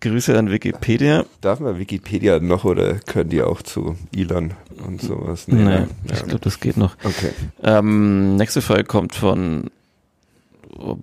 [0.00, 1.24] Grüße an Wikipedia.
[1.40, 4.52] Darf man Wikipedia noch oder können die auch zu Elon
[4.84, 5.48] und sowas?
[5.48, 5.88] Nee, ne?
[6.04, 6.96] ich glaube, das geht noch.
[7.02, 7.30] Okay.
[7.62, 9.70] Ähm, nächste Frage kommt von,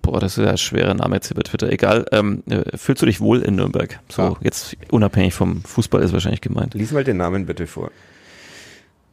[0.02, 1.72] boah, das ist ja ein schwerer Name jetzt hier bei Twitter.
[1.72, 4.00] Egal, ähm, äh, fühlst du dich wohl in Nürnberg?
[4.10, 4.36] So, Ja.
[4.42, 6.74] jetzt unabhängig vom Fußball ist wahrscheinlich gemeint.
[6.74, 7.92] Lies mal den Namen bitte vor.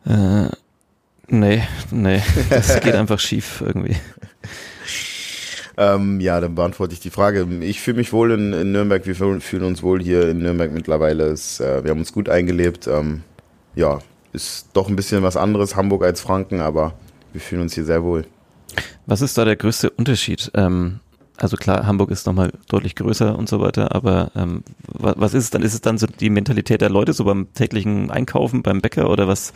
[0.06, 0.48] Äh,
[1.28, 3.96] nee, nee, das geht einfach schief irgendwie.
[5.76, 7.46] Ähm, ja, dann beantworte ich die Frage.
[7.60, 9.06] Ich fühle mich wohl in, in Nürnberg.
[9.06, 11.24] Wir fühlen uns wohl hier in Nürnberg mittlerweile.
[11.28, 12.86] Es, äh, wir haben uns gut eingelebt.
[12.86, 13.22] Ähm,
[13.74, 14.00] ja,
[14.32, 16.94] ist doch ein bisschen was anderes, Hamburg als Franken, aber
[17.32, 18.26] wir fühlen uns hier sehr wohl.
[19.06, 20.50] Was ist da der größte Unterschied?
[20.54, 21.00] Ähm,
[21.40, 25.44] also klar, Hamburg ist nochmal deutlich größer und so weiter, aber ähm, was, was ist
[25.44, 25.62] es dann?
[25.62, 29.26] Ist es dann so die Mentalität der Leute, so beim täglichen Einkaufen, beim Bäcker oder
[29.26, 29.54] was?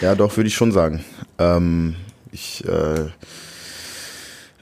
[0.00, 1.04] Ja, doch, würde ich schon sagen.
[1.38, 1.96] Ähm,
[2.30, 3.06] ich, äh,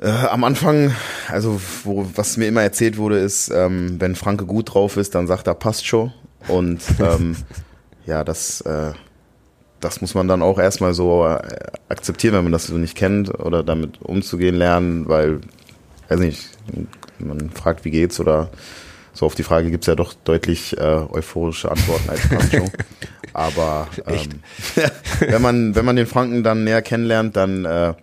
[0.01, 0.95] äh, am Anfang,
[1.29, 5.27] also wo, was mir immer erzählt wurde, ist, ähm, wenn Franke gut drauf ist, dann
[5.27, 6.13] sagt er, passt schon.
[6.49, 7.37] Und ähm,
[8.07, 8.93] ja, das, äh,
[9.85, 11.41] das muss man dann auch erstmal so äh,
[11.89, 15.41] akzeptieren, wenn man das so nicht kennt oder damit umzugehen lernen, weil,
[16.09, 16.49] weiß nicht,
[17.19, 18.51] man fragt, wie geht's oder
[19.13, 22.71] so auf die Frage gibt's ja doch deutlich äh, euphorische Antworten als passt schon.
[23.35, 24.41] Aber ähm,
[25.21, 27.95] wenn man wenn man den Franken dann näher kennenlernt, dann äh,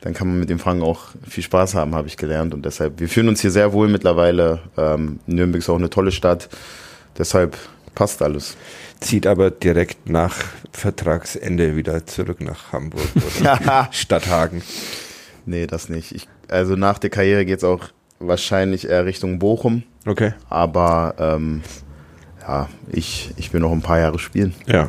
[0.00, 2.52] dann kann man mit dem Franken auch viel Spaß haben, habe ich gelernt.
[2.52, 4.60] Und deshalb, wir fühlen uns hier sehr wohl mittlerweile.
[4.76, 6.50] Ähm, Nürnberg ist auch eine tolle Stadt.
[7.16, 7.56] Deshalb
[7.94, 8.56] passt alles.
[9.04, 10.34] Zieht aber direkt nach
[10.72, 13.06] Vertragsende wieder zurück nach Hamburg
[13.38, 14.62] oder Stadthagen.
[15.44, 16.12] Nee, das nicht.
[16.12, 17.88] Ich, also nach der Karriere geht's auch
[18.18, 19.82] wahrscheinlich eher Richtung Bochum.
[20.06, 20.32] Okay.
[20.48, 21.60] Aber ähm,
[22.40, 24.54] ja, ich, ich will noch ein paar Jahre spielen.
[24.66, 24.88] Ja.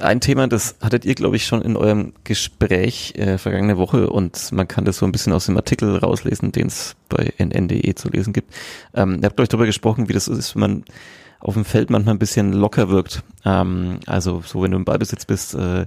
[0.00, 4.50] Ein Thema, das hattet ihr, glaube ich, schon in eurem Gespräch äh, vergangene Woche und
[4.52, 8.08] man kann das so ein bisschen aus dem Artikel rauslesen, den es bei nn.de zu
[8.08, 8.54] lesen gibt.
[8.94, 10.84] Ähm, ihr habt euch darüber gesprochen, wie das ist, wenn man
[11.46, 13.22] auf dem Feld manchmal ein bisschen locker wirkt.
[13.44, 15.54] Ähm, also so, wenn du im Ballbesitz bist.
[15.54, 15.86] Äh,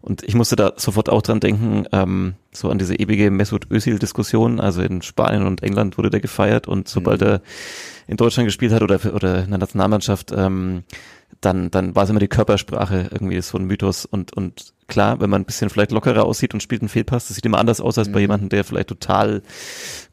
[0.00, 4.60] und ich musste da sofort auch dran denken, ähm, so an diese ewige Mesut Özil-Diskussion.
[4.60, 7.42] Also in Spanien und England wurde der gefeiert und sobald er
[8.06, 10.84] in Deutschland gespielt hat oder, oder in der Nationalmannschaft, ähm,
[11.40, 15.30] dann, dann war es immer die Körpersprache irgendwie so ein Mythos und, und klar, wenn
[15.30, 17.98] man ein bisschen vielleicht lockerer aussieht und spielt einen Fehlpass, das sieht immer anders aus
[17.98, 19.42] als bei jemandem, der vielleicht total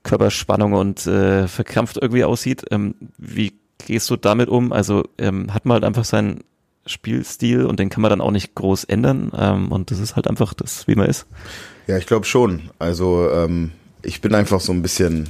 [0.01, 2.65] Körperspannung und äh, verkrampft irgendwie aussieht.
[2.71, 3.53] Ähm, wie
[3.85, 4.71] gehst du damit um?
[4.71, 6.41] Also ähm, hat man halt einfach seinen
[6.85, 10.27] Spielstil und den kann man dann auch nicht groß ändern ähm, und das ist halt
[10.27, 11.25] einfach das, wie man ist.
[11.87, 12.69] Ja, ich glaube schon.
[12.79, 13.71] Also ähm,
[14.01, 15.29] ich bin einfach so ein bisschen,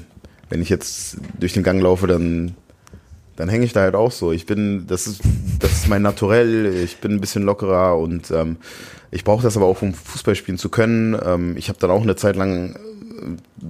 [0.50, 2.56] wenn ich jetzt durch den Gang laufe, dann
[3.38, 4.32] dann hänge ich da halt auch so.
[4.32, 5.22] Ich bin, das ist,
[5.60, 6.74] das ist mein Naturell.
[6.84, 8.58] Ich bin ein bisschen lockerer und ähm,
[9.12, 11.18] ich brauche das aber auch, um Fußball spielen zu können.
[11.24, 12.78] Ähm, ich habe dann auch eine Zeit lang,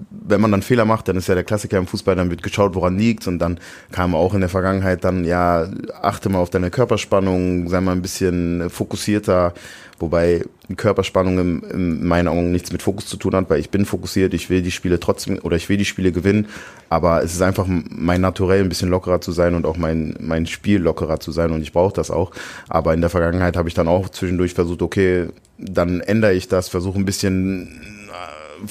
[0.09, 2.75] wenn man dann Fehler macht, dann ist ja der Klassiker im Fußball, dann wird geschaut,
[2.75, 3.59] woran liegt und dann
[3.91, 5.67] kam auch in der Vergangenheit dann, ja,
[6.01, 9.53] achte mal auf deine Körperspannung, sei mal ein bisschen fokussierter,
[9.99, 10.43] wobei
[10.75, 14.33] Körperspannung in, in meinen Augen nichts mit Fokus zu tun hat, weil ich bin fokussiert,
[14.33, 16.47] ich will die Spiele trotzdem oder ich will die Spiele gewinnen,
[16.89, 20.47] aber es ist einfach mein Naturell, ein bisschen lockerer zu sein und auch mein, mein
[20.47, 21.51] Spiel lockerer zu sein.
[21.51, 22.31] Und ich brauche das auch.
[22.69, 25.27] Aber in der Vergangenheit habe ich dann auch zwischendurch versucht, okay,
[25.57, 28.67] dann ändere ich das, versuche ein bisschen äh,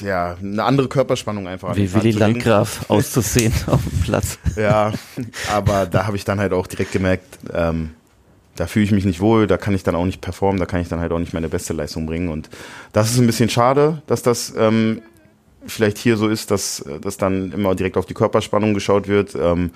[0.00, 2.12] ja, eine andere Körperspannung einfach Wie Willi.
[2.12, 4.38] Landgraf auszusehen auf dem Platz.
[4.56, 4.92] Ja,
[5.52, 7.90] aber da habe ich dann halt auch direkt gemerkt, ähm,
[8.56, 10.80] da fühle ich mich nicht wohl, da kann ich dann auch nicht performen, da kann
[10.80, 12.28] ich dann halt auch nicht meine beste Leistung bringen.
[12.28, 12.50] Und
[12.92, 15.02] das ist ein bisschen schade, dass das ähm,
[15.66, 19.36] vielleicht hier so ist, dass, dass dann immer direkt auf die Körperspannung geschaut wird.
[19.36, 19.70] Ähm,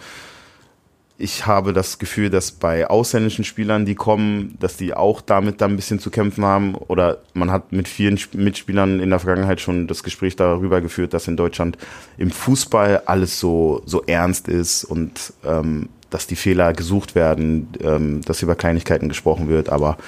[1.23, 5.73] ich habe das Gefühl, dass bei ausländischen Spielern, die kommen, dass die auch damit dann
[5.73, 6.75] ein bisschen zu kämpfen haben.
[6.75, 11.15] Oder man hat mit vielen Sp- Mitspielern in der Vergangenheit schon das Gespräch darüber geführt,
[11.15, 11.79] dass in Deutschland
[12.19, 18.21] im Fußball alles so, so ernst ist und ähm, dass die Fehler gesucht werden, ähm,
[18.23, 19.69] dass über Kleinigkeiten gesprochen wird.
[19.69, 19.99] Aber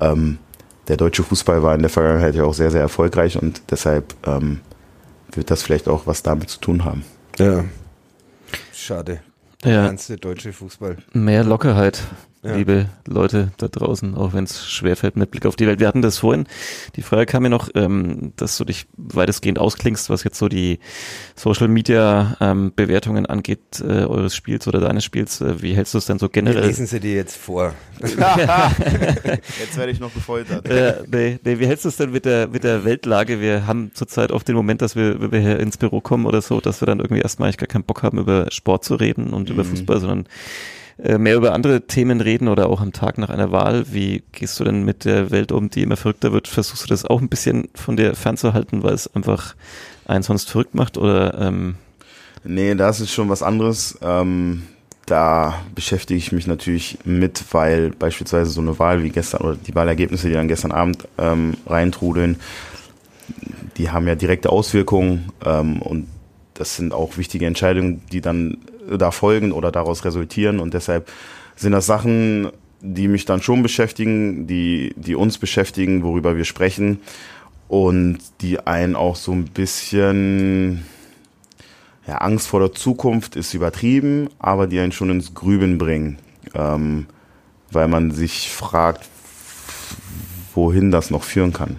[0.00, 0.38] ähm,
[0.86, 4.60] der deutsche Fußball war in der Vergangenheit ja auch sehr, sehr erfolgreich und deshalb ähm,
[5.32, 7.04] wird das vielleicht auch was damit zu tun haben.
[7.38, 7.64] Ja.
[8.72, 9.20] Schade.
[9.64, 10.96] Der Ja, ganze deutsche Fußball.
[11.12, 12.02] mehr Lockerheit.
[12.42, 12.56] Ja.
[12.56, 15.80] liebe Leute da draußen, auch wenn es schwerfällt mit Blick auf die Welt.
[15.80, 16.46] Wir hatten das vorhin,
[16.96, 20.80] die Frage kam mir noch, ähm, dass du dich weitestgehend ausklingst, was jetzt so die
[21.36, 25.40] Social Media ähm, Bewertungen angeht, äh, eures Spiels oder deines Spiels.
[25.40, 26.62] Äh, wie hältst du es denn so generell?
[26.62, 27.74] Wir lesen sie dir jetzt vor.
[28.00, 30.68] jetzt werde ich noch gefoltert.
[30.68, 33.40] Äh, nee, nee, wie hältst du es denn mit der, mit der Weltlage?
[33.40, 36.42] Wir haben zurzeit oft den Moment, dass wir, wenn wir hier ins Büro kommen oder
[36.42, 39.32] so, dass wir dann irgendwie erstmal eigentlich gar keinen Bock haben, über Sport zu reden
[39.32, 39.54] und mhm.
[39.54, 40.26] über Fußball, sondern
[40.98, 43.86] mehr über andere Themen reden oder auch am Tag nach einer Wahl.
[43.92, 46.48] Wie gehst du denn mit der Welt um, die immer verrückter wird?
[46.48, 49.54] Versuchst du das auch ein bisschen von dir fernzuhalten, weil es einfach
[50.06, 51.40] einen sonst verrückt macht oder?
[51.40, 51.76] Ähm
[52.44, 53.98] nee, das ist schon was anderes.
[54.02, 54.64] Ähm,
[55.06, 59.74] da beschäftige ich mich natürlich mit, weil beispielsweise so eine Wahl wie gestern oder die
[59.74, 62.38] Wahlergebnisse, die dann gestern Abend ähm, reintrudeln,
[63.76, 66.06] die haben ja direkte Auswirkungen ähm, und
[66.54, 70.60] das sind auch wichtige Entscheidungen, die dann da folgen oder daraus resultieren.
[70.60, 71.10] Und deshalb
[71.56, 72.50] sind das Sachen,
[72.80, 77.00] die mich dann schon beschäftigen, die, die uns beschäftigen, worüber wir sprechen
[77.68, 80.84] und die einen auch so ein bisschen,
[82.06, 86.18] ja, Angst vor der Zukunft ist übertrieben, aber die einen schon ins Grüben bringen,
[86.54, 87.06] ähm,
[87.70, 89.08] weil man sich fragt,
[90.54, 91.78] wohin das noch führen kann.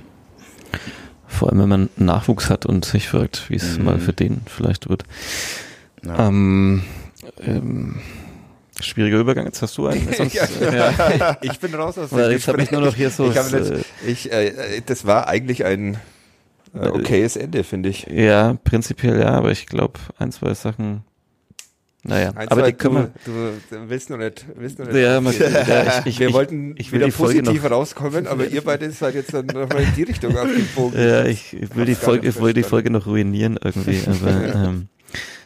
[1.27, 3.85] Vor allem, wenn man Nachwuchs hat und sich fragt, wie es mhm.
[3.85, 5.03] mal für den vielleicht wird.
[6.05, 6.27] Ja.
[6.27, 6.83] Ähm,
[7.39, 7.99] ähm,
[8.79, 10.11] schwieriger Übergang, jetzt hast du einen.
[10.17, 11.37] Sonst, ja, ja.
[11.41, 13.27] Ich bin raus aus dem Jetzt habe ich nur noch hier so.
[13.27, 15.97] Ich das, äh, ich, äh, das war eigentlich ein
[16.73, 18.07] äh, okayes Ende, finde ich.
[18.07, 21.03] Ja, prinzipiell ja, aber ich glaube, ein, zwei Sachen.
[22.05, 23.31] Naja, ein, aber zwei, die können du,
[23.69, 24.97] du willst noch nicht, willst noch nicht.
[24.97, 27.71] Ja, man, ja ich, ich, wir ich, wollten ich will wieder die Folge positiv noch,
[27.71, 30.99] rauskommen, aber ihr beide seid jetzt dann nochmal in die Richtung abgebogen.
[30.99, 34.89] Ja, ich, will die Folge, ich will die Folge noch ruinieren irgendwie, aber ähm,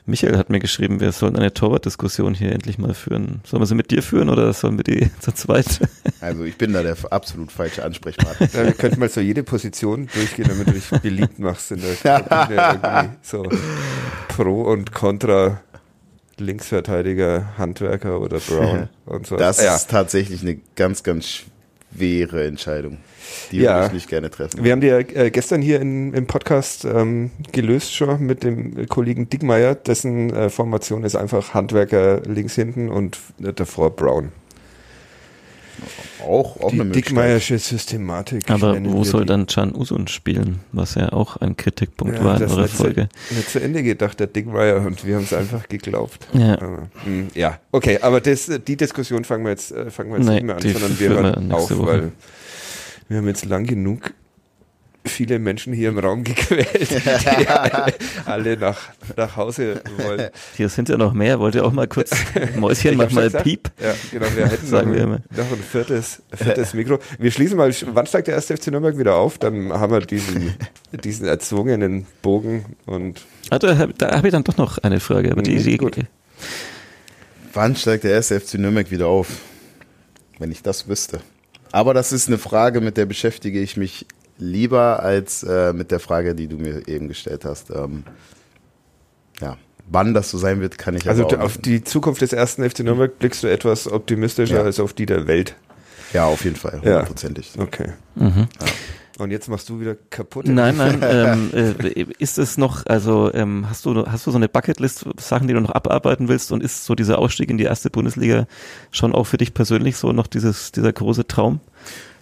[0.07, 3.41] Michael hat mir geschrieben, wir sollen eine Torwartdiskussion hier endlich mal führen.
[3.43, 5.81] Sollen wir sie mit dir führen oder sollen wir die zu zweit?
[6.21, 8.47] Also ich bin da der absolut falsche Ansprechpartner.
[8.53, 11.95] Ja, wir könnten mal so jede Position durchgehen, damit du dich beliebt machst in der
[11.95, 13.17] Kabine.
[13.21, 13.43] So
[14.29, 15.59] Pro und Contra
[16.37, 19.35] Linksverteidiger, Handwerker oder Brown und so.
[19.35, 19.75] Das ja.
[19.75, 21.43] ist tatsächlich eine ganz, ganz
[21.93, 22.99] schwere Entscheidung.
[23.51, 23.75] Die ja.
[23.75, 24.63] würde ich nicht gerne treffen.
[24.63, 28.87] Wir haben die ja äh, gestern hier in, im Podcast ähm, gelöst schon mit dem
[28.87, 34.31] Kollegen Dickmeier, dessen äh, Formation ist einfach Handwerker links hinten und äh, davor Brown.
[36.25, 38.49] Auch, auch die eine Dickmeiersche Systematik.
[38.49, 39.27] Aber wo soll die.
[39.27, 43.09] dann Can Usun spielen, was ja auch ein Kritikpunkt ja, war in eurer Folge.
[43.27, 46.27] Zu, nicht zu Ende gedacht, der Dickmeier, und wir haben es einfach geglaubt.
[46.33, 46.55] Ja.
[46.55, 50.27] Aber, hm, ja, okay, aber das, die Diskussion fangen wir jetzt, äh, fangen wir jetzt
[50.27, 51.85] nee, nicht mehr an, sondern wir hören auf, Woche.
[51.85, 52.11] weil
[53.07, 54.13] wir haben jetzt lang genug
[55.07, 57.93] viele Menschen hier im Raum gequält, die alle,
[58.25, 58.77] alle nach,
[59.15, 60.29] nach Hause wollen.
[60.55, 61.39] Hier sind ja noch mehr.
[61.39, 62.11] Wollt ihr auch mal kurz,
[62.55, 63.71] Mäuschen, mach mal gesagt, Piep.
[63.81, 66.99] Ja, genau, wir hätten Sagen noch, wir noch ein viertes, viertes Mikro.
[67.19, 69.37] Wir schließen mal, wann steigt der erste FC Nürnberg wieder auf?
[69.37, 70.55] Dann haben wir diesen,
[71.03, 73.25] diesen erzwungenen Bogen und.
[73.49, 75.31] Ah, da, da habe ich dann doch noch eine Frage.
[75.31, 75.97] Aber die, mhm, die, gut.
[77.53, 79.29] Wann steigt der erste FC Nürnberg wieder auf?
[80.39, 81.21] Wenn ich das wüsste.
[81.71, 84.05] Aber das ist eine Frage, mit der beschäftige ich mich
[84.37, 87.69] lieber als äh, mit der Frage, die du mir eben gestellt hast.
[87.71, 88.03] Ähm,
[89.41, 89.57] ja,
[89.89, 91.65] wann das so sein wird, kann ich also auf nicht.
[91.65, 94.63] die Zukunft des ersten FC Nürnberg blickst du etwas optimistischer ja.
[94.63, 95.55] als auf die der Welt.
[96.13, 97.55] Ja, auf jeden Fall, hundertprozentig.
[97.55, 97.63] Ja.
[97.63, 97.89] Okay.
[98.15, 98.47] Mhm.
[98.59, 98.67] Ja.
[99.17, 100.47] Und jetzt machst du wieder kaputt.
[100.47, 100.99] Nein, nein.
[101.03, 105.47] ähm, äh, ist es noch, also ähm, hast du hast du so eine Bucketlist Sachen,
[105.47, 108.45] die du noch abarbeiten willst und ist so dieser Ausstieg in die erste Bundesliga
[108.91, 111.59] schon auch für dich persönlich so noch dieses dieser große Traum?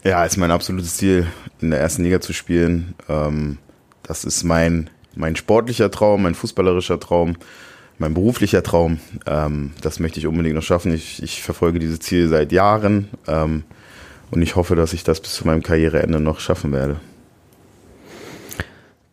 [0.04, 1.28] Ja, ist mein absolutes Ziel,
[1.60, 2.94] in der ersten Liga zu spielen.
[3.10, 3.58] Ähm,
[4.04, 7.36] das ist mein mein sportlicher Traum, mein fußballerischer Traum,
[7.98, 9.00] mein beruflicher Traum.
[9.26, 10.94] Ähm, das möchte ich unbedingt noch schaffen.
[10.94, 13.10] Ich, ich verfolge dieses Ziel seit Jahren.
[13.28, 13.64] Ähm,
[14.32, 16.98] und ich hoffe, dass ich das bis zu meinem Karriereende noch schaffen werde.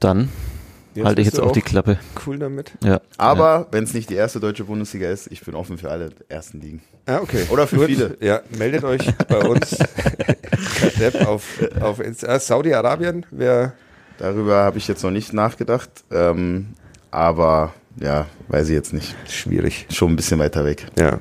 [0.01, 0.29] Dann
[0.95, 1.99] jetzt halte ich jetzt auch die Klappe.
[2.27, 2.73] Cool damit.
[2.83, 3.01] Ja.
[3.19, 3.67] Aber ja.
[3.71, 6.83] wenn es nicht die erste deutsche Bundesliga ist, ich bin offen für alle ersten Ligen.
[7.07, 7.47] Ah, okay.
[7.51, 7.87] Oder für Gut.
[7.87, 8.17] viele.
[8.21, 9.79] Ja, meldet euch bei uns
[11.27, 11.45] auf,
[11.81, 13.27] auf äh, Saudi-Arabien.
[13.31, 13.75] Wer
[14.23, 15.91] Darüber habe ich jetzt noch nicht nachgedacht.
[16.13, 16.75] Ähm,
[17.11, 19.17] aber ja, weiß ich jetzt nicht.
[19.29, 19.87] Schwierig.
[19.91, 20.87] Schon ein bisschen weiter weg.
[20.97, 21.19] Ja.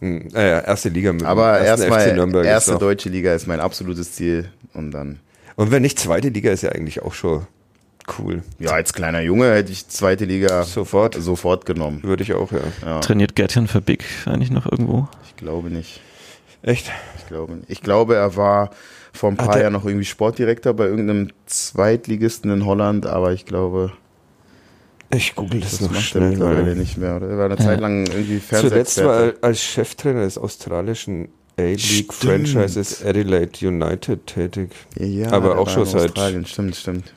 [0.00, 4.90] Hm, ja, erste Liga mit Aber erstmal erste deutsche Liga ist mein absolutes Ziel und
[4.92, 5.20] dann.
[5.56, 7.46] Und wenn nicht zweite Liga ist ja eigentlich auch schon
[8.18, 8.42] cool.
[8.58, 12.02] Ja, als kleiner Junge hätte ich zweite Liga sofort sofort genommen.
[12.02, 12.60] Würde ich auch, ja.
[12.84, 13.00] ja.
[13.00, 15.08] Trainiert Gertjan Verbig eigentlich noch irgendwo?
[15.26, 16.00] Ich glaube nicht.
[16.62, 16.90] Echt?
[17.18, 17.70] Ich glaube nicht.
[17.70, 18.70] Ich glaube, er war
[19.12, 23.92] vor ein paar Jahren noch irgendwie Sportdirektor bei irgendeinem Zweitligisten in Holland, aber ich glaube,
[25.12, 26.30] Ich google das, Das noch schnell.
[26.30, 27.28] mittlerweile Weil nicht mehr, oder?
[27.28, 31.28] Er war eine Zeit lang irgendwie zuletzt war er als Cheftrainer des australischen
[31.58, 32.12] A-League.
[32.12, 34.70] Franchises Adelaide United tätig.
[34.98, 37.12] Ja, aber auch schon in seit- Australien, stimmt, stimmt.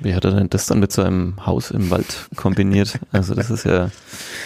[0.00, 3.00] Wie hat er denn das dann mit seinem Haus im Wald kombiniert?
[3.10, 3.90] Also das ist ja.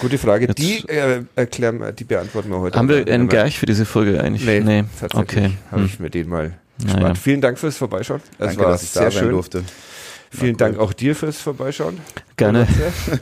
[0.01, 0.47] Gute Frage.
[0.47, 2.79] Jetzt- die äh, erklären wir, die beantworten wir heute.
[2.79, 4.45] Haben wir einen Gerch für diese Folge eigentlich?
[4.47, 5.51] Nee, tatsächlich Okay.
[5.71, 5.87] habe Hm.
[5.93, 7.15] ich mir den mal Naja.
[7.15, 8.21] Vielen Dank fürs Vorbeischauen.
[8.39, 9.31] Es Danke, war dass ich sehr da sein schön.
[9.33, 9.63] durfte.
[10.35, 10.57] Vielen cool.
[10.57, 11.99] Dank auch dir fürs Vorbeischauen.
[12.37, 12.67] Gerne.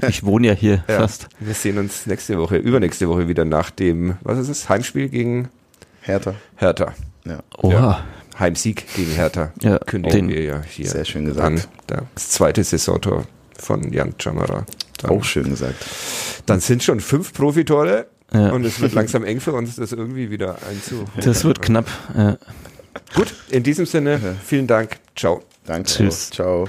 [0.08, 0.98] Ich wohne ja hier Ja.
[1.00, 1.28] fast.
[1.40, 5.48] Wir sehen uns nächste Woche, übernächste Woche wieder nach dem, was ist es, Heimspiel gegen
[6.02, 6.34] Hertha.
[6.56, 6.94] Hertha.
[7.24, 8.04] Ja, Oha.
[8.38, 9.52] Heimsieg gegen Hertha.
[9.60, 11.46] Ja, Kündigen den- wir ja hier sehr schön gesagt.
[11.46, 11.60] an.
[12.14, 13.26] Das zweite Saisontor
[13.58, 14.64] von Jan Chamara.
[14.98, 15.84] Dann, Auch schön gesagt.
[16.46, 18.50] dann sind schon fünf Profitore Ja.
[18.52, 21.04] und es wird langsam eng für uns, das irgendwie wieder einzu.
[21.22, 21.86] Das wird knapp.
[22.16, 22.38] Ja.
[23.14, 24.98] Gut, in diesem Sinne, vielen Dank.
[25.16, 25.42] Ciao.
[25.66, 25.88] Danke.
[25.90, 26.30] Tschüss.
[26.30, 26.68] Ciao.